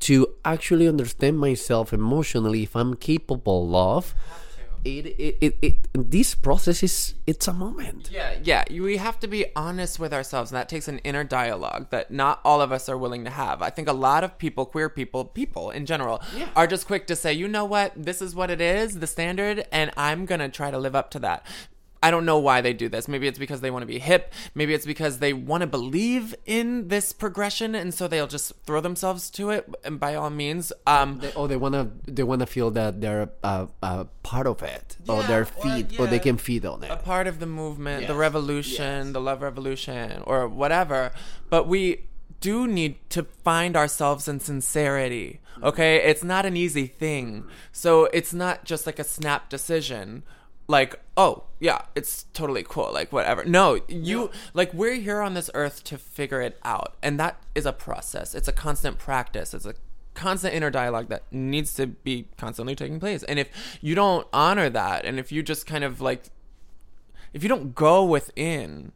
to 0.00 0.26
actually 0.44 0.88
understand 0.88 1.38
myself 1.38 1.92
emotionally 1.92 2.62
if 2.62 2.76
I'm 2.76 2.94
capable 2.94 3.74
of. 3.76 4.14
It, 4.86 5.06
it, 5.06 5.38
it, 5.40 5.56
it 5.62 5.88
this 6.10 6.34
process 6.34 6.82
is 6.82 7.14
it's 7.26 7.48
a 7.48 7.52
moment. 7.52 8.10
yeah, 8.10 8.38
yeah. 8.42 8.64
We 8.70 8.98
have 8.98 9.18
to 9.20 9.26
be 9.26 9.46
honest 9.56 9.98
with 9.98 10.14
ourselves, 10.14 10.52
and 10.52 10.56
that 10.56 10.68
takes 10.68 10.86
an 10.86 10.98
inner 11.00 11.24
dialogue 11.24 11.90
that 11.90 12.10
not 12.10 12.40
all 12.44 12.60
of 12.60 12.70
us 12.72 12.88
are 12.88 12.96
willing 12.96 13.24
to 13.24 13.30
have. 13.30 13.62
I 13.62 13.70
think 13.70 13.88
a 13.88 13.92
lot 13.92 14.22
of 14.22 14.38
people, 14.38 14.64
queer 14.64 14.88
people, 14.88 15.24
people 15.24 15.70
in 15.70 15.86
general, 15.86 16.22
are 16.54 16.66
just 16.66 16.86
quick 16.86 17.06
to 17.08 17.16
say, 17.16 17.32
you 17.32 17.48
know 17.48 17.64
what, 17.64 17.92
this 17.96 18.22
is 18.22 18.34
what 18.34 18.50
it 18.50 18.60
is, 18.60 19.00
the 19.00 19.06
standard, 19.06 19.66
and 19.72 19.90
I'm 19.96 20.24
gonna 20.26 20.48
try 20.48 20.70
to 20.70 20.78
live 20.78 20.94
up 20.94 21.10
to 21.12 21.18
that. 21.20 21.44
I 22.06 22.10
don't 22.12 22.24
know 22.30 22.38
why 22.48 22.58
they 22.60 22.72
do 22.72 22.88
this. 22.94 23.08
Maybe 23.08 23.26
it's 23.30 23.38
because 23.44 23.60
they 23.62 23.72
want 23.74 23.82
to 23.82 23.86
be 23.96 23.98
hip. 23.98 24.32
Maybe 24.54 24.72
it's 24.74 24.86
because 24.94 25.14
they 25.24 25.32
want 25.50 25.62
to 25.62 25.66
believe 25.66 26.34
in 26.58 26.66
this 26.94 27.06
progression, 27.12 27.74
and 27.74 27.92
so 27.98 28.02
they'll 28.06 28.28
just 28.38 28.52
throw 28.66 28.80
themselves 28.88 29.22
to 29.38 29.50
it. 29.50 29.62
And 29.86 29.98
by 29.98 30.14
all 30.14 30.30
means, 30.30 30.72
um, 30.86 31.18
They, 31.22 31.32
oh, 31.34 31.46
they 31.48 31.56
wanna 31.64 31.90
they 32.16 32.22
wanna 32.22 32.46
feel 32.46 32.70
that 32.80 33.00
they're 33.00 33.28
uh, 33.42 33.66
uh, 33.82 34.04
part 34.22 34.46
of 34.46 34.62
it, 34.62 34.96
or 35.08 35.20
Yeah, 35.22 35.26
their 35.26 35.42
or- 35.42 35.62
feet, 35.62 35.86
or, 35.98 36.06
they 36.06 36.20
can 36.28 36.36
feed 36.48 36.64
on 36.72 36.84
it. 36.84 36.90
a 36.90 36.96
part 37.12 37.26
of 37.26 37.40
the 37.42 37.46
movement, 37.62 38.06
the 38.06 38.14
revolution, 38.28 39.06
yes. 39.06 39.12
the 39.12 39.20
love 39.20 39.40
revolution, 39.42 40.22
or 40.30 40.46
whatever. 40.46 41.10
But 41.50 41.66
we 41.66 41.82
do 42.40 42.66
need 42.68 42.94
to 43.16 43.24
find 43.48 43.76
ourselves 43.76 44.28
in 44.28 44.38
sincerity. 44.38 45.40
Okay, 45.62 45.96
it's 46.10 46.22
not 46.22 46.44
an 46.46 46.56
easy 46.56 46.86
thing. 46.86 47.44
So 47.72 48.04
it's 48.18 48.34
not 48.44 48.64
just 48.70 48.86
like 48.86 48.98
a 49.00 49.04
snap 49.04 49.48
decision. 49.48 50.22
Like, 50.68 51.00
oh 51.16 51.44
yeah, 51.60 51.82
it's 51.94 52.24
totally 52.32 52.64
cool. 52.64 52.90
Like 52.92 53.12
whatever. 53.12 53.44
No, 53.44 53.80
you 53.88 54.30
like 54.52 54.74
we're 54.74 54.94
here 54.94 55.20
on 55.20 55.34
this 55.34 55.50
earth 55.54 55.84
to 55.84 55.98
figure 55.98 56.40
it 56.40 56.58
out, 56.64 56.96
and 57.02 57.18
that 57.20 57.40
is 57.54 57.66
a 57.66 57.72
process. 57.72 58.34
It's 58.34 58.48
a 58.48 58.52
constant 58.52 58.98
practice. 58.98 59.54
It's 59.54 59.66
a 59.66 59.74
constant 60.14 60.54
inner 60.54 60.70
dialogue 60.70 61.08
that 61.08 61.22
needs 61.30 61.74
to 61.74 61.86
be 61.86 62.26
constantly 62.36 62.74
taking 62.74 62.98
place. 62.98 63.22
And 63.22 63.38
if 63.38 63.48
you 63.80 63.94
don't 63.94 64.26
honor 64.32 64.68
that, 64.70 65.04
and 65.04 65.18
if 65.20 65.30
you 65.30 65.42
just 65.42 65.66
kind 65.66 65.84
of 65.84 66.00
like 66.00 66.30
if 67.32 67.42
you 67.42 67.48
don't 67.48 67.74
go 67.74 68.04
within, 68.04 68.92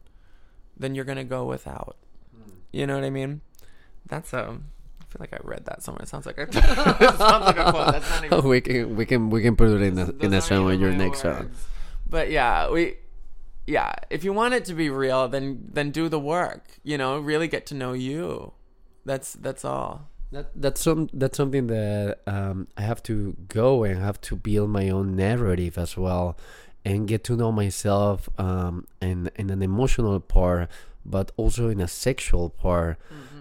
then 0.75 0.95
you're 0.95 1.05
gonna 1.05 1.23
go 1.23 1.45
without. 1.45 1.95
You 2.71 2.87
know 2.87 2.95
what 2.95 3.03
I 3.03 3.09
mean? 3.09 3.41
That's 4.07 4.33
um. 4.33 4.70
I 5.11 5.17
feel 5.17 5.19
like 5.19 5.33
I 5.33 5.39
read 5.43 5.65
that 5.65 5.83
somewhere. 5.83 6.03
It 6.03 6.07
sounds 6.07 6.25
like 6.25 6.37
a, 6.37 6.43
it 6.43 6.53
sounds 6.53 7.45
like 7.45 7.57
a 7.57 7.71
quote. 7.71 7.91
That's 7.91 8.09
not 8.09 8.25
even. 8.25 8.43
we 8.49 8.61
can 8.61 8.95
we 8.95 9.05
can 9.05 9.29
we 9.29 9.41
can 9.41 9.55
put 9.57 9.69
it 9.69 9.81
in 9.81 9.97
a, 9.99 10.05
those 10.05 10.23
in 10.23 10.31
a 10.31 10.35
aren't 10.35 10.43
song 10.45 10.61
even 10.61 10.73
on 10.73 10.79
your 10.79 10.91
next 10.93 11.21
song. 11.21 11.33
words. 11.33 11.67
But 12.09 12.31
yeah, 12.31 12.69
we. 12.69 12.95
Yeah, 13.67 13.93
if 14.09 14.23
you 14.23 14.33
want 14.33 14.53
it 14.53 14.65
to 14.65 14.73
be 14.73 14.89
real, 14.89 15.27
then 15.27 15.69
then 15.71 15.91
do 15.91 16.07
the 16.09 16.19
work. 16.19 16.63
You 16.83 16.97
know, 16.97 17.19
really 17.19 17.47
get 17.47 17.65
to 17.67 17.75
know 17.75 17.93
you. 17.93 18.53
That's 19.05 19.33
that's 19.33 19.65
all. 19.65 20.09
That 20.31 20.49
that's 20.55 20.81
some 20.81 21.09
that's 21.11 21.35
something 21.35 21.67
that 21.67 22.19
um, 22.25 22.67
I 22.77 22.83
have 22.83 23.03
to 23.03 23.35
go 23.49 23.83
and 23.83 23.99
have 23.99 24.19
to 24.21 24.35
build 24.37 24.69
my 24.69 24.89
own 24.89 25.15
narrative 25.15 25.77
as 25.77 25.97
well, 25.97 26.37
and 26.85 27.05
get 27.07 27.23
to 27.25 27.35
know 27.35 27.51
myself 27.51 28.29
um, 28.37 28.87
in 29.01 29.29
in 29.35 29.49
an 29.49 29.61
emotional 29.61 30.19
part, 30.21 30.69
but 31.05 31.31
also 31.35 31.67
in 31.67 31.81
a 31.81 31.87
sexual 31.87 32.49
part. 32.49 32.97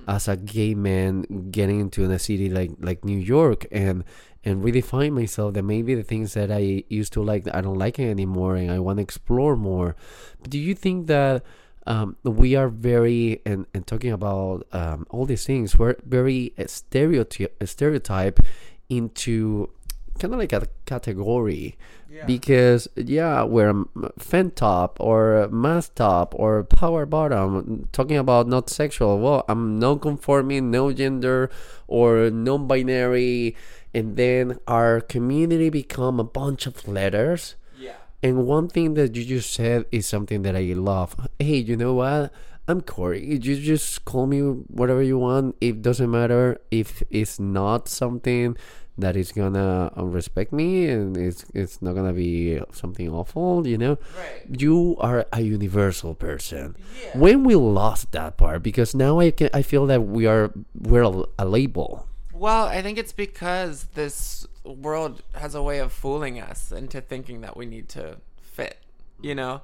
As 0.06 0.28
a 0.28 0.36
gay 0.36 0.74
man 0.74 1.50
getting 1.50 1.80
into 1.80 2.08
a 2.10 2.18
city 2.18 2.50
like 2.50 2.72
like 2.80 3.04
New 3.04 3.18
York 3.18 3.66
and 3.70 4.04
and 4.44 4.64
really 4.64 4.80
find 4.80 5.14
myself 5.14 5.54
that 5.54 5.62
maybe 5.62 5.94
the 5.94 6.02
things 6.02 6.34
that 6.34 6.50
I 6.50 6.84
used 6.88 7.12
to 7.14 7.22
like 7.22 7.46
I 7.52 7.60
don't 7.60 7.78
like 7.78 7.98
it 7.98 8.08
anymore 8.08 8.56
and 8.56 8.70
I 8.70 8.78
want 8.78 8.98
to 8.98 9.02
explore 9.02 9.56
more. 9.56 9.96
But 10.40 10.50
do 10.50 10.58
you 10.58 10.74
think 10.74 11.06
that 11.08 11.44
um, 11.86 12.16
we 12.22 12.54
are 12.56 12.68
very 12.68 13.40
and, 13.44 13.66
and 13.74 13.86
talking 13.86 14.12
about 14.12 14.66
um, 14.72 15.06
all 15.10 15.26
these 15.26 15.46
things 15.46 15.78
we're 15.78 15.96
very 16.04 16.52
stereotype 16.66 17.56
stereotype 17.64 18.40
into 18.88 19.70
kind 20.20 20.32
of 20.34 20.38
like 20.38 20.52
a 20.52 20.66
category 20.86 21.76
because 22.26 22.86
yeah 22.96 23.42
we're 23.42 23.72
fan 24.18 24.50
top 24.50 24.98
or 25.00 25.48
masc 25.50 25.94
top 25.94 26.34
or 26.36 26.62
power 26.64 27.06
bottom 27.06 27.88
talking 27.92 28.16
about 28.18 28.46
not 28.46 28.68
sexual 28.68 29.18
well 29.18 29.44
i'm 29.48 29.78
non-conforming 29.78 30.70
no 30.70 30.92
gender 30.92 31.48
or 31.88 32.28
non-binary 32.30 33.56
and 33.94 34.16
then 34.16 34.58
our 34.68 35.00
community 35.00 35.70
become 35.70 36.20
a 36.20 36.24
bunch 36.24 36.66
of 36.66 36.86
letters 36.86 37.56
Yeah. 37.78 37.96
and 38.22 38.46
one 38.46 38.68
thing 38.68 38.94
that 38.94 39.16
you 39.16 39.24
just 39.24 39.52
said 39.52 39.86
is 39.90 40.06
something 40.06 40.42
that 40.42 40.54
I 40.54 40.74
love. 40.76 41.16
Hey, 41.40 41.56
you 41.56 41.76
know 41.76 41.94
what? 41.94 42.30
I'm 42.68 42.82
Corey. 42.82 43.24
You 43.26 43.38
just 43.40 44.04
call 44.04 44.26
me 44.28 44.40
whatever 44.70 45.02
you 45.02 45.18
want. 45.18 45.56
It 45.60 45.82
doesn't 45.82 46.06
matter 46.10 46.60
if 46.70 47.02
it's 47.10 47.40
not 47.40 47.88
something 47.88 48.54
that 48.98 49.16
is 49.16 49.32
gonna 49.32 49.90
uh, 49.96 50.04
respect 50.04 50.52
me 50.52 50.88
and 50.88 51.16
it's 51.16 51.44
it's 51.54 51.80
not 51.80 51.94
gonna 51.94 52.12
be 52.12 52.60
something 52.72 53.08
awful. 53.08 53.66
You 53.66 53.78
know, 53.78 53.98
Right. 54.16 54.60
you 54.60 54.96
are 55.00 55.26
a 55.32 55.40
universal 55.40 56.14
person. 56.14 56.76
When 57.14 57.44
we 57.44 57.54
lost 57.54 58.12
that 58.12 58.36
part, 58.36 58.62
because 58.62 58.94
now 58.94 59.20
I 59.20 59.30
can 59.30 59.50
I 59.54 59.62
feel 59.62 59.86
that 59.86 60.02
we 60.06 60.26
are 60.26 60.52
we're 60.74 61.02
a, 61.02 61.24
a 61.38 61.44
label. 61.46 62.06
Well, 62.32 62.66
I 62.66 62.80
think 62.80 62.96
it's 62.98 63.12
because 63.12 63.84
this 63.94 64.46
world 64.64 65.22
has 65.34 65.54
a 65.54 65.62
way 65.62 65.78
of 65.78 65.92
fooling 65.92 66.40
us 66.40 66.72
into 66.72 67.00
thinking 67.00 67.42
that 67.42 67.54
we 67.56 67.66
need 67.66 67.88
to 67.90 68.16
fit, 68.40 68.78
you 69.20 69.34
know? 69.34 69.60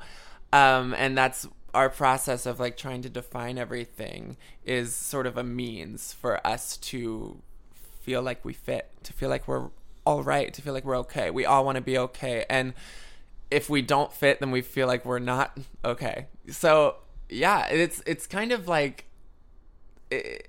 Um, 0.53 0.95
and 0.99 1.17
that's 1.17 1.49
our 1.73 1.89
process 1.89 2.45
of 2.47 2.61
like 2.61 2.77
trying 2.77 3.03
to 3.03 3.09
define 3.09 3.57
everything 3.59 4.37
is 4.65 4.95
sort 4.95 5.27
of 5.27 5.37
a 5.39 5.43
means 5.43 6.13
for 6.13 6.47
us 6.47 6.77
to 6.79 7.41
feel 8.07 8.23
like 8.23 8.45
we 8.45 8.53
fit, 8.53 8.89
to 9.03 9.13
feel 9.13 9.29
like 9.29 9.49
we're 9.49 9.69
all 10.07 10.23
right, 10.23 10.55
to 10.55 10.63
feel 10.63 10.73
like 10.73 10.85
we're 10.85 10.99
okay. 10.99 11.31
We 11.31 11.45
all 11.45 11.65
want 11.65 11.75
to 11.75 11.83
be 11.83 11.99
okay. 11.99 12.47
And 12.49 12.73
if 13.51 13.69
we 13.69 13.83
don't 13.83 14.13
fit, 14.13 14.39
then 14.39 14.53
we 14.53 14.63
feel 14.63 14.87
like 14.87 15.05
we're 15.05 15.19
not 15.19 15.59
okay. 15.85 16.29
So, 16.49 16.99
yeah, 17.29 17.67
it's 17.67 18.05
it's 18.07 18.29
kind 18.29 18.53
of 18.53 18.69
like 18.69 19.07
it, 20.13 20.49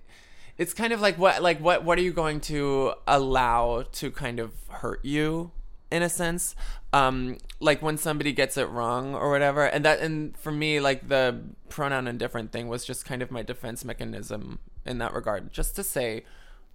it's 0.59 0.73
kind 0.75 0.93
of 0.93 1.01
like 1.01 1.17
what 1.17 1.41
like 1.41 1.59
what 1.59 1.83
what 1.83 1.97
are 1.97 2.03
you 2.03 2.13
going 2.13 2.39
to 2.41 2.93
allow 3.07 3.85
to 3.93 4.11
kind 4.11 4.39
of 4.39 4.51
hurt 4.69 5.03
you 5.03 5.51
in 5.89 6.03
a 6.03 6.09
sense 6.09 6.53
um 6.91 7.37
like 7.61 7.81
when 7.81 7.97
somebody 7.97 8.33
gets 8.33 8.57
it 8.57 8.67
wrong 8.67 9.15
or 9.15 9.29
whatever 9.29 9.65
and 9.65 9.85
that 9.85 10.01
and 10.01 10.35
for 10.35 10.51
me 10.51 10.81
like 10.81 11.07
the 11.07 11.39
pronoun 11.69 12.07
indifferent 12.07 12.51
thing 12.51 12.67
was 12.67 12.83
just 12.83 13.05
kind 13.05 13.21
of 13.21 13.31
my 13.31 13.41
defense 13.41 13.85
mechanism 13.85 14.59
in 14.85 14.97
that 14.97 15.13
regard 15.13 15.51
just 15.53 15.77
to 15.77 15.83
say 15.83 16.25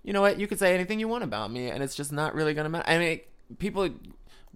you 0.02 0.12
know 0.12 0.20
what? 0.20 0.38
You 0.40 0.46
could 0.46 0.58
say 0.58 0.74
anything 0.74 0.98
you 1.00 1.08
want 1.08 1.24
about 1.24 1.50
me 1.50 1.68
and 1.70 1.82
it's 1.82 1.94
just 1.94 2.12
not 2.12 2.34
really 2.34 2.54
gonna 2.54 2.68
matter. 2.68 2.88
I 2.88 2.98
mean 2.98 3.20
people 3.58 3.88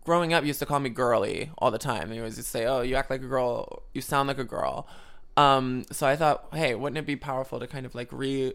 growing 0.05 0.33
up 0.33 0.45
used 0.45 0.59
to 0.61 0.67
call 0.67 0.81
me 0.81 0.89
girly 0.91 1.51
all 1.59 1.71
the 1.71 1.79
time. 1.79 2.09
They 2.11 2.19
always 2.19 2.37
used 2.37 2.49
to 2.49 2.51
say 2.51 2.67
oh 2.67 2.81
you 2.83 2.95
act 2.97 3.11
like 3.11 3.23
a 3.23 3.27
girl. 3.27 3.83
You 3.95 4.01
sound 4.01 4.29
like 4.29 4.39
a 4.39 4.45
girl. 4.45 4.87
Um 5.37 5.85
so 5.93 6.07
i 6.07 6.17
thought 6.17 6.47
hey 6.53 6.75
wouldn't 6.75 6.99
it 6.99 7.07
be 7.07 7.17
powerful 7.17 7.61
to 7.61 7.67
kind 7.67 7.85
of 7.87 7.95
like 7.95 8.09
re 8.13 8.55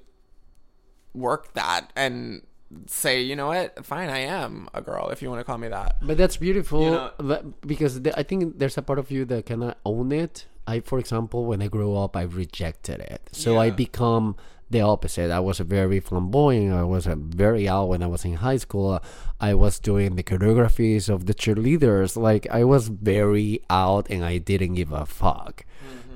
work 1.13 1.53
that 1.53 1.91
and 1.95 2.41
say, 2.87 3.21
you 3.21 3.35
know 3.35 3.47
what, 3.47 3.85
fine, 3.85 4.09
I 4.09 4.19
am 4.19 4.69
a 4.73 4.81
girl 4.81 5.09
if 5.09 5.21
you 5.21 5.29
want 5.29 5.41
to 5.41 5.43
call 5.43 5.57
me 5.57 5.67
that. 5.67 5.97
But 6.01 6.17
that's 6.17 6.37
beautiful 6.37 6.83
You 6.85 6.91
know- 6.91 7.11
but- 7.17 7.67
because 7.67 8.01
the, 8.01 8.17
I 8.17 8.23
think 8.23 8.59
there's 8.59 8.77
a 8.77 8.81
part 8.81 8.97
of 8.97 9.11
you 9.11 9.25
that 9.25 9.45
cannot 9.45 9.77
own 9.85 10.11
it. 10.13 10.45
I, 10.67 10.79
for 10.79 10.97
example, 10.99 11.45
when 11.45 11.61
I 11.61 11.67
grew 11.67 11.95
up, 11.97 12.15
I 12.15 12.21
rejected 12.21 12.99
it, 13.01 13.29
so 13.33 13.57
I 13.57 13.71
become 13.71 14.37
the 14.71 14.81
opposite. 14.81 15.31
I 15.31 15.39
was 15.39 15.59
very 15.59 15.99
flamboyant. 15.99 16.73
I 16.73 16.83
was 16.83 17.05
very 17.05 17.67
out 17.67 17.89
when 17.89 18.03
I 18.03 18.07
was 18.07 18.25
in 18.25 18.35
high 18.35 18.57
school. 18.57 19.01
I 19.39 19.53
was 19.53 19.79
doing 19.79 20.15
the 20.15 20.23
choreographies 20.23 21.09
of 21.09 21.25
the 21.25 21.33
cheerleaders. 21.33 22.15
Like 22.15 22.47
I 22.49 22.63
was 22.63 22.87
very 22.87 23.61
out, 23.69 24.09
and 24.09 24.23
I 24.23 24.37
didn't 24.37 24.75
give 24.75 24.91
a 24.91 25.05
fuck. 25.05 25.65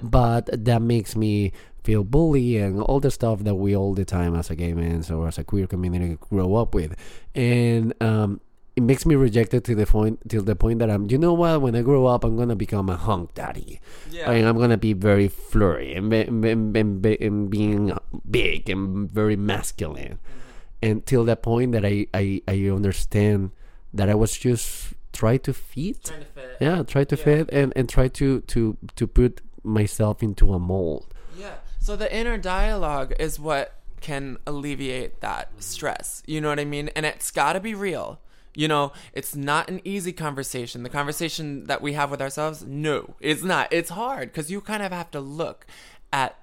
But 0.02 0.66
that 0.66 0.82
makes 0.82 1.16
me 1.16 1.52
feel 1.84 2.04
bully 2.04 2.58
and 2.58 2.82
all 2.82 3.00
the 3.00 3.12
stuff 3.12 3.44
that 3.44 3.56
we 3.56 3.76
all 3.76 3.94
the 3.94 4.06
time 4.06 4.36
as 4.36 4.50
a 4.50 4.56
gay 4.56 4.74
man 4.74 5.06
or 5.12 5.28
as 5.28 5.38
a 5.38 5.44
queer 5.44 5.68
community 5.68 6.18
grow 6.30 6.56
up 6.56 6.74
with, 6.74 6.96
and 7.36 7.94
um, 8.02 8.42
it 8.76 8.84
makes 8.84 9.06
me 9.06 9.16
rejected 9.16 9.64
to 9.66 9.76
the 9.76 9.86
point 9.86 10.20
till 10.30 10.44
the 10.44 10.56
point 10.56 10.80
that 10.80 10.90
I'm. 10.92 11.10
You 11.10 11.18
know 11.18 11.34
what? 11.34 11.62
When 11.62 11.76
I 11.76 11.82
grow 11.82 12.06
up, 12.08 12.24
I'm 12.24 12.36
gonna 12.36 12.56
become 12.56 12.90
a 12.90 12.98
hunk 12.98 13.34
daddy, 13.34 13.80
Yeah. 14.12 14.30
and 14.32 14.46
I'm 14.48 14.58
gonna 14.58 14.78
be 14.78 14.94
very 14.94 15.28
flurry 15.28 15.94
and, 15.96 16.12
and, 16.14 16.44
and, 16.46 16.76
and, 16.76 17.06
and 17.06 17.50
being 17.50 17.98
big 18.30 18.70
and 18.70 19.10
very 19.10 19.36
masculine. 19.38 20.20
Mm-hmm. 20.20 20.40
And 20.84 21.06
till 21.06 21.24
that 21.26 21.42
point 21.42 21.72
that 21.72 21.86
I 21.86 22.08
I, 22.14 22.42
I 22.48 22.68
understand 22.70 23.52
that 23.94 24.10
I 24.10 24.16
was 24.16 24.38
just 24.38 24.94
try 25.14 25.38
to 25.38 25.54
fit 25.54 26.04
Trying 26.04 26.20
to 26.20 26.26
fit. 26.26 26.58
yeah 26.60 26.84
try 26.84 27.04
to 27.06 27.16
Yeah. 27.16 27.24
fit 27.24 27.50
and 27.54 27.72
and 27.78 27.88
try 27.88 28.10
to 28.20 28.42
to 28.42 28.76
to 29.00 29.08
put 29.08 29.40
myself 29.64 30.22
into 30.22 30.52
a 30.54 30.60
mold 30.60 31.08
Yeah. 31.40 31.56
So 31.80 31.96
the 31.96 32.14
inner 32.14 32.38
dialogue 32.38 33.14
is 33.20 33.40
what 33.40 33.80
can 34.02 34.38
alleviate 34.46 35.22
that 35.22 35.50
stress. 35.60 36.22
You 36.28 36.42
know 36.42 36.50
what 36.50 36.60
I 36.60 36.66
mean? 36.66 36.90
And 36.96 37.06
it's 37.06 37.32
got 37.32 37.54
to 37.54 37.60
be 37.60 37.74
real. 37.74 38.20
You 38.56 38.68
know, 38.70 38.94
it's 39.14 39.36
not 39.36 39.70
an 39.70 39.82
easy 39.84 40.14
conversation. 40.14 40.84
The 40.84 40.90
conversation 40.90 41.66
that 41.66 41.82
we 41.82 41.94
have 41.94 42.10
with 42.10 42.22
ourselves, 42.22 42.64
no, 42.66 43.16
it's 43.20 43.44
not. 43.44 43.72
It's 43.72 43.90
hard 43.90 44.32
because 44.32 44.50
you 44.50 44.62
kind 44.62 44.82
of 44.82 44.92
have 44.92 45.12
to 45.12 45.20
look 45.20 45.68
at 46.14 46.40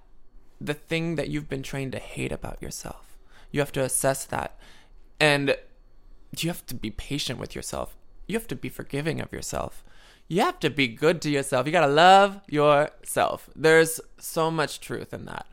the 0.60 0.74
thing 0.74 1.16
that 1.16 1.28
you've 1.28 1.48
been 1.48 1.62
trained 1.62 1.92
to 1.92 1.98
hate 1.98 2.30
about 2.30 2.62
yourself. 2.62 3.16
You 3.50 3.60
have 3.60 3.72
to 3.72 3.82
assess 3.82 4.24
that. 4.26 4.58
And 5.18 5.56
you 6.38 6.48
have 6.48 6.66
to 6.66 6.74
be 6.74 6.90
patient 6.90 7.38
with 7.38 7.54
yourself. 7.54 7.96
You 8.26 8.38
have 8.38 8.48
to 8.48 8.56
be 8.56 8.68
forgiving 8.68 9.20
of 9.20 9.32
yourself. 9.32 9.84
You 10.28 10.40
have 10.42 10.60
to 10.60 10.70
be 10.70 10.88
good 10.88 11.20
to 11.22 11.30
yourself. 11.30 11.66
You 11.66 11.72
got 11.72 11.86
to 11.86 11.92
love 11.92 12.40
yourself. 12.48 13.50
There's 13.56 14.00
so 14.18 14.50
much 14.50 14.80
truth 14.80 15.12
in 15.12 15.24
that. 15.26 15.46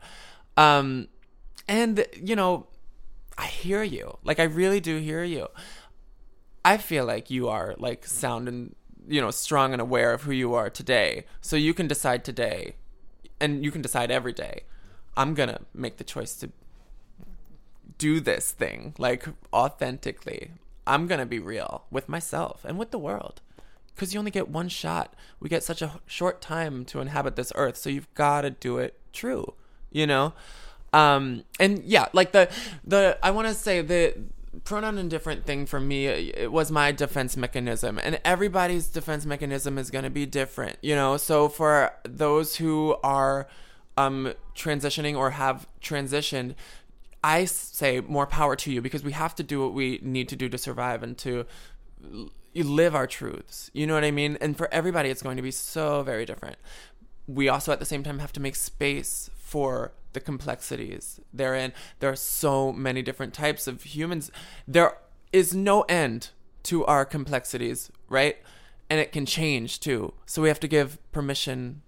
Um 0.56 1.08
and 1.68 2.04
you 2.14 2.34
know, 2.34 2.66
I 3.38 3.46
hear 3.46 3.82
you. 3.82 4.18
Like 4.24 4.40
I 4.40 4.44
really 4.44 4.80
do 4.80 4.98
hear 4.98 5.22
you. 5.22 5.48
I 6.64 6.76
feel 6.76 7.04
like 7.04 7.30
you 7.30 7.48
are 7.48 7.74
like 7.78 8.06
sound 8.06 8.48
and 8.48 8.74
you 9.08 9.20
know, 9.20 9.30
strong 9.30 9.72
and 9.72 9.82
aware 9.82 10.12
of 10.12 10.22
who 10.22 10.32
you 10.32 10.54
are 10.54 10.70
today. 10.70 11.24
So 11.40 11.56
you 11.56 11.74
can 11.74 11.88
decide 11.88 12.24
today, 12.24 12.76
and 13.40 13.64
you 13.64 13.70
can 13.70 13.82
decide 13.82 14.10
every 14.10 14.32
day. 14.32 14.62
I'm 15.16 15.34
gonna 15.34 15.62
make 15.74 15.96
the 15.96 16.04
choice 16.04 16.36
to 16.36 16.50
do 17.98 18.20
this 18.20 18.52
thing 18.52 18.94
like 18.98 19.26
authentically. 19.52 20.52
I'm 20.86 21.06
gonna 21.06 21.26
be 21.26 21.38
real 21.38 21.84
with 21.90 22.08
myself 22.08 22.64
and 22.64 22.78
with 22.78 22.90
the 22.90 22.98
world. 22.98 23.40
Because 23.94 24.14
you 24.14 24.18
only 24.18 24.30
get 24.30 24.48
one 24.48 24.68
shot. 24.68 25.14
We 25.40 25.48
get 25.48 25.62
such 25.62 25.82
a 25.82 26.00
short 26.06 26.40
time 26.40 26.84
to 26.86 27.00
inhabit 27.00 27.36
this 27.36 27.52
earth, 27.54 27.76
so 27.76 27.90
you've 27.90 28.12
got 28.14 28.42
to 28.42 28.50
do 28.50 28.78
it 28.78 28.98
true. 29.12 29.54
You 29.90 30.06
know, 30.06 30.32
um, 30.92 31.42
and 31.58 31.82
yeah, 31.84 32.06
like 32.12 32.32
the 32.32 32.48
the 32.84 33.18
I 33.22 33.30
want 33.32 33.48
to 33.48 33.54
say 33.54 33.82
the 33.82 34.14
pronoun 34.64 34.98
indifferent 34.98 35.46
thing 35.46 35.64
for 35.64 35.78
me 35.78 36.06
it 36.06 36.50
was 36.50 36.70
my 36.70 36.92
defense 36.92 37.36
mechanism. 37.36 38.00
And 38.02 38.20
everybody's 38.24 38.88
defense 38.88 39.24
mechanism 39.24 39.78
is 39.78 39.90
going 39.90 40.04
to 40.04 40.10
be 40.10 40.26
different 40.26 40.76
you 40.82 40.94
know? 40.94 41.16
So 41.16 41.48
for 41.48 41.92
those 42.04 42.56
who 42.56 42.96
are 43.02 43.46
um 43.96 44.34
transitioning 44.54 45.16
or 45.16 45.30
have 45.32 45.66
transitioned 45.82 46.54
i 47.22 47.44
say 47.44 48.00
more 48.00 48.26
power 48.26 48.56
to 48.56 48.72
you 48.72 48.80
because 48.80 49.02
we 49.04 49.12
have 49.12 49.34
to 49.34 49.42
do 49.42 49.60
what 49.60 49.74
we 49.74 49.98
need 50.02 50.28
to 50.28 50.36
do 50.36 50.48
to 50.48 50.56
survive 50.56 51.02
and 51.02 51.18
to 51.18 51.44
live 52.54 52.94
our 52.94 53.06
truths. 53.06 53.70
You 53.72 53.86
know 53.86 53.94
what 53.94 54.04
i 54.04 54.10
mean? 54.10 54.36
And 54.40 54.56
for 54.56 54.72
everybody 54.72 55.10
it's 55.10 55.22
going 55.22 55.36
to 55.36 55.42
be 55.42 55.50
so 55.50 56.02
very 56.02 56.24
different. 56.24 56.56
We 57.26 57.48
also 57.48 57.72
at 57.72 57.78
the 57.78 57.84
same 57.84 58.02
time 58.02 58.18
have 58.18 58.32
to 58.32 58.40
make 58.40 58.56
space 58.56 59.30
for 59.38 59.92
the 60.12 60.20
complexities 60.20 61.20
therein. 61.32 61.72
There 61.98 62.10
are 62.10 62.16
so 62.16 62.72
many 62.72 63.02
different 63.02 63.34
types 63.34 63.66
of 63.66 63.82
humans. 63.82 64.30
There 64.66 64.96
is 65.32 65.54
no 65.54 65.82
end 65.82 66.30
to 66.64 66.84
our 66.86 67.04
complexities, 67.04 67.90
right? 68.08 68.38
And 68.88 68.98
it 69.00 69.12
can 69.12 69.26
change 69.26 69.80
too. 69.80 70.14
So 70.26 70.42
we 70.42 70.48
have 70.48 70.60
to 70.60 70.68
give 70.68 70.98
permission 71.12 71.82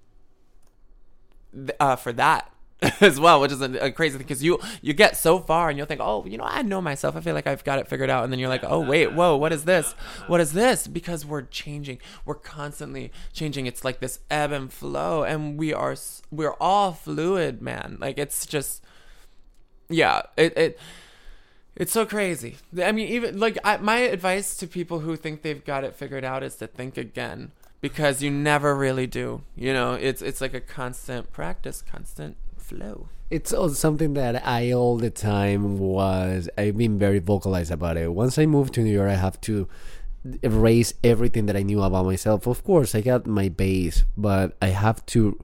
uh, 1.80 1.96
for 1.96 2.12
that 2.12 2.51
as 3.00 3.20
well, 3.20 3.40
which 3.40 3.52
is 3.52 3.60
a, 3.60 3.70
a 3.78 3.90
crazy 3.92 4.18
thing 4.18 4.26
because 4.26 4.42
you 4.42 4.58
you 4.80 4.92
get 4.92 5.16
so 5.16 5.38
far 5.38 5.68
and 5.68 5.78
you'll 5.78 5.86
think, 5.86 6.00
oh, 6.02 6.24
you 6.26 6.36
know, 6.36 6.44
I 6.44 6.62
know 6.62 6.80
myself. 6.80 7.14
I 7.14 7.20
feel 7.20 7.34
like 7.34 7.46
I've 7.46 7.62
got 7.64 7.78
it 7.78 7.86
figured 7.86 8.10
out, 8.10 8.24
and 8.24 8.32
then 8.32 8.40
you're 8.40 8.48
like, 8.48 8.64
oh, 8.64 8.80
wait, 8.80 9.12
whoa, 9.12 9.36
what 9.36 9.52
is 9.52 9.64
this? 9.64 9.92
What 10.26 10.40
is 10.40 10.52
this? 10.52 10.88
Because 10.88 11.24
we're 11.24 11.42
changing, 11.42 11.98
we're 12.24 12.34
constantly 12.34 13.12
changing. 13.32 13.66
It's 13.66 13.84
like 13.84 14.00
this 14.00 14.20
ebb 14.30 14.50
and 14.50 14.72
flow, 14.72 15.22
and 15.22 15.58
we 15.58 15.72
are 15.72 15.94
we're 16.30 16.54
all 16.54 16.92
fluid, 16.92 17.62
man. 17.62 17.98
Like 18.00 18.18
it's 18.18 18.46
just, 18.46 18.82
yeah, 19.88 20.22
it 20.36 20.56
it. 20.56 20.78
It's 21.74 21.92
so 21.92 22.04
crazy. 22.04 22.56
I 22.82 22.92
mean, 22.92 23.08
even 23.08 23.38
like 23.38 23.58
I, 23.64 23.76
my 23.78 23.98
advice 23.98 24.56
to 24.58 24.66
people 24.66 25.00
who 25.00 25.16
think 25.16 25.42
they've 25.42 25.64
got 25.64 25.84
it 25.84 25.94
figured 25.94 26.24
out 26.24 26.42
is 26.42 26.56
to 26.56 26.66
think 26.66 26.98
again 26.98 27.52
because 27.80 28.22
you 28.22 28.30
never 28.30 28.74
really 28.74 29.06
do. 29.06 29.42
You 29.56 29.72
know, 29.72 29.94
it's 29.94 30.20
it's 30.20 30.40
like 30.40 30.52
a 30.52 30.60
constant 30.60 31.32
practice, 31.32 31.80
constant 31.80 32.36
flow. 32.72 33.08
It's 33.30 33.52
also 33.52 33.74
something 33.74 34.14
that 34.14 34.46
I 34.46 34.72
all 34.72 34.96
the 34.98 35.10
time 35.10 35.78
was. 35.78 36.48
I've 36.58 36.76
been 36.76 36.98
very 36.98 37.18
vocalized 37.18 37.70
about 37.70 37.96
it. 37.96 38.12
Once 38.12 38.38
I 38.38 38.46
moved 38.46 38.74
to 38.74 38.82
New 38.82 38.92
York, 38.92 39.10
I 39.10 39.14
have 39.14 39.40
to 39.42 39.68
erase 40.42 40.94
everything 41.02 41.46
that 41.46 41.56
I 41.56 41.62
knew 41.62 41.82
about 41.82 42.04
myself. 42.04 42.46
Of 42.46 42.62
course, 42.62 42.94
I 42.94 43.00
got 43.00 43.26
my 43.26 43.48
base, 43.48 44.04
but 44.16 44.56
I 44.60 44.68
have 44.68 45.04
to 45.06 45.38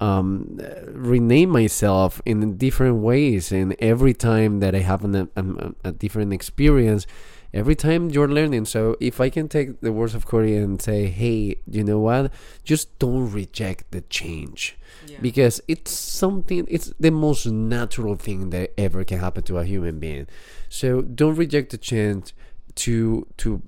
um, 0.00 0.60
rename 0.88 1.50
myself 1.50 2.20
in 2.26 2.56
different 2.56 2.96
ways. 2.96 3.52
And 3.52 3.76
every 3.78 4.14
time 4.14 4.58
that 4.60 4.74
I 4.74 4.80
have 4.80 5.04
an, 5.04 5.28
a, 5.36 5.88
a 5.88 5.92
different 5.92 6.32
experience, 6.32 7.06
every 7.54 7.76
time 7.76 8.10
you're 8.10 8.28
learning. 8.28 8.64
So 8.64 8.96
if 8.98 9.20
I 9.20 9.30
can 9.30 9.48
take 9.48 9.80
the 9.80 9.92
words 9.92 10.16
of 10.16 10.26
Corey 10.26 10.56
and 10.56 10.82
say, 10.82 11.06
hey, 11.06 11.56
you 11.70 11.84
know 11.84 12.00
what? 12.00 12.32
Just 12.64 12.98
don't 12.98 13.30
reject 13.30 13.92
the 13.92 14.00
change. 14.02 14.76
Because 15.20 15.60
it's 15.68 15.90
something, 15.90 16.66
it's 16.68 16.92
the 16.98 17.10
most 17.10 17.46
natural 17.46 18.16
thing 18.16 18.50
that 18.50 18.72
ever 18.78 19.04
can 19.04 19.18
happen 19.18 19.42
to 19.44 19.58
a 19.58 19.64
human 19.64 19.98
being. 19.98 20.26
So 20.68 21.02
don't 21.02 21.36
reject 21.36 21.70
the 21.70 21.78
chance 21.78 22.32
to, 22.76 23.26
to, 23.38 23.62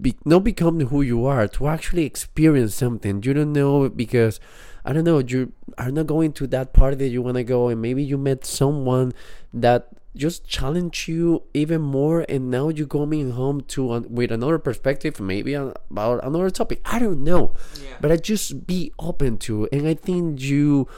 be, 0.00 0.16
not 0.24 0.44
become 0.44 0.80
who 0.80 1.02
you 1.02 1.26
are 1.26 1.48
to 1.48 1.68
actually 1.68 2.04
experience 2.04 2.74
something 2.74 3.22
you 3.22 3.32
don't 3.32 3.52
know 3.52 3.88
because 3.88 4.38
i 4.86 4.92
don't 4.92 5.04
know 5.04 5.18
you 5.18 5.52
are 5.76 5.90
not 5.90 6.06
going 6.06 6.32
to 6.32 6.46
that 6.46 6.72
party 6.72 6.96
that 6.96 7.08
you 7.08 7.20
want 7.20 7.36
to 7.36 7.44
go 7.44 7.68
and 7.68 7.82
maybe 7.82 8.02
you 8.02 8.16
met 8.16 8.44
someone 8.44 9.12
that 9.52 9.88
just 10.16 10.48
challenge 10.48 11.08
you 11.08 11.42
even 11.52 11.80
more 11.80 12.24
and 12.28 12.50
now 12.50 12.70
you're 12.70 12.86
coming 12.86 13.32
home 13.32 13.60
to 13.60 13.92
an, 13.92 14.06
with 14.08 14.32
another 14.32 14.58
perspective 14.58 15.20
maybe 15.20 15.52
about 15.52 16.24
another 16.24 16.48
topic. 16.48 16.80
I 16.86 16.98
don't 16.98 17.22
know. 17.22 17.52
But 18.00 18.10
i 18.10 18.16
just 18.16 18.66
be 18.66 18.92
open 18.98 19.36
to 19.38 19.68
and 19.70 19.86
i 19.86 19.92
think 19.92 20.40
you 20.40 20.88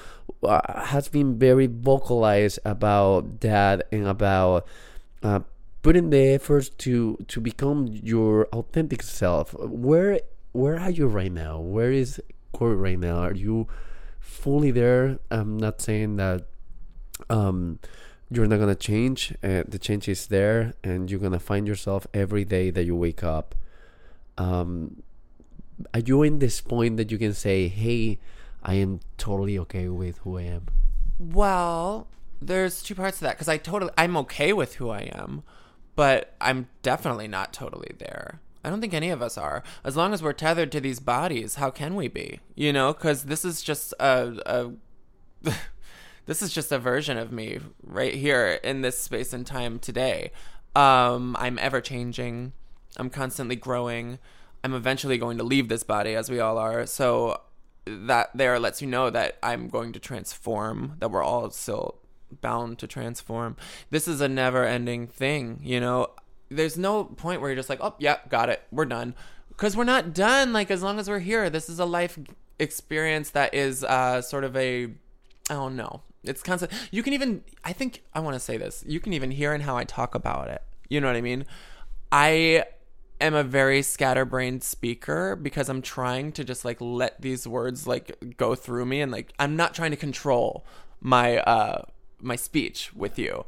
uh, 0.42 0.84
has 0.84 1.08
been 1.08 1.38
very 1.38 1.66
vocalized 1.66 2.58
about 2.64 3.40
that 3.40 3.88
and 3.90 4.06
about 4.06 4.66
uh, 5.22 5.40
putting 5.82 6.10
the 6.10 6.34
efforts 6.34 6.68
to 6.68 7.16
to 7.28 7.40
become 7.40 7.88
your 7.88 8.46
authentic 8.52 9.02
self. 9.02 9.54
Where 9.54 10.20
where 10.52 10.78
are 10.78 10.90
you 10.90 11.06
right 11.06 11.32
now? 11.32 11.58
Where 11.58 11.90
is 11.90 12.20
corey 12.52 12.76
right 12.76 12.98
now. 12.98 13.18
Are 13.18 13.34
you 13.34 13.66
fully 14.20 14.70
there? 14.70 15.18
I'm 15.30 15.56
not 15.56 15.80
saying 15.80 16.16
that 16.16 16.46
um 17.28 17.78
you're 18.30 18.46
not 18.46 18.58
gonna 18.58 18.74
change 18.74 19.34
uh, 19.42 19.64
the 19.66 19.78
change 19.78 20.08
is 20.08 20.26
there 20.28 20.74
and 20.84 21.10
you're 21.10 21.20
gonna 21.20 21.40
find 21.40 21.66
yourself 21.66 22.06
every 22.12 22.44
day 22.44 22.70
that 22.70 22.84
you 22.84 22.94
wake 22.96 23.22
up. 23.24 23.54
Um 24.36 25.02
are 25.94 26.00
you 26.00 26.22
in 26.22 26.38
this 26.38 26.60
point 26.60 26.96
that 26.96 27.10
you 27.12 27.18
can 27.18 27.32
say 27.32 27.68
hey 27.68 28.18
i 28.64 28.74
am 28.74 28.98
totally 29.16 29.56
okay 29.56 29.86
with 29.88 30.18
who 30.18 30.36
i 30.36 30.42
am 30.42 30.66
Well, 31.18 32.06
there's 32.40 32.82
two 32.82 32.94
parts 32.94 33.18
to 33.18 33.24
that 33.24 33.34
because 33.34 33.48
I 33.48 33.56
totally 33.58 33.92
I'm 33.98 34.16
okay 34.18 34.52
with 34.52 34.76
who 34.76 34.90
I 34.90 35.10
am, 35.12 35.42
but 35.96 36.34
I'm 36.40 36.68
definitely 36.82 37.26
not 37.26 37.52
totally 37.52 37.90
there. 37.98 38.40
I 38.68 38.70
don't 38.70 38.82
think 38.82 38.92
any 38.92 39.08
of 39.08 39.22
us 39.22 39.38
are. 39.38 39.62
As 39.82 39.96
long 39.96 40.12
as 40.12 40.22
we're 40.22 40.34
tethered 40.34 40.70
to 40.72 40.80
these 40.80 41.00
bodies, 41.00 41.54
how 41.54 41.70
can 41.70 41.94
we 41.94 42.06
be? 42.06 42.40
You 42.54 42.70
know, 42.70 42.92
because 42.92 43.24
this 43.24 43.42
is 43.42 43.62
just 43.62 43.94
a, 43.98 44.36
a 44.44 45.52
this 46.26 46.42
is 46.42 46.52
just 46.52 46.70
a 46.70 46.78
version 46.78 47.16
of 47.16 47.32
me 47.32 47.60
right 47.82 48.12
here 48.12 48.60
in 48.62 48.82
this 48.82 48.98
space 48.98 49.32
and 49.32 49.46
time 49.46 49.78
today. 49.78 50.32
Um, 50.76 51.34
I'm 51.38 51.58
ever 51.58 51.80
changing. 51.80 52.52
I'm 52.98 53.08
constantly 53.08 53.56
growing. 53.56 54.18
I'm 54.62 54.74
eventually 54.74 55.16
going 55.16 55.38
to 55.38 55.44
leave 55.44 55.70
this 55.70 55.82
body, 55.82 56.14
as 56.14 56.30
we 56.30 56.38
all 56.38 56.58
are. 56.58 56.84
So 56.84 57.40
that 57.86 58.28
there 58.34 58.58
lets 58.58 58.82
you 58.82 58.88
know 58.88 59.08
that 59.08 59.38
I'm 59.42 59.68
going 59.68 59.94
to 59.94 59.98
transform. 59.98 60.96
That 60.98 61.10
we're 61.10 61.24
all 61.24 61.48
still 61.52 62.02
bound 62.42 62.78
to 62.80 62.86
transform. 62.86 63.56
This 63.88 64.06
is 64.06 64.20
a 64.20 64.28
never-ending 64.28 65.06
thing. 65.06 65.60
You 65.62 65.80
know, 65.80 66.08
there's 66.48 66.78
no 66.78 67.04
point 67.04 67.40
where 67.40 67.50
you're 67.50 67.56
just 67.56 67.68
like, 67.68 67.80
oh, 67.82 67.94
yeah, 67.98 68.18
got 68.28 68.48
it, 68.48 68.62
we're 68.70 68.84
done, 68.84 69.14
because 69.48 69.76
we're 69.76 69.84
not 69.84 70.14
done. 70.14 70.52
Like 70.52 70.70
as 70.70 70.82
long 70.82 70.98
as 70.98 71.08
we're 71.08 71.18
here, 71.18 71.50
this 71.50 71.68
is 71.68 71.78
a 71.78 71.84
life 71.84 72.18
experience 72.58 73.30
that 73.30 73.54
is 73.54 73.84
uh, 73.84 74.22
sort 74.22 74.44
of 74.44 74.56
a, 74.56 74.84
I 74.84 75.54
don't 75.54 75.76
know. 75.76 76.02
It's 76.24 76.42
constant. 76.42 76.72
You 76.90 77.02
can 77.02 77.12
even, 77.12 77.42
I 77.64 77.72
think, 77.72 78.02
I 78.12 78.20
want 78.20 78.34
to 78.34 78.40
say 78.40 78.56
this. 78.56 78.84
You 78.86 79.00
can 79.00 79.12
even 79.12 79.30
hear 79.30 79.54
in 79.54 79.62
how 79.62 79.76
I 79.76 79.84
talk 79.84 80.14
about 80.14 80.48
it. 80.48 80.62
You 80.88 81.00
know 81.00 81.06
what 81.06 81.16
I 81.16 81.20
mean? 81.20 81.46
I 82.10 82.64
am 83.20 83.34
a 83.34 83.44
very 83.44 83.82
scatterbrained 83.82 84.62
speaker 84.62 85.36
because 85.36 85.68
I'm 85.68 85.82
trying 85.82 86.32
to 86.32 86.44
just 86.44 86.64
like 86.64 86.80
let 86.80 87.20
these 87.20 87.46
words 87.46 87.86
like 87.86 88.36
go 88.36 88.54
through 88.54 88.86
me 88.86 89.00
and 89.00 89.12
like 89.12 89.32
I'm 89.38 89.56
not 89.56 89.74
trying 89.74 89.90
to 89.90 89.96
control 89.96 90.64
my 91.00 91.38
uh 91.38 91.82
my 92.20 92.36
speech 92.36 92.92
with 92.94 93.18
you. 93.18 93.44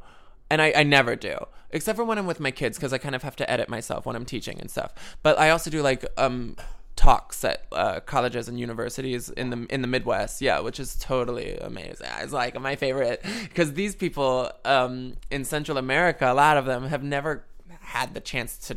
And 0.51 0.61
I, 0.61 0.72
I 0.76 0.82
never 0.82 1.16
do. 1.16 1.36
Except 1.70 1.96
for 1.96 2.05
when 2.05 2.18
I'm 2.18 2.26
with 2.26 2.40
my 2.40 2.51
kids 2.51 2.76
because 2.76 2.92
I 2.92 2.98
kind 2.98 3.14
of 3.14 3.22
have 3.22 3.36
to 3.36 3.51
edit 3.51 3.68
myself 3.68 4.05
when 4.05 4.16
I'm 4.16 4.24
teaching 4.24 4.61
and 4.61 4.70
stuff. 4.70 4.92
But 5.22 5.38
I 5.38 5.51
also 5.51 5.70
do 5.70 5.82
like 5.82 6.05
um 6.16 6.57
talks 7.01 7.42
at 7.44 7.64
uh, 7.72 7.98
colleges 8.01 8.46
and 8.46 8.61
universities 8.61 9.30
in 9.30 9.48
the 9.48 9.66
in 9.70 9.80
the 9.80 9.88
Midwest. 9.88 10.42
Yeah, 10.42 10.61
which 10.61 10.78
is 10.78 10.96
totally 10.96 11.57
amazing. 11.57 12.09
It's 12.20 12.32
like 12.32 12.61
my 12.61 12.76
favorite 12.76 13.24
because 13.44 13.72
these 13.72 13.94
people 13.94 14.51
um, 14.64 15.14
in 15.30 15.44
Central 15.44 15.78
America, 15.78 16.30
a 16.30 16.34
lot 16.34 16.59
of 16.59 16.66
them 16.66 16.88
have 16.88 17.03
never 17.03 17.44
had 17.80 18.12
the 18.12 18.20
chance 18.20 18.59
to 18.68 18.76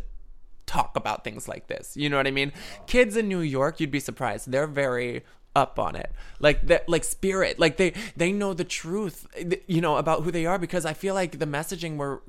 talk 0.65 0.95
about 0.95 1.25
things 1.25 1.47
like 1.47 1.67
this. 1.67 1.97
You 1.97 2.09
know 2.09 2.15
what 2.17 2.27
I 2.27 2.31
mean? 2.31 2.53
Kids 2.87 3.17
in 3.17 3.27
New 3.27 3.41
York, 3.41 3.81
you'd 3.81 3.91
be 3.91 3.99
surprised. 3.99 4.49
They're 4.49 4.67
very 4.67 5.23
up 5.55 5.79
on 5.79 5.95
it. 5.95 6.11
Like 6.39 6.67
that 6.67 6.87
like 6.89 7.03
spirit. 7.03 7.59
Like 7.59 7.77
they 7.77 7.93
they 8.15 8.31
know 8.31 8.53
the 8.53 8.63
truth, 8.63 9.27
you 9.67 9.81
know, 9.81 9.97
about 9.97 10.23
who 10.23 10.31
they 10.31 10.45
are 10.45 10.59
because 10.59 10.85
I 10.85 10.93
feel 10.93 11.13
like 11.13 11.39
the 11.39 11.47
messaging 11.47 11.97
we're 11.97 12.19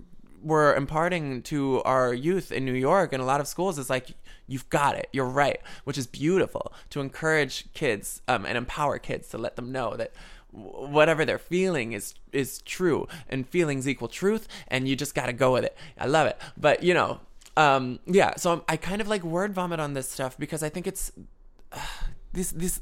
we're 0.42 0.74
imparting 0.74 1.40
to 1.42 1.82
our 1.84 2.12
youth 2.12 2.52
in 2.52 2.64
New 2.66 2.74
York 2.74 3.12
and 3.12 3.22
a 3.22 3.26
lot 3.26 3.40
of 3.40 3.48
schools 3.48 3.78
is 3.78 3.88
like 3.88 4.08
you've 4.46 4.68
got 4.68 4.94
it. 4.94 5.08
You're 5.12 5.28
right, 5.28 5.58
which 5.84 5.96
is 5.96 6.06
beautiful 6.06 6.72
to 6.90 7.00
encourage 7.00 7.72
kids 7.72 8.20
um, 8.28 8.44
and 8.44 8.58
empower 8.58 8.98
kids 8.98 9.28
to 9.28 9.38
let 9.38 9.56
them 9.56 9.72
know 9.72 9.96
that 9.96 10.12
whatever 10.50 11.24
they're 11.24 11.38
feeling 11.38 11.92
is 11.92 12.14
is 12.32 12.60
true 12.62 13.08
and 13.28 13.48
feelings 13.48 13.88
equal 13.88 14.06
truth 14.06 14.46
and 14.68 14.86
you 14.86 14.94
just 14.94 15.14
got 15.14 15.26
to 15.26 15.32
go 15.32 15.52
with 15.52 15.64
it. 15.64 15.76
I 15.98 16.06
love 16.06 16.26
it. 16.26 16.38
But, 16.56 16.82
you 16.82 16.94
know, 16.94 17.20
um, 17.56 17.98
yeah. 18.06 18.34
So 18.36 18.52
I'm, 18.52 18.62
I 18.68 18.76
kind 18.76 19.00
of 19.00 19.08
like 19.08 19.22
word 19.24 19.52
vomit 19.52 19.80
on 19.80 19.94
this 19.94 20.08
stuff 20.08 20.38
because 20.38 20.62
I 20.62 20.68
think 20.68 20.86
it's 20.86 21.10
uh, 21.72 21.78
this 22.34 22.50
this 22.50 22.80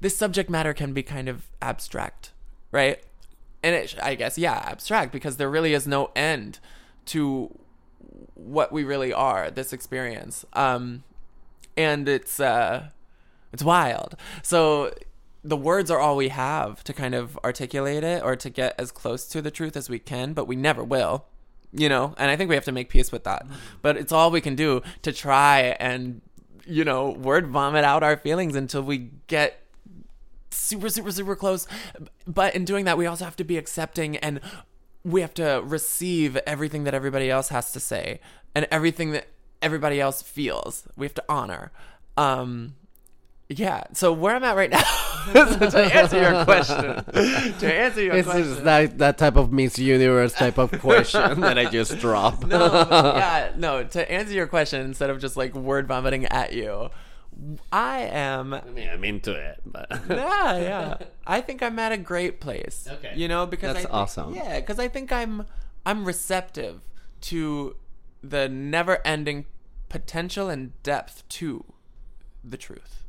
this 0.00 0.16
subject 0.16 0.48
matter 0.48 0.72
can 0.72 0.92
be 0.92 1.02
kind 1.02 1.28
of 1.28 1.46
abstract, 1.60 2.32
right? 2.72 3.02
And 3.62 3.74
it, 3.74 3.94
I 4.02 4.14
guess 4.14 4.38
yeah, 4.38 4.62
abstract 4.66 5.12
because 5.12 5.36
there 5.36 5.50
really 5.50 5.74
is 5.74 5.86
no 5.86 6.10
end 6.16 6.58
to 7.06 7.58
what 8.34 8.72
we 8.72 8.84
really 8.84 9.12
are. 9.12 9.50
This 9.50 9.72
experience, 9.72 10.44
um, 10.52 11.04
and 11.76 12.08
it's 12.08 12.40
uh, 12.40 12.88
it's 13.52 13.62
wild. 13.62 14.16
So 14.42 14.92
the 15.42 15.56
words 15.56 15.90
are 15.90 15.98
all 15.98 16.16
we 16.16 16.28
have 16.28 16.84
to 16.84 16.92
kind 16.92 17.14
of 17.14 17.38
articulate 17.44 18.04
it 18.04 18.22
or 18.22 18.36
to 18.36 18.50
get 18.50 18.74
as 18.78 18.92
close 18.92 19.26
to 19.26 19.40
the 19.40 19.50
truth 19.50 19.76
as 19.76 19.88
we 19.88 19.98
can, 19.98 20.32
but 20.32 20.46
we 20.46 20.56
never 20.56 20.84
will. 20.84 21.26
You 21.72 21.88
know, 21.88 22.14
and 22.18 22.32
I 22.32 22.36
think 22.36 22.48
we 22.48 22.56
have 22.56 22.64
to 22.64 22.72
make 22.72 22.88
peace 22.88 23.12
with 23.12 23.22
that. 23.24 23.46
But 23.80 23.96
it's 23.96 24.10
all 24.10 24.32
we 24.32 24.40
can 24.40 24.56
do 24.56 24.82
to 25.02 25.12
try 25.12 25.76
and, 25.78 26.20
you 26.70 26.84
know, 26.84 27.10
word 27.10 27.46
vomit 27.46 27.84
out 27.84 28.02
our 28.02 28.16
feelings 28.16 28.54
until 28.54 28.82
we 28.82 29.10
get 29.26 29.62
super, 30.50 30.88
super, 30.88 31.10
super 31.10 31.36
close. 31.36 31.66
But 32.26 32.54
in 32.54 32.64
doing 32.64 32.84
that, 32.84 32.96
we 32.96 33.06
also 33.06 33.24
have 33.24 33.36
to 33.36 33.44
be 33.44 33.56
accepting 33.58 34.16
and 34.16 34.40
we 35.04 35.20
have 35.20 35.34
to 35.34 35.62
receive 35.64 36.36
everything 36.46 36.84
that 36.84 36.94
everybody 36.94 37.30
else 37.30 37.48
has 37.48 37.72
to 37.72 37.80
say 37.80 38.20
and 38.54 38.66
everything 38.70 39.10
that 39.12 39.26
everybody 39.62 40.00
else 40.00 40.22
feels. 40.22 40.86
We 40.96 41.06
have 41.06 41.14
to 41.14 41.24
honor. 41.28 41.72
Um, 42.16 42.74
yeah. 43.50 43.84
So 43.92 44.12
where 44.12 44.34
I'm 44.36 44.44
at 44.44 44.54
right 44.56 44.70
now, 44.70 44.80
to 45.32 45.90
answer 45.94 46.20
your 46.22 46.44
question, 46.44 47.04
to 47.58 47.74
answer 47.74 48.02
your 48.02 48.14
It's 48.14 48.28
question, 48.28 48.64
that 48.64 48.98
that 48.98 49.18
type 49.18 49.34
of 49.36 49.52
Miss 49.52 49.78
Universe 49.78 50.32
type 50.32 50.56
of 50.56 50.70
question 50.80 51.40
that 51.40 51.58
I 51.58 51.64
just 51.66 51.98
dropped. 52.04 52.46
no, 52.46 52.66
yeah, 52.88 53.52
no. 53.56 53.82
To 53.84 54.10
answer 54.10 54.32
your 54.32 54.46
question, 54.46 54.80
instead 54.82 55.10
of 55.10 55.20
just 55.20 55.36
like 55.36 55.54
word 55.54 55.88
vomiting 55.88 56.26
at 56.26 56.52
you, 56.52 56.90
I 57.72 58.02
am. 58.02 58.54
I 58.54 58.62
mean, 58.70 58.88
I'm 58.88 59.04
into 59.04 59.32
it, 59.32 59.60
but 59.66 59.88
Yeah, 60.08 60.56
yeah. 60.58 60.96
I 61.26 61.40
think 61.40 61.62
I'm 61.62 61.78
at 61.78 61.90
a 61.92 61.96
great 61.96 62.40
place. 62.40 62.86
Okay. 62.90 63.12
You 63.16 63.28
know, 63.28 63.46
because 63.46 63.74
That's 63.74 63.86
I 63.86 63.88
think, 63.88 63.94
awesome. 63.94 64.34
Yeah, 64.34 64.60
because 64.60 64.78
I 64.78 64.88
think 64.88 65.10
I'm 65.12 65.44
I'm 65.84 66.04
receptive 66.04 66.82
to 67.22 67.76
the 68.22 68.48
never-ending 68.48 69.46
potential 69.88 70.48
and 70.48 70.80
depth 70.82 71.26
to 71.30 71.64
the 72.44 72.56
truth. 72.56 72.99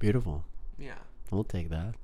Beautiful. 0.00 0.44
Yeah. 0.78 0.98
I'll 1.30 1.44
take 1.44 1.70
that. 1.70 1.94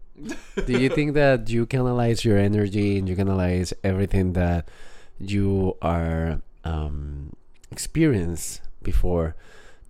Do 0.66 0.78
you 0.80 0.88
think 0.88 1.14
that 1.14 1.50
you 1.50 1.66
canalize 1.66 2.24
your 2.24 2.38
energy 2.38 2.98
and 2.98 3.08
you 3.08 3.16
canalize 3.16 3.72
everything 3.82 4.34
that 4.34 4.68
you 5.18 5.76
are 5.82 6.40
um, 6.64 7.34
experienced 7.72 8.62
before 8.82 9.34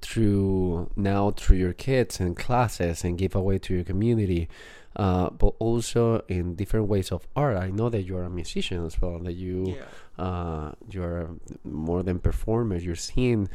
through 0.00 0.90
now 0.96 1.30
through 1.32 1.58
your 1.58 1.72
kids 1.72 2.18
and 2.20 2.36
classes 2.36 3.04
and 3.04 3.18
give 3.18 3.34
away 3.34 3.58
to 3.58 3.74
your 3.74 3.84
community, 3.84 4.48
uh, 4.96 5.30
but 5.30 5.54
also 5.58 6.22
in 6.28 6.54
different 6.54 6.88
ways 6.88 7.12
of 7.12 7.26
art? 7.36 7.56
I 7.56 7.70
know 7.70 7.88
that 7.90 8.02
you 8.02 8.16
are 8.16 8.24
a 8.24 8.30
musician 8.30 8.84
as 8.84 9.00
well. 9.00 9.18
That 9.20 9.34
you 9.34 9.76
uh, 10.18 10.72
you're 10.90 11.30
more 11.64 12.02
than 12.02 12.18
performer. 12.18 12.76
You're 12.76 12.96
singing. 12.96 13.48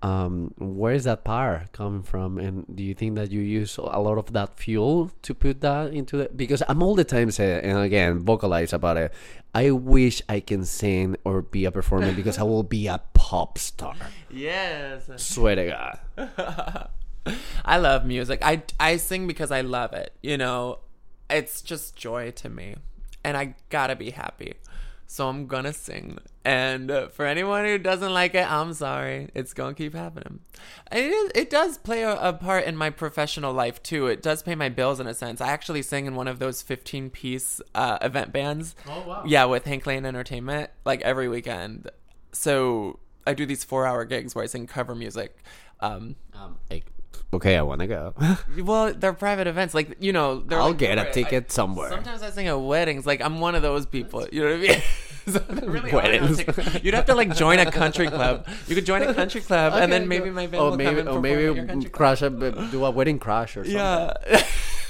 Um, 0.00 0.54
where 0.58 0.94
is 0.94 1.04
that 1.04 1.24
power 1.24 1.64
coming 1.72 2.02
from? 2.02 2.38
And 2.38 2.64
do 2.74 2.84
you 2.84 2.94
think 2.94 3.16
that 3.16 3.32
you 3.32 3.40
use 3.40 3.76
a 3.78 3.98
lot 4.00 4.16
of 4.16 4.32
that 4.32 4.56
fuel 4.56 5.10
to 5.22 5.34
put 5.34 5.60
that 5.62 5.92
into 5.92 6.20
it? 6.20 6.36
Because 6.36 6.62
I'm 6.68 6.82
all 6.82 6.94
the 6.94 7.04
time 7.04 7.30
saying, 7.32 7.64
and 7.64 7.78
again, 7.78 8.20
vocalize 8.20 8.72
about 8.72 8.96
it. 8.96 9.12
I 9.54 9.72
wish 9.72 10.22
I 10.28 10.40
can 10.40 10.64
sing 10.64 11.16
or 11.24 11.42
be 11.42 11.64
a 11.64 11.72
performer 11.72 12.12
because 12.12 12.38
I 12.38 12.44
will 12.44 12.62
be 12.62 12.86
a 12.86 13.00
pop 13.14 13.58
star. 13.58 13.96
Yes. 14.30 15.10
Swear 15.16 15.56
to 15.56 15.66
God. 15.66 16.88
I 17.64 17.78
love 17.78 18.06
music. 18.06 18.40
I 18.42 18.62
I 18.78 18.96
sing 18.96 19.26
because 19.26 19.50
I 19.50 19.62
love 19.62 19.92
it. 19.92 20.12
You 20.22 20.38
know, 20.38 20.80
it's 21.28 21.60
just 21.60 21.96
joy 21.96 22.30
to 22.32 22.48
me, 22.48 22.76
and 23.24 23.36
I 23.36 23.54
gotta 23.68 23.96
be 23.96 24.10
happy. 24.10 24.54
So 25.10 25.26
I'm 25.26 25.46
gonna 25.46 25.72
sing. 25.72 26.18
And 26.44 26.90
uh, 26.90 27.08
for 27.08 27.24
anyone 27.24 27.64
who 27.64 27.78
doesn't 27.78 28.12
like 28.12 28.34
it, 28.34 28.48
I'm 28.48 28.74
sorry. 28.74 29.30
It's 29.34 29.54
gonna 29.54 29.72
keep 29.72 29.94
happening. 29.94 30.40
It 30.92 31.06
is. 31.06 31.32
It 31.34 31.48
does 31.48 31.78
play 31.78 32.02
a, 32.02 32.14
a 32.16 32.34
part 32.34 32.64
in 32.64 32.76
my 32.76 32.90
professional 32.90 33.54
life 33.54 33.82
too. 33.82 34.06
It 34.06 34.22
does 34.22 34.42
pay 34.42 34.54
my 34.54 34.68
bills 34.68 35.00
in 35.00 35.06
a 35.06 35.14
sense. 35.14 35.40
I 35.40 35.48
actually 35.48 35.80
sing 35.80 36.04
in 36.04 36.14
one 36.14 36.28
of 36.28 36.40
those 36.40 36.60
15 36.60 37.08
piece 37.08 37.60
uh, 37.74 37.96
event 38.02 38.32
bands. 38.34 38.76
Oh 38.86 39.02
wow. 39.06 39.22
Yeah, 39.26 39.46
with 39.46 39.64
Hank 39.64 39.86
Lane 39.86 40.04
Entertainment, 40.04 40.70
like 40.84 41.00
every 41.00 41.26
weekend. 41.26 41.90
So 42.32 42.98
I 43.26 43.32
do 43.32 43.46
these 43.46 43.64
four 43.64 43.86
hour 43.86 44.04
gigs 44.04 44.34
where 44.34 44.44
I 44.44 44.46
sing 44.46 44.66
cover 44.66 44.94
music. 44.94 45.38
Um, 45.80 46.16
Um, 46.34 46.58
like, 46.70 46.84
okay, 47.32 47.56
I 47.56 47.62
want 47.62 47.80
to 47.80 47.86
go. 47.86 48.14
well, 48.62 48.92
they're 48.92 49.12
private 49.12 49.46
events. 49.46 49.74
Like 49.74 49.96
you 50.00 50.12
know, 50.12 50.40
they're 50.40 50.58
I'll 50.58 50.68
like- 50.68 50.78
get 50.78 50.98
a 50.98 51.08
I- 51.08 51.12
ticket 51.12 51.52
somewhere. 51.52 51.90
Sometimes 51.90 52.22
I 52.22 52.30
sing 52.30 52.48
at 52.48 52.60
weddings. 52.60 53.06
Like 53.06 53.20
I'm 53.20 53.40
one 53.40 53.54
of 53.54 53.62
those 53.62 53.86
people. 53.86 54.26
You 54.32 54.44
know 54.44 54.50
what 54.50 54.56
I 54.56 54.72
mean? 54.72 54.82
So 55.28 55.44
really 55.50 55.92
Weddings. 55.92 56.42
You'd 56.82 56.94
have 56.94 57.04
to 57.06 57.14
like 57.14 57.36
join 57.36 57.58
a 57.58 57.70
country 57.70 58.08
club. 58.08 58.48
You 58.66 58.74
could 58.74 58.86
join 58.86 59.02
a 59.02 59.12
country 59.12 59.42
club, 59.42 59.74
and 59.74 59.92
then 59.92 60.08
maybe 60.08 60.30
my 60.30 60.46
oh, 60.46 60.48
band 60.48 60.54
or 60.56 60.70
will 60.70 60.76
maybe, 60.76 60.96
come 60.96 60.98
and 61.00 61.08
or 61.08 61.20
maybe 61.76 61.90
crash 61.90 62.22
a, 62.22 62.30
do 62.30 62.84
a 62.84 62.90
wedding 62.90 63.18
crash 63.18 63.56
or 63.56 63.64
something. 63.64 63.76
Yeah. 63.76 64.46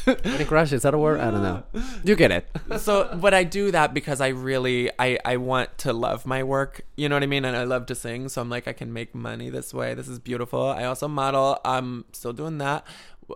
Wedding 0.25 0.47
crash 0.47 0.73
is 0.73 0.83
that 0.83 0.95
a 0.95 0.99
word? 0.99 1.21
I 1.21 1.31
don't 1.31 1.43
know. 1.43 1.63
You 2.05 2.17
get 2.17 2.31
it. 2.31 2.49
so 2.79 3.17
but 3.21 3.35
i 3.35 3.45
do 3.45 3.71
that 3.71 3.93
because 3.93 4.21
i 4.21 4.29
really 4.29 4.91
i 4.99 5.19
i 5.25 5.37
want 5.37 5.77
to 5.79 5.93
love 5.93 6.25
my 6.27 6.43
work. 6.43 6.83
You 6.97 7.09
know 7.09 7.17
what 7.17 7.23
i 7.23 7.27
mean? 7.27 7.45
And 7.45 7.57
i 7.57 7.65
love 7.65 7.87
to 7.87 7.95
sing. 7.95 8.29
So 8.29 8.41
i'm 8.41 8.49
like 8.51 8.67
i 8.67 8.73
can 8.73 8.93
make 8.93 9.15
money 9.15 9.51
this 9.51 9.75
way. 9.75 9.95
This 9.95 10.09
is 10.09 10.19
beautiful. 10.19 10.63
I 10.63 10.85
also 10.85 11.09
model. 11.09 11.59
I'm 11.65 12.05
still 12.13 12.33
doing 12.33 12.59
that. 12.59 12.87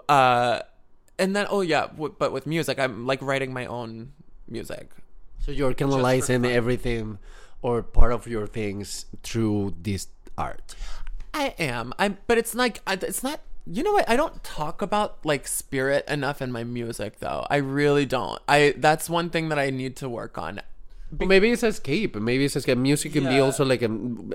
Uh 0.08 0.60
and 1.18 1.36
then 1.36 1.46
oh 1.50 1.60
yeah 1.60 1.86
w- 1.88 2.14
but 2.18 2.32
with 2.32 2.46
music 2.46 2.78
i'm 2.78 3.06
like 3.06 3.20
writing 3.20 3.52
my 3.52 3.66
own 3.66 4.12
music. 4.48 4.90
So 5.44 5.52
you're 5.52 5.74
canalizing 5.74 6.46
everything 6.50 7.18
or 7.60 7.82
part 7.82 8.12
of 8.12 8.26
your 8.26 8.46
things 8.46 9.06
through 9.22 9.74
this 9.80 10.08
art. 10.38 10.74
i 11.34 11.54
am. 11.58 11.92
I'm 11.98 12.18
but 12.26 12.38
it's 12.38 12.54
like 12.54 12.80
it's 12.88 13.22
not 13.22 13.40
you 13.66 13.82
know 13.82 13.92
what? 13.92 14.08
I 14.08 14.16
don't 14.16 14.42
talk 14.42 14.82
about 14.82 15.24
like 15.24 15.46
spirit 15.46 16.06
enough 16.08 16.42
in 16.42 16.50
my 16.50 16.64
music 16.64 17.20
though. 17.20 17.46
I 17.48 17.56
really 17.56 18.06
don't. 18.06 18.40
I 18.48 18.74
that's 18.76 19.08
one 19.08 19.30
thing 19.30 19.48
that 19.50 19.58
i 19.58 19.70
need 19.70 19.96
to 19.96 20.08
work 20.08 20.38
on 20.38 20.60
But 21.12 21.28
maybe 21.28 21.50
it's 21.50 21.62
escape. 21.62 22.16
Maybe 22.16 22.46
it's 22.46 22.56
escape. 22.56 22.78
Music 22.78 23.12
can 23.12 23.24
be 23.24 23.38
also 23.38 23.66
like 23.66 23.82
a 23.82 23.90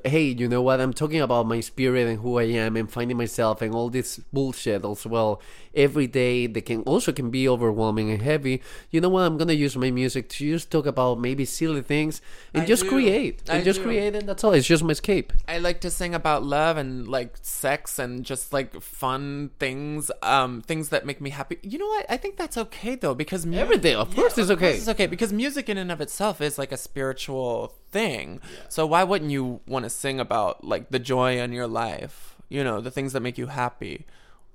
hey, 0.08 0.26
you 0.26 0.48
know 0.48 0.62
what? 0.62 0.80
I'm 0.80 0.94
talking 0.94 1.22
about 1.22 1.48
my 1.48 1.60
spirit 1.60 2.08
and 2.08 2.20
who 2.20 2.38
I 2.38 2.44
am 2.44 2.78
and 2.78 2.90
finding 2.90 3.18
myself 3.18 3.64
and 3.64 3.74
all 3.74 3.90
this 3.90 4.18
bullshit 4.32 4.86
as 4.86 5.06
well. 5.08 5.42
Every 5.74 6.06
day 6.08 6.46
that 6.48 6.66
can 6.66 6.82
also 6.84 7.12
can 7.12 7.30
be 7.32 7.50
overwhelming 7.50 8.12
and 8.12 8.22
heavy. 8.22 8.62
You 8.92 9.02
know 9.02 9.10
what? 9.10 9.22
I'm 9.22 9.38
gonna 9.38 9.54
use 9.54 9.76
my 9.76 9.90
music 9.90 10.30
to 10.30 10.50
just 10.52 10.70
talk 10.70 10.86
about 10.86 11.20
maybe 11.20 11.46
silly 11.46 11.82
things 11.82 12.22
and 12.54 12.64
I 12.64 12.66
just 12.66 12.84
do. 12.84 12.90
create 12.90 13.42
and 13.50 13.60
I 13.60 13.64
just 13.64 13.80
do. 13.80 13.86
create 13.86 14.16
and 14.16 14.30
that's 14.30 14.44
all. 14.44 14.54
It's 14.54 14.68
just 14.68 14.84
my 14.84 14.92
escape. 14.92 15.34
I 15.48 15.58
like 15.58 15.82
to 15.82 15.90
sing 15.90 16.14
about 16.14 16.44
love 16.44 16.78
and 16.78 17.08
like 17.08 17.38
sex 17.42 17.98
and 17.98 18.24
just 18.24 18.54
like 18.54 18.80
fun 18.82 19.50
things, 19.60 20.12
um, 20.22 20.62
things 20.62 20.90
that 20.90 21.06
make 21.06 21.22
me 21.22 21.32
happy. 21.32 21.58
You 21.64 21.80
know 21.80 21.88
what? 21.88 22.06
I 22.10 22.18
think 22.18 22.38
that's 22.38 22.58
okay 22.58 22.96
though 22.96 23.16
because 23.16 23.46
mu- 23.46 23.58
Everything, 23.58 23.96
of 23.96 24.16
course, 24.16 24.38
it's 24.38 24.52
okay. 24.52 24.76
It's 24.78 24.88
okay 24.88 25.08
because 25.08 25.34
music 25.34 25.70
in 25.70 25.78
and 25.78 25.92
of 25.92 26.02
itself 26.02 26.40
is 26.42 26.58
like 26.58 26.67
a 26.72 26.78
spiritual 26.78 27.74
thing. 27.92 28.40
So 28.70 28.86
why 28.86 29.04
wouldn't 29.04 29.32
you 29.32 29.62
want 29.68 29.84
to 29.86 29.90
sing 29.90 30.20
about 30.20 30.64
like 30.64 30.90
the 30.90 31.00
joy 31.00 31.40
in 31.40 31.52
your 31.52 31.68
life? 31.68 32.36
You 32.50 32.64
know, 32.64 32.80
the 32.82 32.92
things 32.92 33.14
that 33.14 33.22
make 33.22 33.38
you 33.38 33.48
happy, 33.48 34.06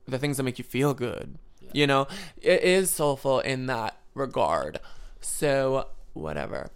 the 0.06 0.18
things 0.18 0.36
that 0.38 0.42
make 0.44 0.58
you 0.58 0.64
feel 0.64 0.94
good. 0.94 1.38
You 1.72 1.86
know, 1.86 2.06
it 2.40 2.62
is 2.62 2.90
soulful 2.90 3.40
in 3.40 3.66
that 3.66 3.96
regard. 4.14 4.80
So 5.20 5.88
whatever. 6.12 6.70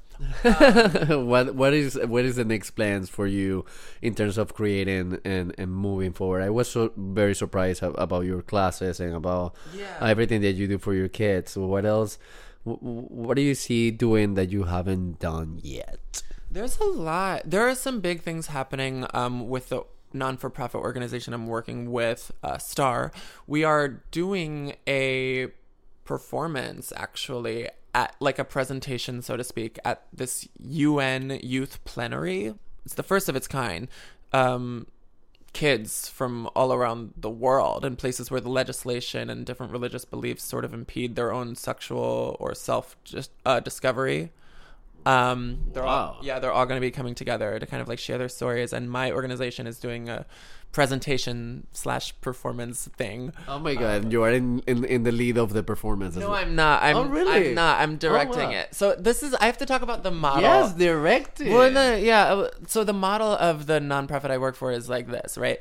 Um, 0.44 1.26
what 1.26 1.54
what 1.54 1.74
is 1.74 1.98
what 2.06 2.24
is 2.24 2.36
the 2.36 2.44
next 2.44 2.70
plans 2.70 3.10
for 3.10 3.26
you 3.26 3.66
in 4.00 4.14
terms 4.14 4.38
of 4.38 4.54
creating 4.54 5.18
and, 5.24 5.54
and 5.58 5.70
moving 5.70 6.12
forward? 6.14 6.42
I 6.42 6.48
was 6.50 6.70
so 6.70 6.92
very 6.96 7.34
surprised 7.34 7.82
about 7.82 8.24
your 8.24 8.40
classes 8.42 8.98
and 9.00 9.14
about 9.14 9.54
Yeah. 9.74 9.84
everything 10.00 10.40
that 10.40 10.52
you 10.52 10.66
do 10.68 10.78
for 10.78 10.94
your 10.94 11.08
kids. 11.08 11.56
What 11.56 11.84
else? 11.84 12.18
Wh- 12.66 12.78
wh- 12.80 13.10
What 13.10 13.36
do 13.36 13.42
you 13.42 13.54
see 13.54 13.90
doing 13.90 14.34
that 14.34 14.50
you 14.50 14.64
haven't 14.64 15.18
done 15.20 15.60
yet? 15.62 16.22
There's 16.50 16.78
a 16.78 16.84
lot. 16.84 17.42
There 17.44 17.66
are 17.68 17.74
some 17.74 18.00
big 18.00 18.22
things 18.22 18.48
happening 18.48 19.06
um, 19.14 19.48
with 19.48 19.68
the 19.70 19.82
non-for-profit 20.12 20.80
organization 20.80 21.34
I'm 21.34 21.46
working 21.46 21.92
with, 21.92 22.32
uh, 22.42 22.58
Star. 22.58 23.12
We 23.46 23.64
are 23.64 23.88
doing 24.10 24.76
a 24.86 25.48
performance 26.04 26.92
actually 26.96 27.68
at 27.94 28.14
like 28.20 28.38
a 28.38 28.44
presentation, 28.44 29.22
so 29.22 29.36
to 29.36 29.44
speak, 29.44 29.78
at 29.84 30.06
this 30.12 30.46
UN 30.58 31.40
Youth 31.42 31.84
Plenary. 31.84 32.54
It's 32.84 32.94
the 32.94 33.02
first 33.02 33.28
of 33.28 33.36
its 33.36 33.48
kind. 33.48 33.88
Um, 34.32 34.86
kids 35.56 36.08
from 36.18 36.48
all 36.54 36.70
around 36.72 37.00
the 37.16 37.30
world 37.30 37.84
in 37.84 37.96
places 37.96 38.30
where 38.30 38.42
the 38.42 38.50
legislation 38.50 39.30
and 39.30 39.46
different 39.46 39.72
religious 39.72 40.04
beliefs 40.04 40.42
sort 40.44 40.64
of 40.66 40.74
impede 40.74 41.16
their 41.16 41.32
own 41.32 41.54
sexual 41.56 42.36
or 42.40 42.54
self 42.54 42.96
just 43.04 43.30
uh, 43.46 43.60
discovery 43.60 44.22
Um, 45.04 45.38
they're 45.72 45.86
all 45.86 46.18
yeah, 46.20 46.38
they're 46.40 46.52
all 46.52 46.66
going 46.66 46.80
to 46.80 46.86
be 46.86 46.90
coming 46.90 47.14
together 47.14 47.58
to 47.60 47.66
kind 47.66 47.80
of 47.80 47.88
like 47.88 47.98
share 48.00 48.18
their 48.18 48.28
stories. 48.28 48.72
And 48.72 48.90
my 48.90 49.12
organization 49.12 49.66
is 49.66 49.78
doing 49.78 50.08
a 50.08 50.26
presentation 50.76 51.66
slash 51.72 52.12
performance 52.20 52.86
thing. 52.98 53.32
Oh 53.48 53.58
my 53.58 53.74
god, 53.74 54.12
you 54.12 54.22
are 54.22 54.30
in, 54.30 54.60
in 54.66 54.84
in 54.84 55.04
the 55.04 55.10
lead 55.22 55.38
of 55.38 55.54
the 55.54 55.62
performance. 55.62 56.16
No. 56.16 56.34
I'm 56.34 56.54
not. 56.54 56.82
I'm 56.82 56.96
Oh, 56.98 57.04
really? 57.04 57.48
I'm 57.48 57.54
not. 57.54 57.80
I'm 57.80 57.96
directing 57.96 58.50
wow. 58.50 58.60
it. 58.60 58.74
So 58.74 58.94
this 58.94 59.22
is. 59.22 59.32
I 59.42 59.46
have 59.46 59.56
to 59.64 59.64
talk 59.64 59.80
about 59.80 60.02
the 60.02 60.10
model. 60.10 60.42
Yes, 60.42 60.74
directed. 60.74 61.48
Well, 61.48 61.70
the, 61.72 61.98
yeah. 61.98 62.24
uh, 62.34 62.50
So 62.66 62.84
the 62.84 62.92
model 62.92 63.32
of 63.50 63.64
the 63.70 63.78
nonprofit 63.80 64.30
I 64.30 64.36
work 64.36 64.54
for 64.54 64.70
is 64.70 64.86
like 64.90 65.08
this, 65.08 65.38
right? 65.38 65.60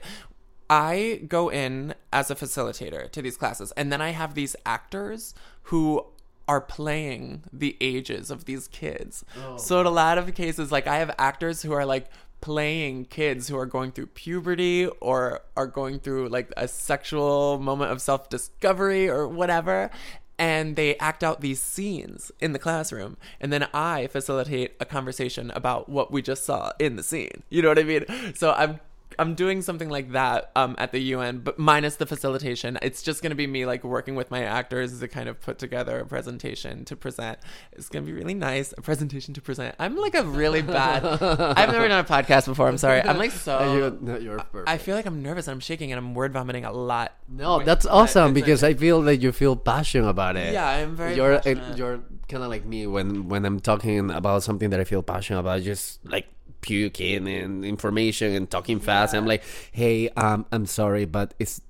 I 0.70 1.22
go 1.30 1.50
in 1.50 1.96
as 2.12 2.30
a 2.30 2.36
facilitator 2.36 3.10
to 3.16 3.22
these 3.22 3.38
classes, 3.38 3.72
and 3.78 3.94
then 3.94 4.02
I 4.02 4.10
have 4.10 4.34
these 4.34 4.54
actors 4.66 5.34
who 5.70 6.06
are 6.48 6.62
playing 6.62 7.44
the 7.54 7.76
ages 7.80 8.30
of 8.30 8.46
these 8.46 8.68
kids. 8.68 9.24
Oh. 9.42 9.58
So 9.58 9.80
in 9.80 9.86
a 9.88 9.92
lot 9.92 10.18
of 10.18 10.36
cases, 10.36 10.72
like 10.72 10.88
I 10.88 10.98
have 10.98 11.12
actors 11.18 11.62
who 11.64 11.72
are 11.72 11.86
like 11.86 12.08
playing 12.46 13.04
kids 13.06 13.48
who 13.48 13.58
are 13.58 13.66
going 13.66 13.92
through 13.92 14.06
puberty 14.06 14.86
or 15.02 15.42
are 15.58 15.66
going 15.66 15.98
through 15.98 16.30
like 16.30 16.54
a 16.56 16.68
sexual 16.68 17.58
moment 17.58 17.92
of 17.92 18.00
self 18.00 18.30
discovery 18.30 19.10
or 19.10 19.28
whatever 19.28 19.90
and 20.38 20.76
they 20.76 20.96
act 20.98 21.24
out 21.24 21.42
these 21.42 21.60
scenes 21.60 22.32
in 22.40 22.54
the 22.54 22.60
classroom 22.60 23.18
and 23.42 23.52
then 23.52 23.68
i 23.74 24.06
facilitate 24.06 24.76
a 24.80 24.86
conversation 24.86 25.50
about 25.56 25.90
what 25.90 26.12
we 26.12 26.22
just 26.22 26.46
saw 26.46 26.72
in 26.78 26.98
the 26.98 27.02
scene. 27.02 27.42
You 27.50 27.64
know 27.64 27.70
what 27.70 27.80
i 27.80 27.84
mean? 27.84 28.06
So 28.36 28.52
i'm 28.52 28.80
i'm 29.20 29.36
doing 29.36 29.62
something 29.62 29.90
like 29.90 30.12
that 30.12 30.52
um, 30.56 30.76
at 30.78 30.92
the 30.92 31.00
un 31.14 31.40
but 31.40 31.58
minus 31.58 31.96
the 31.98 32.06
facilitation 32.06 32.78
it's 32.82 33.02
just 33.02 33.22
going 33.22 33.30
to 33.30 33.36
be 33.36 33.48
me 33.48 33.66
like 33.66 33.84
working 33.84 34.16
with 34.16 34.32
my 34.32 34.44
actors 34.44 35.00
to 35.00 35.08
kind 35.08 35.30
of 35.30 35.40
put 35.42 35.60
together 35.60 36.00
a 36.00 36.06
presentation 36.06 36.86
to 36.86 36.96
present 36.96 37.38
it's 37.74 37.90
going 37.90 38.06
to 38.06 38.12
be 38.12 38.18
really 38.18 38.34
nice 38.34 38.74
a 38.78 38.82
presentation 38.82 39.34
to 39.34 39.42
present 39.42 39.76
i'm 39.80 39.96
like 39.98 40.16
a 40.16 40.24
really 40.24 40.62
bad 40.62 41.06
i've 41.06 41.72
never 41.72 41.88
done 41.88 42.00
a 42.00 42.08
podcast 42.08 42.46
before 42.46 42.68
i'm 42.68 42.78
sorry 42.78 43.02
i'm 43.02 43.18
like 43.18 43.32
so 43.32 43.98
no, 44.02 44.18
you're 44.18 44.38
perfect. 44.38 44.70
i 44.70 44.78
feel 44.78 44.96
like 44.96 45.06
i'm 45.06 45.22
nervous 45.22 45.48
and 45.48 45.54
i'm 45.54 45.60
shaking 45.60 45.92
and 45.92 45.98
i'm 45.98 46.14
word 46.14 46.34
vomiting 46.34 46.66
a 46.66 46.72
lot 46.72 47.14
no, 47.28 47.58
Wait, 47.58 47.66
that's 47.66 47.86
awesome 47.86 48.34
because 48.34 48.64
I 48.64 48.76
feel 48.76 49.02
that 49.04 49.18
you 49.18 49.32
feel 49.32 49.56
passionate 49.56 50.08
about 50.08 50.36
it. 50.38 50.54
Yeah, 50.54 50.68
I'm 50.68 50.96
very 50.96 51.16
You're 51.16 51.38
passionate. 51.38 51.78
you're 51.78 52.00
kind 52.30 52.44
of 52.44 52.50
like 52.50 52.66
me 52.66 52.86
when 52.86 53.30
when 53.30 53.46
I'm 53.46 53.60
talking 53.60 54.12
about 54.12 54.44
something 54.44 54.70
that 54.70 54.80
I 54.80 54.84
feel 54.84 55.02
passionate 55.02 55.40
about, 55.40 55.62
just 55.64 56.06
like 56.06 56.28
puking 56.66 57.28
and 57.28 57.64
information 57.64 58.34
and 58.34 58.50
talking 58.50 58.80
fast. 58.80 59.14
I'm 59.14 59.28
like, 59.28 59.44
hey, 59.72 60.10
um, 60.18 60.46
I'm 60.52 60.66
sorry, 60.66 61.06
but 61.06 61.36
it's 61.38 61.62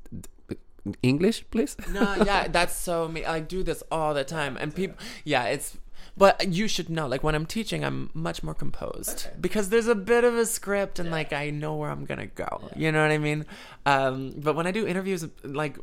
English, 1.04 1.43
please. 1.52 1.76
no, 1.91 2.16
yeah, 2.26 2.48
that's 2.48 2.76
so 2.76 3.08
me. 3.08 3.26
I 3.26 3.41
do 3.41 3.62
this 3.62 3.84
all 3.91 4.14
the 4.14 4.24
time, 4.24 4.58
and 4.58 4.74
people, 4.74 4.98
yeah, 5.24 5.46
it's. 5.46 5.78
But 6.18 6.48
you 6.48 6.70
should 6.70 6.89
know, 6.89 7.08
like 7.08 7.24
when 7.24 7.36
I'm 7.36 7.46
teaching, 7.46 7.84
I'm 7.84 8.10
much 8.14 8.41
more 8.41 8.54
composed 8.54 9.28
because 9.41 9.68
there's 9.68 9.88
a 9.88 9.96
bit 9.96 10.24
of 10.24 10.34
a 10.36 10.46
script, 10.46 10.98
and 10.98 11.12
like 11.12 11.34
I 11.34 11.50
know 11.50 11.76
where 11.76 11.89
I'm 11.89 12.06
gonna 12.06 12.28
go. 12.28 12.70
You 12.74 12.93
know 12.93 13.02
what 13.02 13.12
I 13.12 13.18
mean? 13.18 13.46
Um, 13.86 14.32
but 14.38 14.56
when 14.56 14.66
I 14.66 14.72
do 14.72 14.88
interviews, 14.88 15.28
like, 15.43 15.78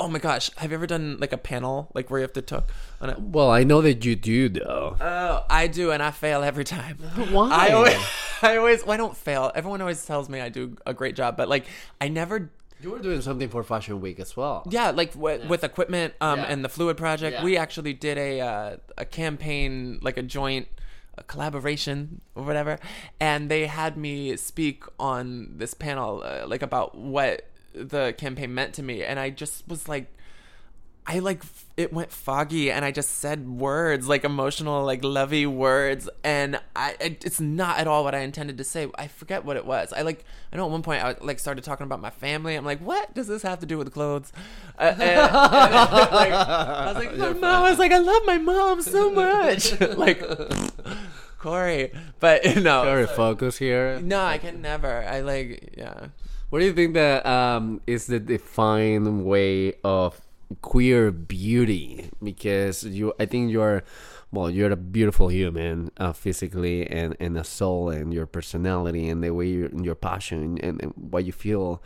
oh 0.00 0.08
my 0.08 0.18
gosh, 0.18 0.50
have 0.56 0.70
you 0.70 0.76
ever 0.76 0.86
done 0.86 1.16
like 1.18 1.32
a 1.32 1.38
panel, 1.38 1.90
like 1.94 2.10
where 2.10 2.20
you 2.20 2.22
have 2.22 2.32
to 2.34 2.42
talk 2.42 2.70
on 3.00 3.10
it? 3.10 3.18
Well, 3.20 3.50
I 3.50 3.64
know 3.64 3.80
that 3.82 4.04
you 4.04 4.14
do 4.16 4.48
though. 4.48 4.96
Oh, 5.00 5.44
I 5.50 5.66
do, 5.66 5.90
and 5.90 6.02
I 6.02 6.10
fail 6.10 6.42
every 6.42 6.64
time. 6.64 6.96
Why? 7.30 7.50
I 7.50 7.72
always, 7.72 7.96
I 8.42 8.56
always, 8.56 8.84
well, 8.84 8.94
I 8.94 8.96
don't 8.96 9.16
fail. 9.16 9.50
Everyone 9.54 9.80
always 9.80 10.04
tells 10.04 10.28
me 10.28 10.40
I 10.40 10.48
do 10.48 10.76
a 10.86 10.94
great 10.94 11.16
job, 11.16 11.36
but 11.36 11.48
like 11.48 11.66
I 12.00 12.08
never 12.08 12.50
you 12.80 12.92
were 12.92 13.00
doing 13.00 13.20
something 13.22 13.48
for 13.48 13.64
Fashion 13.64 14.00
Week 14.00 14.20
as 14.20 14.36
well. 14.36 14.62
Yeah, 14.70 14.90
like 14.92 15.14
w- 15.14 15.48
with 15.48 15.64
equipment 15.64 16.14
um, 16.20 16.38
Yeah. 16.38 16.44
and 16.46 16.64
the 16.64 16.68
Fluid 16.68 16.96
Project, 16.96 17.38
Yeah. 17.38 17.44
we 17.44 17.56
actually 17.56 17.92
did 17.92 18.16
a 18.18 18.40
uh, 18.40 18.76
a 18.96 19.04
campaign, 19.04 19.98
like 20.00 20.16
a 20.16 20.22
joint 20.22 20.68
a 21.16 21.24
collaboration 21.24 22.20
or 22.36 22.44
whatever, 22.44 22.78
and 23.18 23.50
they 23.50 23.66
had 23.66 23.96
me 23.96 24.36
speak 24.36 24.84
on 25.00 25.54
this 25.56 25.74
panel, 25.74 26.22
uh, 26.24 26.46
like 26.46 26.62
about 26.62 26.96
what 26.96 27.48
the 27.84 28.14
campaign 28.16 28.54
meant 28.54 28.74
to 28.74 28.82
me, 28.82 29.02
and 29.02 29.18
I 29.18 29.30
just 29.30 29.66
was 29.68 29.88
like. 29.88 30.12
I 31.10 31.20
like 31.20 31.42
it 31.78 31.90
went 31.90 32.12
foggy 32.12 32.70
and 32.70 32.84
I 32.84 32.90
just 32.90 33.12
said 33.12 33.48
words 33.48 34.08
like 34.08 34.24
emotional 34.24 34.84
like 34.84 35.02
lovey 35.02 35.46
words 35.46 36.06
and 36.22 36.60
I 36.76 36.96
it, 37.00 37.24
it's 37.24 37.40
not 37.40 37.78
at 37.78 37.86
all 37.86 38.04
what 38.04 38.14
I 38.14 38.18
intended 38.18 38.58
to 38.58 38.64
say. 38.64 38.90
I 38.94 39.06
forget 39.06 39.42
what 39.42 39.56
it 39.56 39.64
was. 39.64 39.94
I 39.94 40.02
like 40.02 40.22
I 40.52 40.58
know 40.58 40.66
at 40.66 40.70
one 40.70 40.82
point 40.82 41.02
I 41.02 41.16
like 41.22 41.38
started 41.38 41.64
talking 41.64 41.84
about 41.84 42.02
my 42.02 42.10
family. 42.10 42.56
I'm 42.56 42.66
like, 42.66 42.80
what 42.80 43.14
does 43.14 43.26
this 43.26 43.40
have 43.40 43.60
to 43.60 43.66
do 43.66 43.78
with 43.78 43.90
clothes? 43.90 44.34
Uh, 44.78 44.92
and, 44.92 45.02
and, 45.02 45.20
like, 45.32 46.32
I 46.32 46.92
was 46.92 46.96
like, 46.96 47.16
my 47.16 47.32
mom. 47.32 47.44
I 47.44 47.70
was 47.70 47.78
like, 47.78 47.92
I 47.92 47.98
love 47.98 48.22
my 48.26 48.36
mom 48.36 48.82
so 48.82 49.10
much. 49.10 49.80
like 49.96 50.22
Corey, 51.38 51.90
but 52.20 52.44
you 52.44 52.60
know, 52.60 52.84
Very 52.84 53.06
focused 53.06 53.60
here. 53.60 53.98
no, 54.00 54.22
I 54.22 54.36
can 54.36 54.60
never. 54.60 55.06
I 55.06 55.20
like 55.20 55.74
yeah. 55.78 56.08
What 56.50 56.60
do 56.60 56.64
you 56.64 56.72
think 56.72 56.94
that 56.94 57.26
um, 57.26 57.82
is 57.86 58.06
the 58.06 58.18
defined 58.18 59.26
way 59.26 59.74
of 59.84 60.18
queer 60.62 61.10
beauty? 61.10 62.08
Because 62.22 62.84
you, 62.84 63.12
I 63.20 63.26
think 63.26 63.52
you're, 63.52 63.84
well, 64.32 64.48
you're 64.48 64.72
a 64.72 64.76
beautiful 64.76 65.28
human, 65.28 65.90
uh, 65.98 66.14
physically 66.14 66.86
and 66.88 67.14
and 67.20 67.36
a 67.36 67.44
soul, 67.44 67.90
and 67.90 68.14
your 68.14 68.24
personality 68.24 69.10
and 69.10 69.22
the 69.22 69.30
way 69.30 69.46
you, 69.48 69.70
your 69.82 69.94
passion 69.94 70.58
and, 70.62 70.82
and 70.82 70.94
what 70.96 71.26
you 71.26 71.32
feel. 71.32 71.82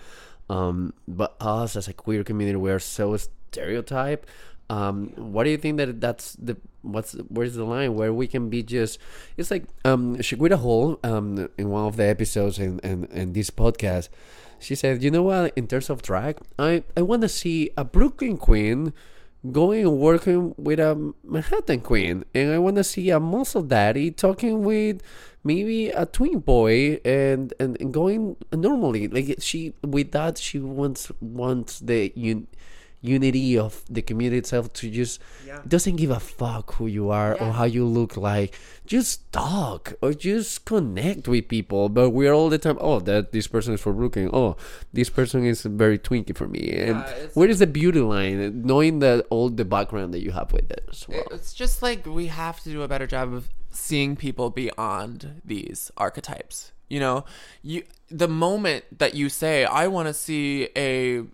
Um, 0.49 0.95
but 1.09 1.35
us 1.41 1.75
as 1.75 1.89
a 1.89 1.93
queer 1.93 2.23
community, 2.23 2.57
we 2.57 2.71
are 2.71 2.79
so 2.79 3.17
stereotyped. 3.17 4.29
Um, 4.71 5.09
what 5.17 5.43
do 5.43 5.51
you 5.51 5.59
think 5.59 5.77
that 5.79 6.01
that's 6.01 6.35
the 6.35 6.57
what's 6.83 7.15
where's 7.29 7.57
the 7.57 7.65
line 7.65 7.95
where 7.95 8.13
we 8.13 8.27
can 8.27 8.49
be 8.49 8.63
just 8.63 8.99
it's 9.37 9.51
like 9.51 9.65
um 9.85 10.17
Shagwita 10.17 10.55
Hall 10.55 10.99
um 11.05 11.49
in 11.59 11.69
one 11.69 11.87
of 11.87 11.97
the 11.97 12.05
episodes 12.05 12.59
in, 12.59 12.81
in, 12.81 13.05
in 13.07 13.33
this 13.35 13.51
podcast 13.51 14.09
she 14.63 14.75
said 14.75 15.03
you 15.03 15.11
know 15.11 15.23
what? 15.23 15.53
In 15.57 15.67
terms 15.67 15.91
of 15.91 16.03
drag 16.03 16.39
I, 16.59 16.85
I 16.97 17.03
want 17.03 17.23
to 17.23 17.29
see 17.29 17.71
a 17.77 17.85
Brooklyn 17.85 18.37
queen 18.37 18.93
going 19.51 19.85
and 19.85 19.99
working 19.99 20.55
with 20.57 20.79
a 20.79 21.13
Manhattan 21.25 21.81
queen 21.81 22.25
and 22.35 22.53
I 22.53 22.59
want 22.59 22.77
to 22.77 22.85
see 22.85 23.11
a 23.11 23.19
muscle 23.19 23.63
daddy 23.63 24.11
talking 24.11 24.63
with 24.63 25.03
maybe 25.45 25.89
a 25.89 26.07
twin 26.07 26.39
boy 26.39 27.01
and, 27.05 27.53
and, 27.59 27.77
and 27.81 27.93
going 27.93 28.37
normally. 28.53 29.09
Like 29.09 29.37
she 29.41 29.75
with 29.83 30.13
that 30.13 30.39
she 30.39 30.59
wants 30.61 31.11
wants 31.21 31.81
the 31.81 32.13
un, 32.17 32.47
unity 33.03 33.59
of 33.59 33.83
the 33.91 34.01
community 34.01 34.39
itself 34.39 34.73
to 34.75 34.89
just 34.89 35.21
doesn't 35.69 35.97
give 35.97 36.11
a 36.11 36.21
fuck 36.21 36.75
who 36.77 36.87
you 36.87 37.11
are 37.11 37.35
or 37.41 37.53
how 37.53 37.65
you 37.65 37.85
look 37.85 38.17
like. 38.17 38.59
Just 38.87 39.31
talk 39.33 39.95
or 40.01 40.15
just 40.15 40.65
connect 40.65 41.27
with 41.29 41.49
people. 41.49 41.89
But 41.89 42.11
we're 42.11 42.33
all 42.33 42.49
the 42.49 42.59
time 42.59 42.79
oh 42.81 43.01
that 43.01 43.33
this 43.33 43.47
person 43.49 43.75
is 43.75 43.81
for 43.81 43.93
brooklyn. 43.93 44.31
Oh 44.33 44.57
this 44.93 45.11
person 45.11 45.45
is 45.45 45.63
very 45.63 45.99
twinky 45.99 46.35
for 46.35 46.47
me. 46.49 46.71
And 46.73 47.01
it's- 47.01 47.35
where 47.37 47.49
is 47.49 47.59
the 47.59 47.67
beauty 47.67 48.01
line? 48.01 48.63
Knowing 48.65 49.01
that 49.01 49.27
all 49.31 49.49
the 49.51 49.65
background 49.65 50.15
that 50.15 50.23
you 50.23 50.31
have 50.33 50.53
with 50.53 50.71
it 50.71 50.85
as 50.91 51.07
well. 51.09 51.25
It's 51.33 51.53
just 51.53 51.83
like 51.83 52.07
we 52.07 52.27
have 52.29 52.61
to 52.63 52.71
do 52.71 52.83
a 52.83 52.89
better 52.89 53.07
job 53.07 53.33
of 53.35 53.49
seeing 53.71 54.15
people 54.17 54.51
beyond 54.51 55.41
these 55.45 55.91
archetypes. 55.97 56.73
You 56.89 57.01
know, 57.01 57.25
you 57.63 57.83
the 58.11 58.29
moment 58.29 58.85
that 58.99 59.15
you 59.15 59.29
say, 59.31 59.65
"I 59.65 59.87
want 59.89 60.09
to 60.09 60.15
see 60.15 60.69
a," 60.77 61.25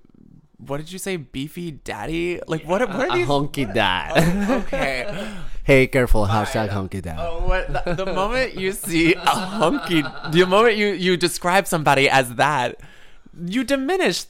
what 0.58 0.78
did 0.78 0.90
you 0.90 0.98
say, 0.98 1.16
beefy 1.16 1.70
daddy? 1.70 2.40
Like 2.46 2.64
what? 2.64 2.80
What 2.88 3.06
a 3.06 3.10
are 3.10 3.16
these? 3.16 3.26
honky 3.26 3.72
dad 3.72 4.12
oh, 4.16 4.56
Okay. 4.66 5.06
hey 5.64 5.86
careful 5.86 6.26
hashtag 6.26 6.70
honky 6.70 7.00
dad 7.00 7.16
Oh, 7.18 7.46
what, 7.46 7.72
the, 7.72 7.94
the 7.94 8.06
moment 8.06 8.54
you 8.54 8.72
see 8.72 9.14
a 9.14 9.20
hunky, 9.20 10.02
the 10.30 10.46
moment 10.46 10.76
you 10.76 10.88
you 10.88 11.16
describe 11.16 11.66
somebody 11.66 12.10
as 12.10 12.34
that, 12.34 12.80
you 13.46 13.62
diminish 13.64 14.26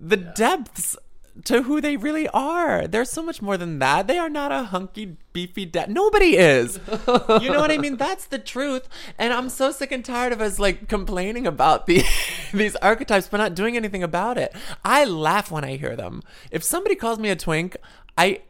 the 0.00 0.16
depths 0.16 0.96
to 1.44 1.62
who 1.62 1.80
they 1.80 1.96
really 1.96 2.28
are. 2.28 2.86
They're 2.86 3.04
so 3.04 3.22
much 3.22 3.40
more 3.40 3.56
than 3.56 3.78
that. 3.78 4.06
They 4.06 4.18
are 4.18 4.28
not 4.28 4.52
a 4.52 4.64
hunky, 4.64 5.16
beefy 5.32 5.64
dad. 5.64 5.90
Nobody 5.90 6.36
is. 6.36 6.78
You 7.08 7.50
know 7.50 7.60
what 7.60 7.70
I 7.70 7.78
mean? 7.78 7.96
That's 7.96 8.26
the 8.26 8.38
truth. 8.38 8.88
And 9.18 9.32
I'm 9.32 9.48
so 9.48 9.72
sick 9.72 9.92
and 9.92 10.04
tired 10.04 10.32
of 10.32 10.40
us 10.40 10.58
like 10.58 10.88
complaining 10.88 11.46
about 11.46 11.86
the 11.86 12.04
these 12.52 12.76
archetypes 12.76 13.28
but 13.28 13.38
not 13.38 13.54
doing 13.54 13.76
anything 13.76 14.02
about 14.02 14.36
it. 14.38 14.54
I 14.84 15.04
laugh 15.04 15.50
when 15.50 15.64
I 15.64 15.76
hear 15.76 15.96
them. 15.96 16.22
If 16.50 16.62
somebody 16.62 16.94
calls 16.96 17.18
me 17.18 17.30
a 17.30 17.36
twink, 17.36 17.76
I 18.18 18.42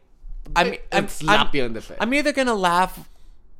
I'm, 0.55 0.75
I'm 0.91 1.07
slap 1.07 1.39
I'm- 1.39 1.49
you 1.53 1.63
in 1.63 1.73
the 1.73 1.81
face. 1.81 1.97
I'm 2.01 2.13
either 2.13 2.33
gonna 2.33 2.53
laugh 2.53 3.09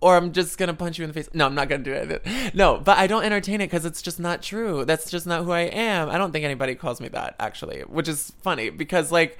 or 0.04 0.18
I'm 0.18 0.34
just 0.34 0.58
gonna 0.58 0.74
punch 0.74 0.97
you 0.99 1.06
in 1.06 1.10
the 1.10 1.14
face. 1.14 1.30
No, 1.34 1.45
I'm 1.45 1.56
not 1.56 1.70
gonna 1.70 1.84
do 1.84 1.93
it. 1.93 2.54
No, 2.54 2.78
but 2.78 2.97
I 2.97 3.08
don't 3.08 3.24
entertain 3.24 3.62
it 3.62 3.68
because 3.68 3.86
it's 3.86 4.01
just 4.01 4.20
not 4.20 4.41
true. 4.41 4.84
That's 4.84 5.10
just 5.10 5.26
not 5.26 5.45
who 5.45 5.51
I 5.51 5.62
am. 5.62 6.10
I 6.10 6.18
don't 6.18 6.32
think 6.34 6.43
anybody 6.43 6.76
calls 6.76 6.99
me 6.99 7.08
that 7.10 7.36
actually, 7.39 7.82
which 7.82 8.10
is 8.10 8.34
funny 8.41 8.70
because 8.70 9.12
like, 9.12 9.39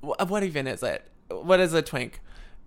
wh- 0.00 0.22
what 0.30 0.44
even 0.44 0.66
is 0.68 0.82
it? 0.84 1.02
What 1.28 1.58
is 1.58 1.74
a 1.74 1.82
twink? 1.82 2.20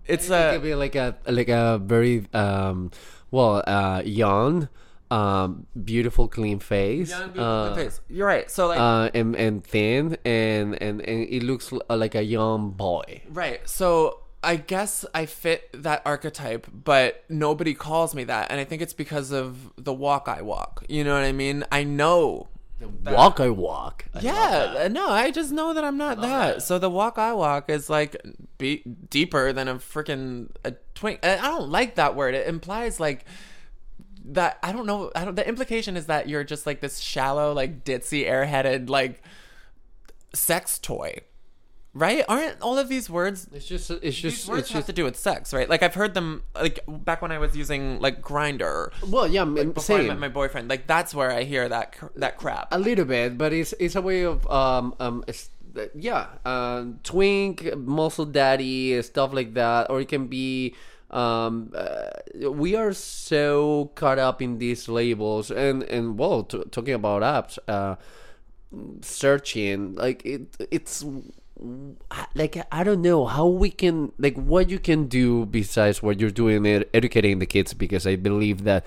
It's 0.04 0.28
it 0.28 0.32
a 0.34 0.52
could 0.52 0.62
be 0.62 0.74
like 0.74 0.94
a 0.94 1.16
like 1.26 1.48
a 1.48 1.78
very 1.82 2.26
um 2.34 2.90
well 3.30 3.62
uh 3.66 4.02
young 4.04 4.68
um 5.10 5.66
beautiful 5.84 6.28
clean 6.28 6.58
face 6.58 7.10
young, 7.10 7.30
beautiful 7.30 7.44
uh, 7.44 7.74
face. 7.74 8.00
You're 8.08 8.26
right. 8.26 8.50
So 8.50 8.66
like, 8.68 8.78
uh 8.78 9.10
and 9.14 9.34
and 9.36 9.64
thin 9.64 10.18
and 10.24 10.80
and 10.82 11.00
and 11.00 11.28
it 11.28 11.42
looks 11.42 11.72
like 11.88 12.14
a 12.14 12.22
young 12.22 12.72
boy 12.72 13.22
right. 13.30 13.66
So 13.68 14.20
I 14.46 14.56
guess 14.56 15.04
I 15.12 15.26
fit 15.26 15.68
that 15.82 16.02
archetype, 16.06 16.68
but 16.72 17.24
nobody 17.28 17.74
calls 17.74 18.14
me 18.14 18.24
that, 18.24 18.50
and 18.50 18.60
I 18.60 18.64
think 18.64 18.80
it's 18.80 18.92
because 18.92 19.32
of 19.32 19.72
the 19.76 19.92
walk 19.92 20.28
I 20.28 20.40
walk. 20.42 20.84
You 20.88 21.02
know 21.02 21.14
what 21.14 21.24
I 21.24 21.32
mean? 21.32 21.64
I 21.72 21.82
know. 21.82 22.48
The 22.78 23.12
walk 23.12 23.40
I 23.40 23.48
walk. 23.48 24.04
I 24.14 24.20
Yeah, 24.20 24.88
no, 24.88 25.08
I 25.08 25.30
just 25.30 25.50
know 25.50 25.74
that 25.74 25.82
I'm 25.82 25.96
not 25.96 26.20
that. 26.20 26.62
So 26.62 26.78
the 26.78 26.90
walk 26.90 27.18
I 27.18 27.32
walk 27.32 27.68
is 27.70 27.90
like 27.90 28.16
be- 28.58 28.84
deeper 29.10 29.52
than 29.52 29.66
a 29.66 29.76
freaking 29.76 30.50
a 30.64 30.74
twink. 30.94 31.20
I 31.24 31.38
I 31.38 31.48
don't 31.48 31.70
like 31.70 31.96
that 31.96 32.14
word. 32.14 32.34
It 32.34 32.46
implies 32.46 33.00
like 33.00 33.24
that. 34.26 34.58
I 34.62 34.72
don't 34.72 34.86
know. 34.86 35.10
I 35.16 35.24
don't. 35.24 35.34
The 35.34 35.48
implication 35.48 35.96
is 35.96 36.06
that 36.06 36.28
you're 36.28 36.44
just 36.44 36.66
like 36.66 36.80
this 36.80 36.98
shallow, 37.00 37.52
like 37.52 37.82
ditzy, 37.84 38.26
airheaded, 38.28 38.90
like 38.90 39.22
sex 40.34 40.78
toy, 40.78 41.20
right? 41.96 42.24
Aren't 42.28 42.60
all 42.60 42.76
of 42.78 42.88
these 42.88 43.08
words 43.08 43.48
It's 43.52 43.66
just 43.66 43.90
it's 43.90 44.00
these 44.02 44.18
just 44.20 44.48
words 44.48 44.60
it's 44.60 44.70
have 44.70 44.80
just 44.80 44.86
to 44.88 44.92
do 44.92 45.04
with 45.04 45.16
sex, 45.16 45.52
right? 45.56 45.68
Like 45.68 45.82
I've 45.82 45.94
heard 45.94 46.12
them 46.14 46.42
like 46.54 46.80
back 46.86 47.22
when 47.22 47.32
I 47.32 47.38
was 47.38 47.56
using 47.56 48.00
like 48.00 48.20
Grindr 48.20 48.92
well 49.08 49.26
yeah 49.26 49.42
m- 49.42 49.54
before 49.72 49.96
I 49.96 50.00
same 50.00 50.08
met 50.08 50.18
my 50.18 50.28
boyfriend. 50.28 50.68
Like 50.68 50.86
that's 50.86 51.14
where 51.14 51.30
I 51.30 51.42
hear 51.44 51.68
that 51.68 51.96
cr- 51.96 52.14
that 52.16 52.36
crap. 52.36 52.68
a 52.70 52.78
little 52.78 53.04
bit, 53.06 53.38
but 53.38 53.52
it's 53.52 53.72
it's 53.80 53.96
a 53.96 54.02
way 54.02 54.22
of 54.24 54.46
um 54.50 54.94
um 55.00 55.24
it's, 55.26 55.50
yeah 55.94 56.26
uh, 56.44 56.84
twink 57.02 57.74
muscle 57.76 58.24
daddy 58.24 59.00
stuff 59.02 59.32
like 59.32 59.54
that, 59.54 59.90
or 59.90 60.00
it 60.00 60.08
can 60.08 60.26
be 60.26 60.74
um 61.10 61.70
uh, 61.76 62.50
we 62.50 62.74
are 62.74 62.92
so 62.92 63.92
caught 63.94 64.18
up 64.18 64.42
in 64.42 64.58
these 64.58 64.88
labels 64.88 65.50
and 65.52 65.82
and 65.84 66.18
well 66.18 66.42
t- 66.42 66.64
talking 66.72 66.94
about 66.94 67.22
apps 67.22 67.58
uh 67.68 67.94
searching 69.02 69.94
like 69.94 70.24
it 70.24 70.56
it's 70.70 71.04
like 72.34 72.62
I 72.70 72.84
don't 72.84 73.00
know 73.00 73.24
how 73.24 73.46
we 73.46 73.70
can 73.70 74.12
like 74.18 74.36
what 74.36 74.68
you 74.68 74.78
can 74.78 75.06
do 75.06 75.46
besides 75.46 76.02
what 76.02 76.20
you're 76.20 76.30
doing 76.30 76.66
ed- 76.66 76.88
educating 76.92 77.38
the 77.38 77.46
kids 77.46 77.72
because 77.72 78.06
I 78.06 78.16
believe 78.16 78.64
that 78.64 78.84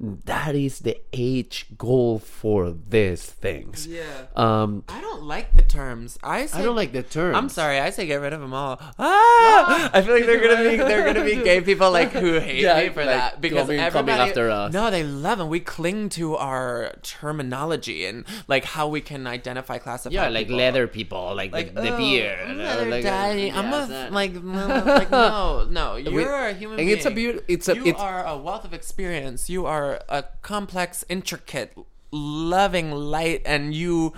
that 0.00 0.54
is 0.54 0.80
the 0.80 0.98
age 1.12 1.66
goal 1.78 2.18
for 2.18 2.72
these 2.88 3.24
things. 3.24 3.86
Yeah. 3.86 4.02
Um 4.36 4.84
I 4.88 5.00
don't 5.00 5.22
like 5.24 5.54
the 5.54 5.62
terms. 5.62 6.18
I 6.22 6.46
say, 6.46 6.58
I 6.58 6.62
don't 6.62 6.76
like 6.76 6.92
the 6.92 7.02
terms. 7.02 7.36
I'm 7.36 7.48
sorry. 7.48 7.78
I 7.80 7.90
say 7.90 8.06
get 8.06 8.16
rid 8.20 8.32
of 8.32 8.40
them 8.40 8.52
all. 8.54 8.78
Ah! 8.98 9.90
I 9.92 10.02
feel 10.02 10.14
like 10.14 10.26
they're 10.26 10.40
gonna 10.40 10.68
be 10.68 10.76
they're 10.76 11.04
gonna 11.04 11.24
be 11.24 11.36
gay 11.42 11.60
people 11.70 11.90
like 11.90 12.10
who 12.12 12.38
hate 12.40 12.62
Yeah, 12.62 12.80
me 12.80 12.88
for 12.90 13.04
like, 13.04 13.14
that 13.14 13.40
because 13.40 13.66
coming- 13.68 13.90
coming 13.90 14.14
after 14.14 14.50
us. 14.50 14.72
No, 14.72 14.90
they 14.90 15.04
love 15.04 15.38
them. 15.38 15.48
We 15.48 15.60
cling 15.60 16.08
to 16.10 16.36
our 16.36 16.92
terminology 17.02 18.04
and 18.06 18.24
like 18.48 18.64
how 18.64 18.88
we 18.88 19.00
can 19.00 19.26
identify 19.26 19.78
classify. 19.78 20.14
Yeah, 20.14 20.28
like 20.28 20.46
people. 20.46 20.58
leather 20.58 20.86
people, 20.86 21.34
like, 21.34 21.52
Like 21.52 21.74
the, 21.74 21.82
the 21.82 21.94
oh, 21.94 21.96
beer, 21.98 22.38
I'm 22.44 22.50
uh, 22.52 22.62
leather 22.62 22.90
like, 22.90 23.02
daddy. 23.02 23.50
I'm 23.50 23.70
yeah, 23.70 23.84
a 23.84 23.86
that- 23.88 24.12
like, 24.12 24.32
no, 24.42 24.82
like 24.84 25.10
no, 25.10 25.66
no. 25.70 25.96
You're 25.96 26.48
a 26.48 26.52
human 26.52 26.78
and 26.80 26.86
being. 26.86 26.96
it's 26.98 27.06
a 27.06 27.10
beaut- 27.10 27.44
it's 27.48 27.68
a- 27.68 27.76
you 27.76 27.86
it's- 27.86 28.00
are 28.02 28.24
a 28.26 28.36
wealth 28.36 28.64
of 28.64 28.74
experience. 28.74 29.48
You 29.48 29.66
are 29.66 29.83
a 30.08 30.24
complex, 30.42 31.04
intricate, 31.08 31.76
loving 32.10 32.90
light, 32.90 33.42
and 33.44 33.74
you 33.74 34.12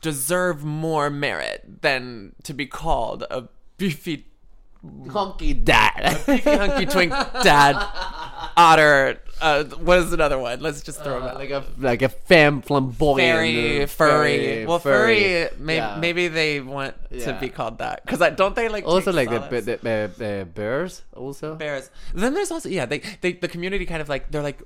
deserve 0.00 0.64
more 0.64 1.10
merit 1.10 1.82
than 1.82 2.34
to 2.42 2.52
be 2.54 2.66
called 2.66 3.22
a 3.30 3.48
beefy, 3.78 4.26
hunky 5.10 5.54
dad. 5.54 6.20
beefy 6.26 6.50
hunky 6.56 6.86
twink 6.86 7.12
dad, 7.42 7.76
otter. 8.56 9.18
Uh, 9.40 9.64
what 9.64 9.98
is 9.98 10.12
another 10.12 10.38
one? 10.38 10.60
Let's 10.60 10.82
just 10.82 11.02
throw 11.02 11.18
them 11.18 11.28
out. 11.30 11.34
like 11.34 11.50
a 11.50 11.64
like 11.78 12.02
a 12.02 12.08
femme 12.08 12.62
flamboyant, 12.62 13.18
furry, 13.18 13.82
uh, 13.82 13.86
furry. 13.88 14.66
Well, 14.66 14.78
furry. 14.78 15.48
Maybe, 15.58 15.76
Yeah. 15.78 15.98
maybe 15.98 16.28
they 16.28 16.60
want 16.60 16.94
to 17.10 17.36
be 17.40 17.48
called 17.48 17.78
that 17.78 18.06
because 18.06 18.20
don't 18.36 18.54
they 18.54 18.68
like 18.68 18.84
also 18.86 19.12
like 19.12 19.30
the, 19.30 19.40
the, 19.40 19.60
the, 19.60 20.10
the 20.16 20.48
bears 20.54 21.02
also. 21.16 21.56
bears. 21.56 21.90
Then 22.14 22.34
there's 22.34 22.52
also 22.52 22.68
yeah, 22.68 22.86
they 22.86 23.00
they 23.20 23.32
the 23.32 23.48
community 23.48 23.84
kind 23.84 24.00
of 24.00 24.08
like 24.08 24.30
they're 24.30 24.42
like 24.46 24.62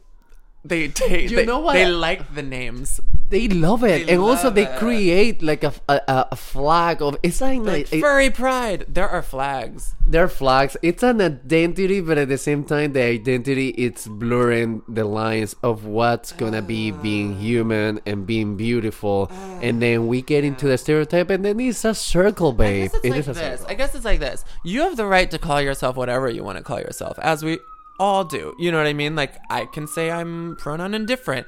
they 0.68 0.88
take 0.88 1.30
You 1.30 1.36
they, 1.36 1.46
know 1.46 1.60
what? 1.60 1.74
they 1.74 1.86
like 1.86 2.34
the 2.34 2.42
names. 2.42 3.00
They 3.28 3.48
love 3.48 3.82
it, 3.82 4.06
They 4.06 4.12
and 4.12 4.22
also 4.22 4.50
they 4.50 4.68
it. 4.70 4.78
create 4.78 5.42
like 5.42 5.64
a, 5.64 5.72
a, 5.88 6.28
a 6.30 6.36
flag 6.36 7.02
of. 7.02 7.16
It's 7.24 7.40
like, 7.40 7.58
Like 7.60 7.92
it- 7.92 8.00
furry 8.00 8.30
pride. 8.30 8.86
There 8.88 9.08
are 9.08 9.20
flags. 9.22 9.96
There 10.06 10.22
are 10.22 10.28
flags. 10.28 10.76
It's 10.80 11.02
an 11.02 11.20
identity, 11.20 12.00
but 12.00 12.18
at 12.18 12.28
the 12.28 12.38
same 12.38 12.62
time, 12.62 12.92
the 12.92 13.02
identity 13.02 13.70
it's 13.70 14.06
blurring 14.06 14.82
the 14.86 15.04
lines 15.04 15.56
of 15.64 15.84
what's 15.86 16.30
gonna 16.30 16.62
be 16.62 16.92
being 16.92 17.36
human 17.40 17.98
and 18.06 18.24
being 18.28 18.56
beautiful, 18.56 19.26
and 19.60 19.78
oh, 19.78 19.80
then 19.80 20.06
we 20.06 20.22
get 20.22 20.44
into 20.44 20.68
the 20.68 20.78
stereotype, 20.78 21.28
and 21.28 21.44
then 21.44 21.58
it's 21.58 21.84
a 21.84 21.94
circle, 21.96 22.50
I 22.52 22.56
babe. 22.62 22.92
guess 22.92 22.94
it's 22.94 23.04
It 23.04 23.10
like 23.10 23.18
is 23.20 23.28
a 23.28 23.32
this. 23.32 23.42
circle. 23.60 23.66
I 23.68 23.74
guess 23.74 23.94
it's 23.96 24.04
like 24.04 24.20
this. 24.20 24.44
You 24.62 24.82
have 24.82 24.96
the 24.96 25.06
right 25.06 25.28
to 25.32 25.38
call 25.40 25.60
yourself 25.60 25.96
whatever 25.96 26.28
you 26.30 26.44
want 26.44 26.58
to 26.58 26.62
call 26.62 26.78
yourself, 26.78 27.18
as 27.18 27.42
we 27.44 27.58
all 27.98 28.24
do. 28.24 28.54
You 28.58 28.70
know 28.72 28.78
what 28.78 28.86
I 28.86 28.92
mean? 28.92 29.14
Like 29.16 29.34
I 29.50 29.66
can 29.66 29.86
say 29.86 30.10
I'm 30.10 30.56
pronoun 30.56 30.94
indifferent. 30.94 31.46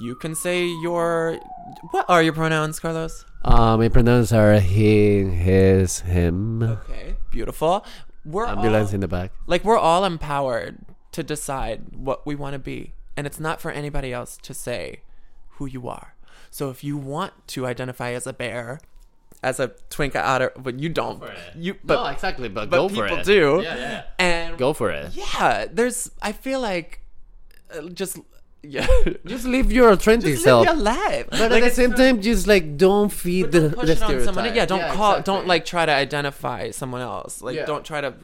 You 0.00 0.14
can 0.14 0.34
say 0.34 0.66
your 0.66 1.38
what 1.90 2.04
are 2.08 2.22
your 2.22 2.32
pronouns, 2.32 2.78
Carlos? 2.78 3.24
Uh, 3.44 3.76
my 3.76 3.88
pronouns 3.88 4.32
are 4.32 4.58
he, 4.58 5.24
his, 5.24 6.00
him. 6.00 6.62
Okay, 6.62 7.16
beautiful. 7.30 7.84
We're 8.24 8.46
Ambulance 8.46 8.90
all, 8.90 8.94
in 8.96 9.00
the 9.00 9.08
back. 9.08 9.30
like 9.46 9.64
we're 9.64 9.78
all 9.78 10.04
empowered 10.04 10.78
to 11.12 11.22
decide 11.22 11.94
what 11.94 12.26
we 12.26 12.34
want 12.34 12.54
to 12.54 12.58
be 12.58 12.92
and 13.16 13.26
it's 13.26 13.38
not 13.38 13.60
for 13.60 13.70
anybody 13.70 14.12
else 14.12 14.36
to 14.42 14.52
say 14.52 15.00
who 15.50 15.66
you 15.66 15.88
are 15.88 16.16
so 16.50 16.68
if 16.70 16.82
you 16.82 16.96
want 16.96 17.32
to 17.46 17.66
identify 17.66 18.10
as 18.10 18.26
a 18.26 18.32
bear 18.32 18.80
as 19.42 19.60
a 19.60 19.68
twink 19.90 20.16
otter 20.16 20.52
but 20.58 20.78
you 20.80 20.88
don't 20.88 21.22
you 21.54 21.74
but 21.84 22.02
no, 22.02 22.06
exactly, 22.10 22.48
but, 22.48 22.70
but 22.70 22.76
go 22.76 22.88
for 22.88 22.94
people 23.08 23.18
it. 23.18 23.24
do 23.26 23.60
Yeah, 23.62 23.76
yeah. 23.76 24.02
and 24.18 24.58
Go 24.58 24.72
for 24.72 24.90
it. 24.90 25.14
yeah 25.14 25.66
there's 25.70 26.10
i 26.22 26.32
feel 26.32 26.60
like 26.60 27.00
uh, 27.74 27.82
just 27.90 28.18
yeah 28.62 28.86
Just 29.24 29.44
live 29.44 29.70
your 29.70 29.90
authentic 29.92 30.32
just 30.32 30.44
self. 30.44 30.66
live 30.66 30.74
your 30.74 30.82
life 30.82 31.26
But 31.30 31.50
Like, 31.52 31.62
at 31.62 31.68
the 31.68 31.74
same 31.74 31.90
not- 31.90 31.98
time, 31.98 32.20
just 32.20 32.46
like 32.48 32.76
don't 32.76 33.10
feed 33.12 33.52
the, 33.52 33.60
don't 33.60 33.74
push 33.74 33.86
the 33.86 33.92
it 33.92 34.02
on 34.02 34.08
stereotype. 34.08 34.34
someone 34.34 34.54
yeah 34.54 34.66
don't 34.66 34.90
call 34.92 35.12
exactly. 35.12 35.32
don't 35.32 35.46
like 35.46 35.64
try 35.64 35.86
to 35.86 35.92
identify 35.92 36.70
someone 36.70 37.00
else 37.02 37.42
like 37.42 37.54
Yeah. 37.56 37.66
don't 37.66 37.84
try 37.84 38.00
to 38.00 38.14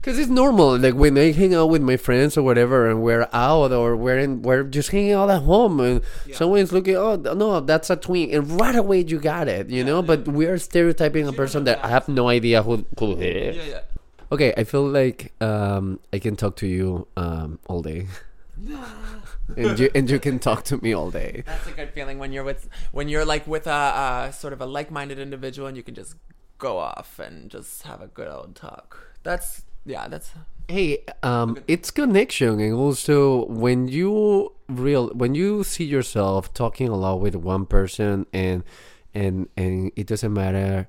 Because 0.00 0.18
it's 0.18 0.30
normal. 0.30 0.78
Like 0.78 0.94
when 0.94 1.18
I 1.18 1.30
hang 1.32 1.54
out 1.54 1.66
with 1.66 1.82
my 1.82 1.98
friends 1.98 2.38
or 2.38 2.42
whatever, 2.42 2.88
and 2.88 3.02
we're 3.02 3.28
out 3.34 3.70
or 3.72 3.96
we're 3.96 4.18
in, 4.18 4.40
we're 4.40 4.64
just 4.64 4.90
hanging 4.90 5.12
out 5.12 5.28
at 5.28 5.42
home, 5.42 5.78
and 5.80 6.00
someone's 6.32 6.72
looking, 6.72 6.96
oh 6.96 7.16
no, 7.16 7.60
that's 7.60 7.90
a 7.90 7.96
twin, 7.96 8.30
and 8.30 8.58
right 8.58 8.74
away 8.74 9.00
you 9.00 9.20
got 9.20 9.46
it, 9.46 9.68
you 9.68 9.84
know. 9.84 10.00
But 10.00 10.26
we 10.26 10.46
are 10.46 10.56
stereotyping 10.56 11.28
a 11.28 11.32
person 11.32 11.64
that 11.64 11.84
I 11.84 11.88
have 11.88 12.08
no 12.08 12.28
idea 12.28 12.62
who 12.62 12.86
who 12.98 13.12
it 13.20 13.36
is. 13.36 13.56
yeah 13.56 13.64
yeah 13.64 13.80
Okay, 14.32 14.54
I 14.56 14.62
feel 14.62 14.86
like 14.86 15.32
um, 15.42 15.98
I 16.12 16.20
can 16.20 16.36
talk 16.36 16.54
to 16.56 16.66
you 16.66 17.08
um, 17.16 17.58
all 17.66 17.82
day, 17.82 18.06
and 19.56 19.78
you 19.78 19.90
and 19.92 20.08
you 20.08 20.20
can 20.20 20.38
talk 20.38 20.62
to 20.64 20.78
me 20.78 20.94
all 20.94 21.10
day. 21.10 21.42
That's 21.44 21.66
a 21.66 21.72
good 21.72 21.90
feeling 21.90 22.18
when 22.18 22.32
you're 22.32 22.44
with 22.44 22.68
when 22.92 23.08
you're 23.08 23.24
like 23.24 23.46
with 23.46 23.66
a, 23.66 24.28
a 24.28 24.32
sort 24.32 24.52
of 24.52 24.60
a 24.60 24.66
like-minded 24.66 25.18
individual 25.18 25.66
and 25.66 25.76
you 25.76 25.82
can 25.82 25.94
just 25.94 26.14
go 26.58 26.78
off 26.78 27.18
and 27.18 27.50
just 27.50 27.82
have 27.82 28.00
a 28.00 28.06
good 28.06 28.28
old 28.28 28.54
talk. 28.54 29.16
That's 29.24 29.62
yeah, 29.84 30.08
that's 30.08 30.32
Hey, 30.70 31.02
um, 31.24 31.58
it's 31.66 31.90
connection, 31.90 32.60
and 32.60 32.74
also 32.74 33.46
when 33.46 33.88
you 33.88 34.52
real 34.68 35.08
when 35.08 35.34
you 35.34 35.64
see 35.64 35.82
yourself 35.84 36.54
talking 36.54 36.88
a 36.88 36.94
lot 36.94 37.20
with 37.20 37.34
one 37.34 37.66
person, 37.66 38.24
and 38.32 38.62
and 39.12 39.48
and 39.56 39.90
it 39.96 40.06
doesn't 40.06 40.32
matter, 40.32 40.86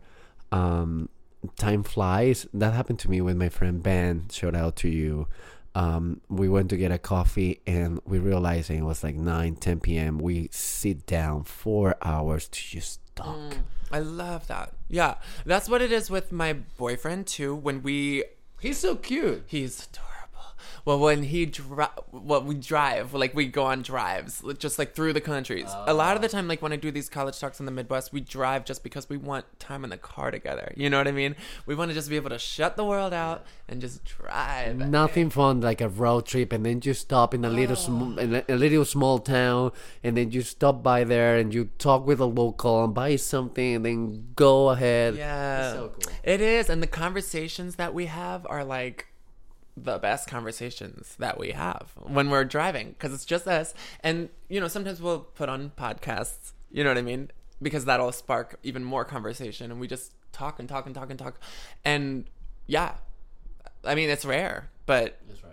um, 0.52 1.10
time 1.58 1.82
flies. 1.82 2.46
That 2.54 2.76
happened 2.76 3.00
to 3.00 3.10
me 3.10 3.22
when 3.22 3.40
my 3.40 3.50
friend 3.50 3.82
Ben 3.82 4.28
Shout 4.30 4.54
out 4.54 4.76
to 4.78 4.88
you. 4.88 5.28
Um, 5.74 6.22
we 6.30 6.48
went 6.48 6.70
to 6.70 6.78
get 6.78 6.92
a 6.92 7.00
coffee, 7.00 7.62
and 7.66 8.00
we 8.06 8.20
realized 8.20 8.70
it 8.70 8.84
was 8.84 9.04
like 9.04 9.16
9, 9.16 9.56
10 9.56 9.80
p.m. 9.80 10.20
We 10.20 10.50
sit 10.52 11.08
down 11.08 11.46
four 11.46 11.96
hours 12.04 12.48
to 12.50 12.62
just 12.62 13.00
talk. 13.16 13.58
I 13.92 13.98
love 13.98 14.46
that. 14.46 14.74
Yeah, 14.90 15.16
that's 15.44 15.68
what 15.68 15.82
it 15.82 15.92
is 15.92 16.12
with 16.12 16.32
my 16.32 16.54
boyfriend 16.54 17.26
too. 17.26 17.56
When 17.56 17.82
we 17.82 18.26
He's 18.62 18.78
so 18.78 18.96
cute. 18.96 19.44
He's 19.48 19.88
adorable. 19.92 20.11
Well, 20.86 21.00
when 21.00 21.24
he 21.24 21.46
dri- 21.46 21.86
well, 22.12 22.44
we 22.44 22.56
drive, 22.56 23.14
like 23.14 23.34
we 23.34 23.48
go 23.48 23.64
on 23.64 23.82
drives, 23.82 24.44
just 24.58 24.80
like 24.80 24.96
through 24.96 25.14
the 25.14 25.22
countries. 25.22 25.68
A 25.86 25.94
lot 25.94 26.16
of 26.16 26.22
the 26.22 26.28
oh. 26.28 26.32
time, 26.32 26.48
like 26.48 26.62
when 26.62 26.74
I 26.74 26.76
do 26.76 26.92
these 26.92 27.10
college 27.10 27.40
talks 27.40 27.60
in 27.60 27.66
the 27.66 27.72
Midwest, 27.72 28.14
we 28.14 28.22
drive 28.22 28.66
just 28.66 28.84
because 28.84 29.10
we 29.10 29.18
want 29.18 29.46
time 29.60 29.84
in 29.84 29.90
the 29.90 29.98
car 29.98 30.32
together. 30.32 30.74
You 30.76 30.90
know 30.90 30.98
what 30.98 31.08
I 31.08 31.12
mean? 31.12 31.36
We 31.66 31.76
want 31.76 31.90
to 31.90 31.96
just 31.96 32.10
be 32.10 32.16
able 32.16 32.30
to 32.30 32.40
shut 32.40 32.78
the 32.78 32.86
world 32.86 33.14
out 33.14 33.46
and 33.68 33.82
just 33.82 34.04
drive. 34.04 34.78
Nothing 34.78 35.30
fun 35.30 35.62
like 35.62 35.82
a 35.82 35.90
road 35.90 36.26
trip, 36.26 36.52
and 36.52 36.66
then 36.66 36.82
you 36.84 36.94
stop 36.94 37.34
in 37.34 37.46
a 37.46 37.50
little 37.50 37.76
sm- 37.76 38.20
in 38.20 38.36
a, 38.36 38.44
a 38.50 38.56
little 38.56 38.86
small 38.86 39.20
town, 39.20 39.72
and 40.04 40.18
then 40.18 40.32
you 40.32 40.42
stop 40.42 40.84
by 40.84 41.04
there 41.04 41.38
and 41.38 41.54
you 41.54 41.70
talk 41.78 42.06
with 42.06 42.20
a 42.20 42.26
local 42.26 42.84
and 42.84 42.94
buy 42.94 43.16
something, 43.16 43.76
and 43.76 43.86
then 43.86 44.28
go 44.36 44.70
ahead. 44.70 45.16
Yeah, 45.16 45.74
so 45.74 45.90
cool. 45.90 46.14
it 46.24 46.42
is, 46.42 46.70
and 46.70 46.82
the 46.82 46.88
conversations 46.88 47.76
that 47.76 47.94
we 47.94 48.08
have 48.08 48.46
are 48.50 48.64
like 48.64 49.08
the 49.78 49.98
best 49.98 50.28
conversations 50.28 51.16
that 51.18 51.40
we 51.40 51.52
have 51.52 51.92
when 51.96 52.30
we're 52.30 52.44
driving 52.44 52.90
because 52.90 53.14
it's 53.14 53.26
just 53.26 53.48
us. 53.48 53.74
And 54.02 54.30
you 54.50 54.60
know, 54.60 54.68
sometimes 54.68 55.02
we'll 55.02 55.20
put 55.20 55.50
on 55.50 55.72
podcasts. 55.78 56.54
You 56.72 56.84
know 56.84 56.90
what 56.90 56.98
I 56.98 57.02
mean? 57.02 57.32
Because 57.62 57.86
that'll 57.86 58.12
spark 58.12 58.58
even 58.64 58.84
more 58.84 59.06
conversation, 59.06 59.72
and 59.72 59.80
we 59.80 59.88
just 59.88 60.14
talk 60.32 60.60
and 60.60 60.68
talk 60.68 60.86
and 60.86 60.96
talk 60.96 61.10
and 61.10 61.20
talk. 61.20 61.40
And 61.86 62.26
yeah, 62.68 62.96
I 63.84 63.96
mean, 63.96 64.10
it's 64.10 64.26
rare, 64.26 64.70
but 64.86 65.20
That's 65.28 65.44
right. 65.44 65.52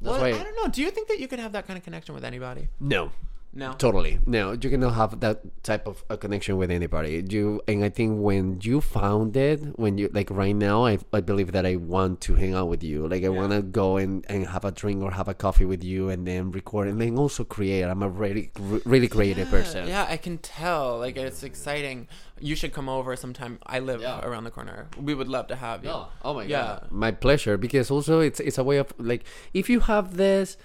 well, 0.00 0.12
That's 0.14 0.34
why. 0.34 0.40
I 0.40 0.44
don't 0.44 0.56
know. 0.56 0.68
Do 0.70 0.82
you 0.82 0.90
think 0.90 1.08
that 1.08 1.18
you 1.18 1.28
could 1.28 1.38
have 1.38 1.52
that 1.52 1.66
kind 1.66 1.76
of 1.76 1.84
connection 1.84 2.14
with 2.14 2.24
anybody? 2.24 2.68
No, 2.78 3.10
No. 3.52 3.72
totally. 3.72 4.20
No, 4.26 4.52
you 4.52 4.70
cannot 4.70 4.94
have 4.94 5.18
that 5.20 5.40
type 5.64 5.88
of 5.88 6.04
a 6.08 6.16
connection 6.16 6.56
with 6.56 6.70
anybody. 6.70 7.24
You 7.28 7.60
and 7.66 7.82
I 7.84 7.88
think 7.88 8.22
when 8.22 8.60
you 8.62 8.80
found 8.80 9.36
it, 9.36 9.58
when 9.76 9.98
you 9.98 10.08
like 10.12 10.30
right 10.30 10.54
now, 10.54 10.86
I, 10.86 10.98
I 11.12 11.20
believe 11.20 11.50
that 11.50 11.66
I 11.66 11.74
want 11.74 12.20
to 12.22 12.36
hang 12.36 12.54
out 12.54 12.68
with 12.68 12.84
you. 12.84 13.08
Like 13.08 13.24
I 13.24 13.28
want 13.28 13.50
to 13.50 13.60
go 13.62 13.96
and, 13.96 14.24
and 14.28 14.46
have 14.46 14.64
a 14.64 14.70
drink 14.70 15.02
or 15.02 15.10
have 15.10 15.26
a 15.26 15.34
coffee 15.34 15.64
with 15.64 15.82
you, 15.82 16.10
and 16.10 16.24
then 16.28 16.52
record 16.52 16.86
and 16.86 17.00
then 17.00 17.18
also 17.18 17.42
create. 17.42 17.82
I'm 17.82 18.04
a 18.04 18.08
really 18.08 18.52
really 18.84 19.08
creative 19.08 19.48
person. 19.50 19.88
Yeah, 19.88 20.06
I 20.08 20.16
can 20.16 20.38
tell. 20.38 20.98
Like 20.98 21.16
it's 21.16 21.42
exciting. 21.42 22.06
You 22.38 22.54
should 22.54 22.72
come 22.72 22.88
over 22.88 23.16
sometime. 23.16 23.58
I 23.66 23.80
live 23.80 24.00
Yeah. 24.00 24.20
around 24.24 24.44
the 24.44 24.52
corner. 24.52 24.86
We 24.96 25.12
would 25.12 25.28
love 25.28 25.48
to 25.48 25.56
have 25.56 25.84
you. 25.84 25.90
Oh 26.24 26.34
my 26.34 26.44
Yeah. 26.44 26.62
god. 26.62 26.86
My 26.92 27.10
pleasure 27.10 27.58
because 27.58 27.90
also 27.90 28.20
it's 28.20 28.38
it's 28.38 28.58
a 28.58 28.64
way 28.64 28.76
of 28.78 28.94
like 28.96 29.24
if 29.52 29.68
you 29.68 29.80
have 29.80 30.16
this 30.16 30.56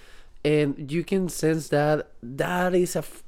and 0.46 0.92
you 0.92 1.04
can 1.04 1.28
sense 1.28 1.70
that 1.70 2.12
that 2.22 2.76
is 2.76 2.96
a 2.96 3.00
f- 3.00 3.24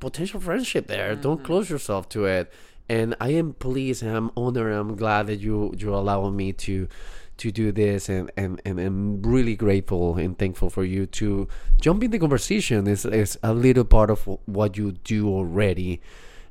potential 0.00 0.40
friendship 0.40 0.88
there. 0.88 1.14
Don't 1.14 1.44
close 1.44 1.70
yourself 1.70 2.08
to 2.10 2.24
it. 2.24 2.52
And 2.88 3.14
I 3.20 3.30
am 3.30 3.54
pleased 3.54 4.02
and 4.02 4.16
I'm 4.16 4.32
honored. 4.36 4.72
And 4.72 4.80
I'm 4.80 4.96
glad 4.96 5.28
that 5.28 5.38
you 5.38 5.72
you 5.78 5.94
allow 5.94 6.28
me 6.30 6.52
to 6.52 6.88
to 7.36 7.52
do 7.52 7.70
this 7.70 8.08
and, 8.08 8.30
and, 8.38 8.62
and 8.64 8.80
I'm 8.80 9.20
really 9.20 9.56
grateful 9.56 10.16
and 10.16 10.38
thankful 10.38 10.70
for 10.70 10.84
you 10.84 11.04
to 11.04 11.46
jump 11.78 12.02
in 12.02 12.10
the 12.10 12.18
conversation 12.18 12.86
is 12.86 13.04
is 13.04 13.38
a 13.42 13.52
little 13.54 13.84
part 13.84 14.10
of 14.10 14.26
what 14.46 14.76
you 14.76 14.92
do 14.92 15.28
already. 15.28 16.00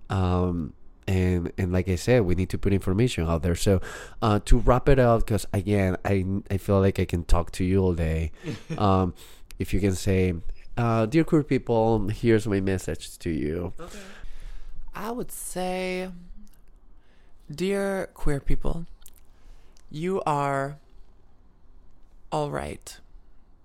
Um 0.10 0.74
and 1.08 1.52
and 1.58 1.72
like 1.72 1.88
I 1.90 1.96
said, 1.96 2.24
we 2.24 2.36
need 2.36 2.50
to 2.50 2.58
put 2.58 2.74
information 2.74 3.28
out 3.28 3.44
there. 3.44 3.56
So 3.56 3.82
uh, 4.22 4.40
to 4.46 4.58
wrap 4.58 4.90
it 4.90 5.00
up, 5.00 5.26
because 5.26 5.46
again, 5.54 5.98
I 6.06 6.26
I 6.50 6.58
feel 6.58 6.80
like 6.80 7.00
I 7.00 7.06
can 7.06 7.24
talk 7.24 7.52
to 7.52 7.64
you 7.64 7.84
all 7.84 7.94
day. 7.94 8.32
um, 8.78 9.14
if 9.60 9.74
you 9.74 9.80
can 9.80 9.96
say, 9.96 10.34
uh, 10.78 11.06
dear 11.06 11.24
queer 11.24 11.44
people, 11.44 12.08
here's 12.10 12.48
my 12.48 12.60
message 12.60 13.18
to 13.20 13.30
you. 13.30 13.74
Okay. 13.80 14.00
I 14.94 15.12
would 15.12 15.32
say, 15.32 16.10
dear 17.54 18.10
queer 18.14 18.40
people, 18.40 18.86
you 19.90 20.22
are 20.26 20.78
all 22.32 22.52
right, 22.52 22.98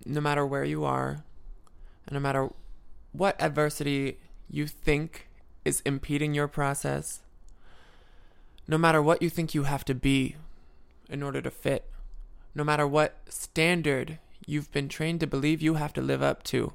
no 0.05 0.21
matter 0.21 0.45
where 0.45 0.63
you 0.63 0.83
are, 0.85 1.23
and 2.05 2.13
no 2.13 2.19
matter 2.19 2.49
what 3.11 3.41
adversity 3.41 4.17
you 4.49 4.67
think 4.67 5.27
is 5.65 5.81
impeding 5.85 6.33
your 6.33 6.47
process, 6.47 7.19
no 8.67 8.77
matter 8.77 9.01
what 9.01 9.21
you 9.21 9.29
think 9.29 9.53
you 9.53 9.63
have 9.63 9.83
to 9.85 9.93
be 9.93 10.35
in 11.09 11.21
order 11.21 11.41
to 11.41 11.51
fit, 11.51 11.89
no 12.55 12.63
matter 12.63 12.87
what 12.87 13.17
standard 13.27 14.19
you've 14.51 14.71
been 14.71 14.89
trained 14.89 15.19
to 15.19 15.27
believe 15.27 15.61
you 15.61 15.75
have 15.75 15.93
to 15.93 16.01
live 16.01 16.21
up 16.21 16.43
to, 16.43 16.73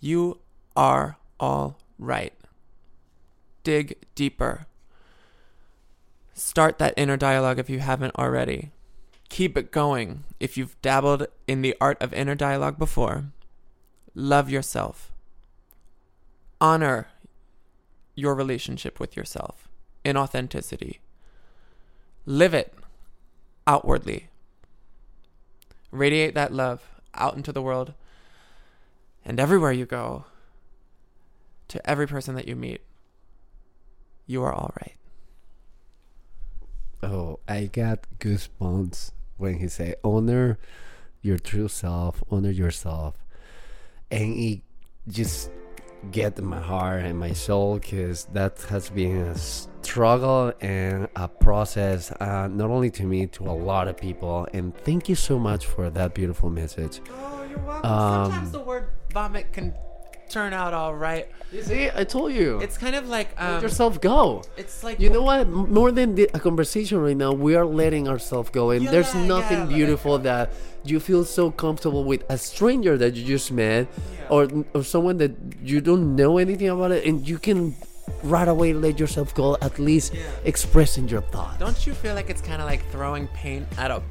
you 0.00 0.38
are 0.76 1.16
all 1.40 1.78
right 1.98 2.34
dig 3.68 3.96
deeper. 4.14 4.66
Start 6.32 6.78
that 6.78 6.94
inner 6.96 7.18
dialogue 7.18 7.58
if 7.58 7.68
you 7.68 7.80
haven't 7.80 8.16
already. 8.16 8.70
Keep 9.28 9.58
it 9.58 9.70
going 9.70 10.24
if 10.40 10.56
you've 10.56 10.80
dabbled 10.80 11.26
in 11.46 11.60
the 11.60 11.76
art 11.78 12.00
of 12.00 12.14
inner 12.14 12.34
dialogue 12.34 12.78
before. 12.78 13.24
Love 14.14 14.48
yourself. 14.48 15.12
Honor 16.62 17.08
your 18.14 18.34
relationship 18.34 18.98
with 18.98 19.18
yourself 19.18 19.68
in 20.02 20.16
authenticity. 20.16 21.00
Live 22.24 22.54
it 22.54 22.72
outwardly. 23.66 24.28
Radiate 25.90 26.34
that 26.34 26.52
love 26.52 26.82
out 27.14 27.36
into 27.36 27.52
the 27.52 27.62
world 27.62 27.94
and 29.24 29.40
everywhere 29.40 29.72
you 29.72 29.86
go, 29.86 30.24
to 31.68 31.88
every 31.88 32.06
person 32.06 32.34
that 32.34 32.48
you 32.48 32.56
meet 32.56 32.80
you 34.28 34.42
are 34.42 34.52
all 34.52 34.72
right. 34.80 34.94
Oh, 37.02 37.40
I 37.48 37.66
got 37.66 38.06
goosebumps 38.18 39.12
when 39.38 39.58
he 39.58 39.68
said, 39.68 39.96
"Honor 40.04 40.58
your 41.22 41.38
true 41.38 41.68
self, 41.68 42.22
honor 42.30 42.50
yourself," 42.50 43.24
and 44.10 44.36
it 44.36 44.60
just 45.08 45.50
get 46.10 46.38
my 46.40 46.60
heart 46.60 47.04
and 47.04 47.18
my 47.18 47.32
soul 47.32 47.78
because 47.78 48.24
that 48.32 48.60
has 48.68 48.90
been 48.90 49.18
a 49.18 49.38
struggle 49.38 50.52
and 50.60 51.08
a 51.16 51.28
process, 51.28 52.12
uh, 52.12 52.48
not 52.48 52.70
only 52.70 52.90
to 52.90 53.04
me, 53.04 53.26
to 53.26 53.44
a 53.44 53.52
lot 53.52 53.88
of 53.88 53.96
people. 53.96 54.46
And 54.52 54.76
thank 54.78 55.08
you 55.08 55.14
so 55.14 55.38
much 55.38 55.66
for 55.66 55.90
that 55.90 56.14
beautiful 56.14 56.50
message. 56.50 57.00
Oh, 57.10 57.46
you're 57.48 57.58
welcome. 57.58 57.90
Um, 57.90 58.24
Sometimes 58.30 58.52
the 58.52 58.60
word 58.60 58.88
vomit 59.12 59.52
can 59.52 59.74
turn 60.28 60.52
out 60.52 60.74
all 60.74 60.94
right. 60.94 61.26
You 61.52 61.62
see, 61.62 61.88
I 61.94 62.04
told 62.04 62.32
you. 62.32 62.60
It's 62.60 62.76
kind 62.76 62.94
of 62.94 63.08
like 63.08 63.28
let 63.40 63.56
um, 63.56 63.62
yourself 63.62 64.00
go. 64.00 64.42
it's 64.56 64.84
like 64.84 65.00
You 65.00 65.08
know 65.10 65.22
what? 65.22 65.48
More 65.48 65.90
than 65.92 66.14
the, 66.14 66.28
a 66.34 66.38
conversation 66.40 66.98
right 67.00 67.16
now, 67.16 67.32
we 67.32 67.54
are 67.56 67.64
letting 67.64 68.06
ourselves 68.08 68.50
go, 68.50 68.70
and 68.70 68.86
there's 68.88 69.14
Yeah, 69.14 69.26
nothing 69.26 69.58
yeah, 69.58 69.64
like- 69.64 69.74
beautiful 69.74 70.18
that 70.18 70.50
you 70.84 71.00
feel 71.00 71.24
so 71.24 71.50
comfortable 71.50 72.04
with 72.04 72.22
a 72.30 72.38
stranger 72.38 72.96
that 72.98 73.14
you 73.16 73.24
just 73.24 73.50
met, 73.50 73.88
or 74.28 74.48
or 74.74 74.82
someone 74.84 75.16
that 75.18 75.32
you 75.62 75.80
don't 75.80 76.14
know 76.16 76.38
anything 76.38 76.68
about 76.68 76.92
it, 76.92 77.04
and 77.06 77.26
you 77.26 77.38
can 77.38 77.74
right 78.22 78.48
away 78.48 78.72
let 78.72 78.98
yourself 78.98 79.34
go, 79.34 79.56
at 79.60 79.78
least 79.78 80.12
expressing 80.44 81.08
your 81.08 81.20
thoughts. 81.32 81.58
Don't 81.58 81.86
you 81.86 81.92
feel 81.94 82.14
like 82.14 82.30
it's 82.30 82.40
kind 82.42 82.60
of 82.62 82.66
like 82.68 82.84
throwing 82.90 83.26
paint 83.28 83.66
at 83.78 83.90
a 83.90 84.02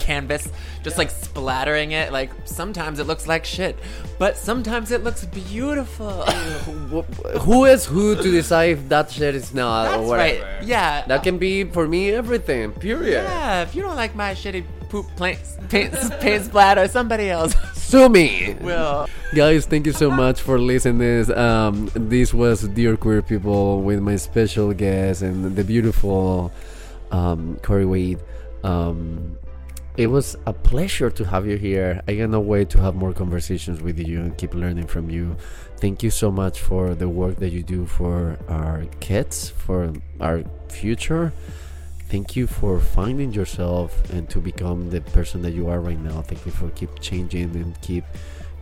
canvas, 0.00 0.48
just 0.82 0.98
like 0.98 1.10
splattering 1.10 1.92
it? 1.92 2.12
Like 2.12 2.30
sometimes 2.44 2.98
it 2.98 3.06
looks 3.06 3.26
like 3.26 3.44
shit, 3.44 3.78
but 4.18 4.36
sometimes 4.36 4.90
it 4.90 5.04
looks 5.04 5.24
beautiful. 5.24 6.22
Who 7.42 7.64
is 7.64 7.84
who 7.86 8.16
to 8.16 8.22
decide 8.30 8.70
if 8.78 8.88
that 8.88 9.10
shit 9.10 9.34
is 9.34 9.54
not 9.54 9.84
That's 9.84 9.96
or 9.96 10.06
whatever? 10.08 10.44
right. 10.44 10.62
Yeah. 10.64 11.04
That 11.06 11.22
can 11.22 11.38
be 11.38 11.64
for 11.64 11.86
me 11.86 12.10
everything. 12.10 12.72
Period. 12.72 13.22
yeah. 13.22 13.62
If 13.62 13.74
you 13.74 13.82
don't 13.82 13.96
like 13.96 14.14
my 14.14 14.32
shitty 14.34 14.64
poop 14.88 15.06
paint, 15.16 15.38
paint, 15.68 15.92
paint 16.20 16.44
splatter, 16.44 16.88
somebody 16.88 17.28
else 17.28 17.54
Sue 17.74 18.08
me. 18.08 18.56
will. 18.60 19.06
Guys, 19.34 19.66
thank 19.66 19.86
you 19.86 19.92
so 19.92 20.10
much 20.10 20.40
for 20.40 20.58
listening. 20.58 20.98
This 20.98 21.28
um, 21.30 21.90
this 21.94 22.32
was 22.34 22.62
Dear 22.68 22.96
Queer 22.96 23.20
People 23.22 23.82
with 23.82 24.00
my 24.00 24.16
special 24.16 24.72
guest 24.72 25.22
and 25.22 25.54
the 25.56 25.64
beautiful 25.64 26.52
um, 27.10 27.58
Corey 27.62 27.84
Wade. 27.86 28.20
Um, 28.64 29.38
it 29.98 30.06
was 30.06 30.36
a 30.46 30.52
pleasure 30.52 31.10
to 31.10 31.24
have 31.24 31.44
you 31.44 31.56
here. 31.56 32.00
I 32.06 32.14
cannot 32.14 32.44
wait 32.44 32.70
to 32.70 32.80
have 32.80 32.94
more 32.94 33.12
conversations 33.12 33.82
with 33.82 33.98
you 33.98 34.20
and 34.20 34.38
keep 34.38 34.54
learning 34.54 34.86
from 34.86 35.10
you. 35.10 35.36
Thank 35.78 36.04
you 36.04 36.10
so 36.10 36.30
much 36.30 36.60
for 36.60 36.94
the 36.94 37.08
work 37.08 37.36
that 37.38 37.50
you 37.50 37.64
do 37.64 37.84
for 37.84 38.38
our 38.48 38.84
kids, 39.00 39.50
for 39.50 39.92
our 40.20 40.44
future. 40.68 41.32
Thank 42.10 42.36
you 42.36 42.46
for 42.46 42.78
finding 42.78 43.32
yourself 43.32 44.08
and 44.12 44.30
to 44.30 44.38
become 44.38 44.88
the 44.88 45.00
person 45.00 45.42
that 45.42 45.50
you 45.50 45.66
are 45.68 45.80
right 45.80 45.98
now. 45.98 46.22
Thank 46.22 46.46
you 46.46 46.52
for 46.52 46.70
keep 46.70 47.00
changing 47.00 47.56
and 47.56 47.78
keep 47.80 48.04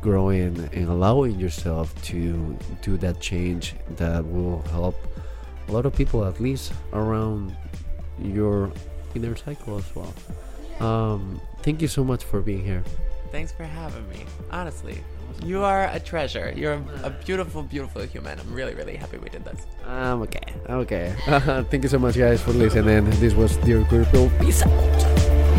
growing 0.00 0.56
and 0.72 0.88
allowing 0.88 1.38
yourself 1.38 1.94
to 2.04 2.56
do 2.80 2.96
that 2.96 3.20
change 3.20 3.74
that 3.96 4.24
will 4.24 4.62
help 4.72 4.96
a 5.68 5.72
lot 5.72 5.84
of 5.84 5.94
people 5.94 6.24
at 6.24 6.40
least 6.40 6.72
around 6.94 7.54
your 8.18 8.72
inner 9.14 9.36
cycle 9.36 9.76
as 9.76 9.94
well. 9.94 10.14
Um, 10.80 11.40
thank 11.62 11.82
you 11.82 11.88
so 11.88 12.04
much 12.04 12.24
for 12.24 12.40
being 12.40 12.64
here. 12.64 12.82
Thanks 13.32 13.52
for 13.52 13.64
having 13.64 14.08
me. 14.08 14.24
Honestly, 14.50 15.02
you 15.44 15.62
are 15.62 15.88
a 15.92 16.00
treasure. 16.00 16.52
You're 16.56 16.80
a, 17.02 17.10
beautiful, 17.10 17.62
beautiful 17.62 18.02
human. 18.02 18.38
I'm 18.38 18.52
really, 18.52 18.74
really 18.74 18.96
happy 18.96 19.18
we 19.18 19.28
did 19.28 19.44
this. 19.44 19.66
Um, 19.84 20.22
okay, 20.22 20.54
okay. 20.68 21.14
thank 21.70 21.82
you 21.82 21.88
so 21.88 21.98
much, 21.98 22.16
guys, 22.16 22.40
for 22.42 22.52
listening. 22.52 23.10
This 23.20 23.34
was 23.34 23.56
Dear 23.58 23.84
Queer. 23.84 24.30
Peace 24.40 24.62
out. 24.62 25.55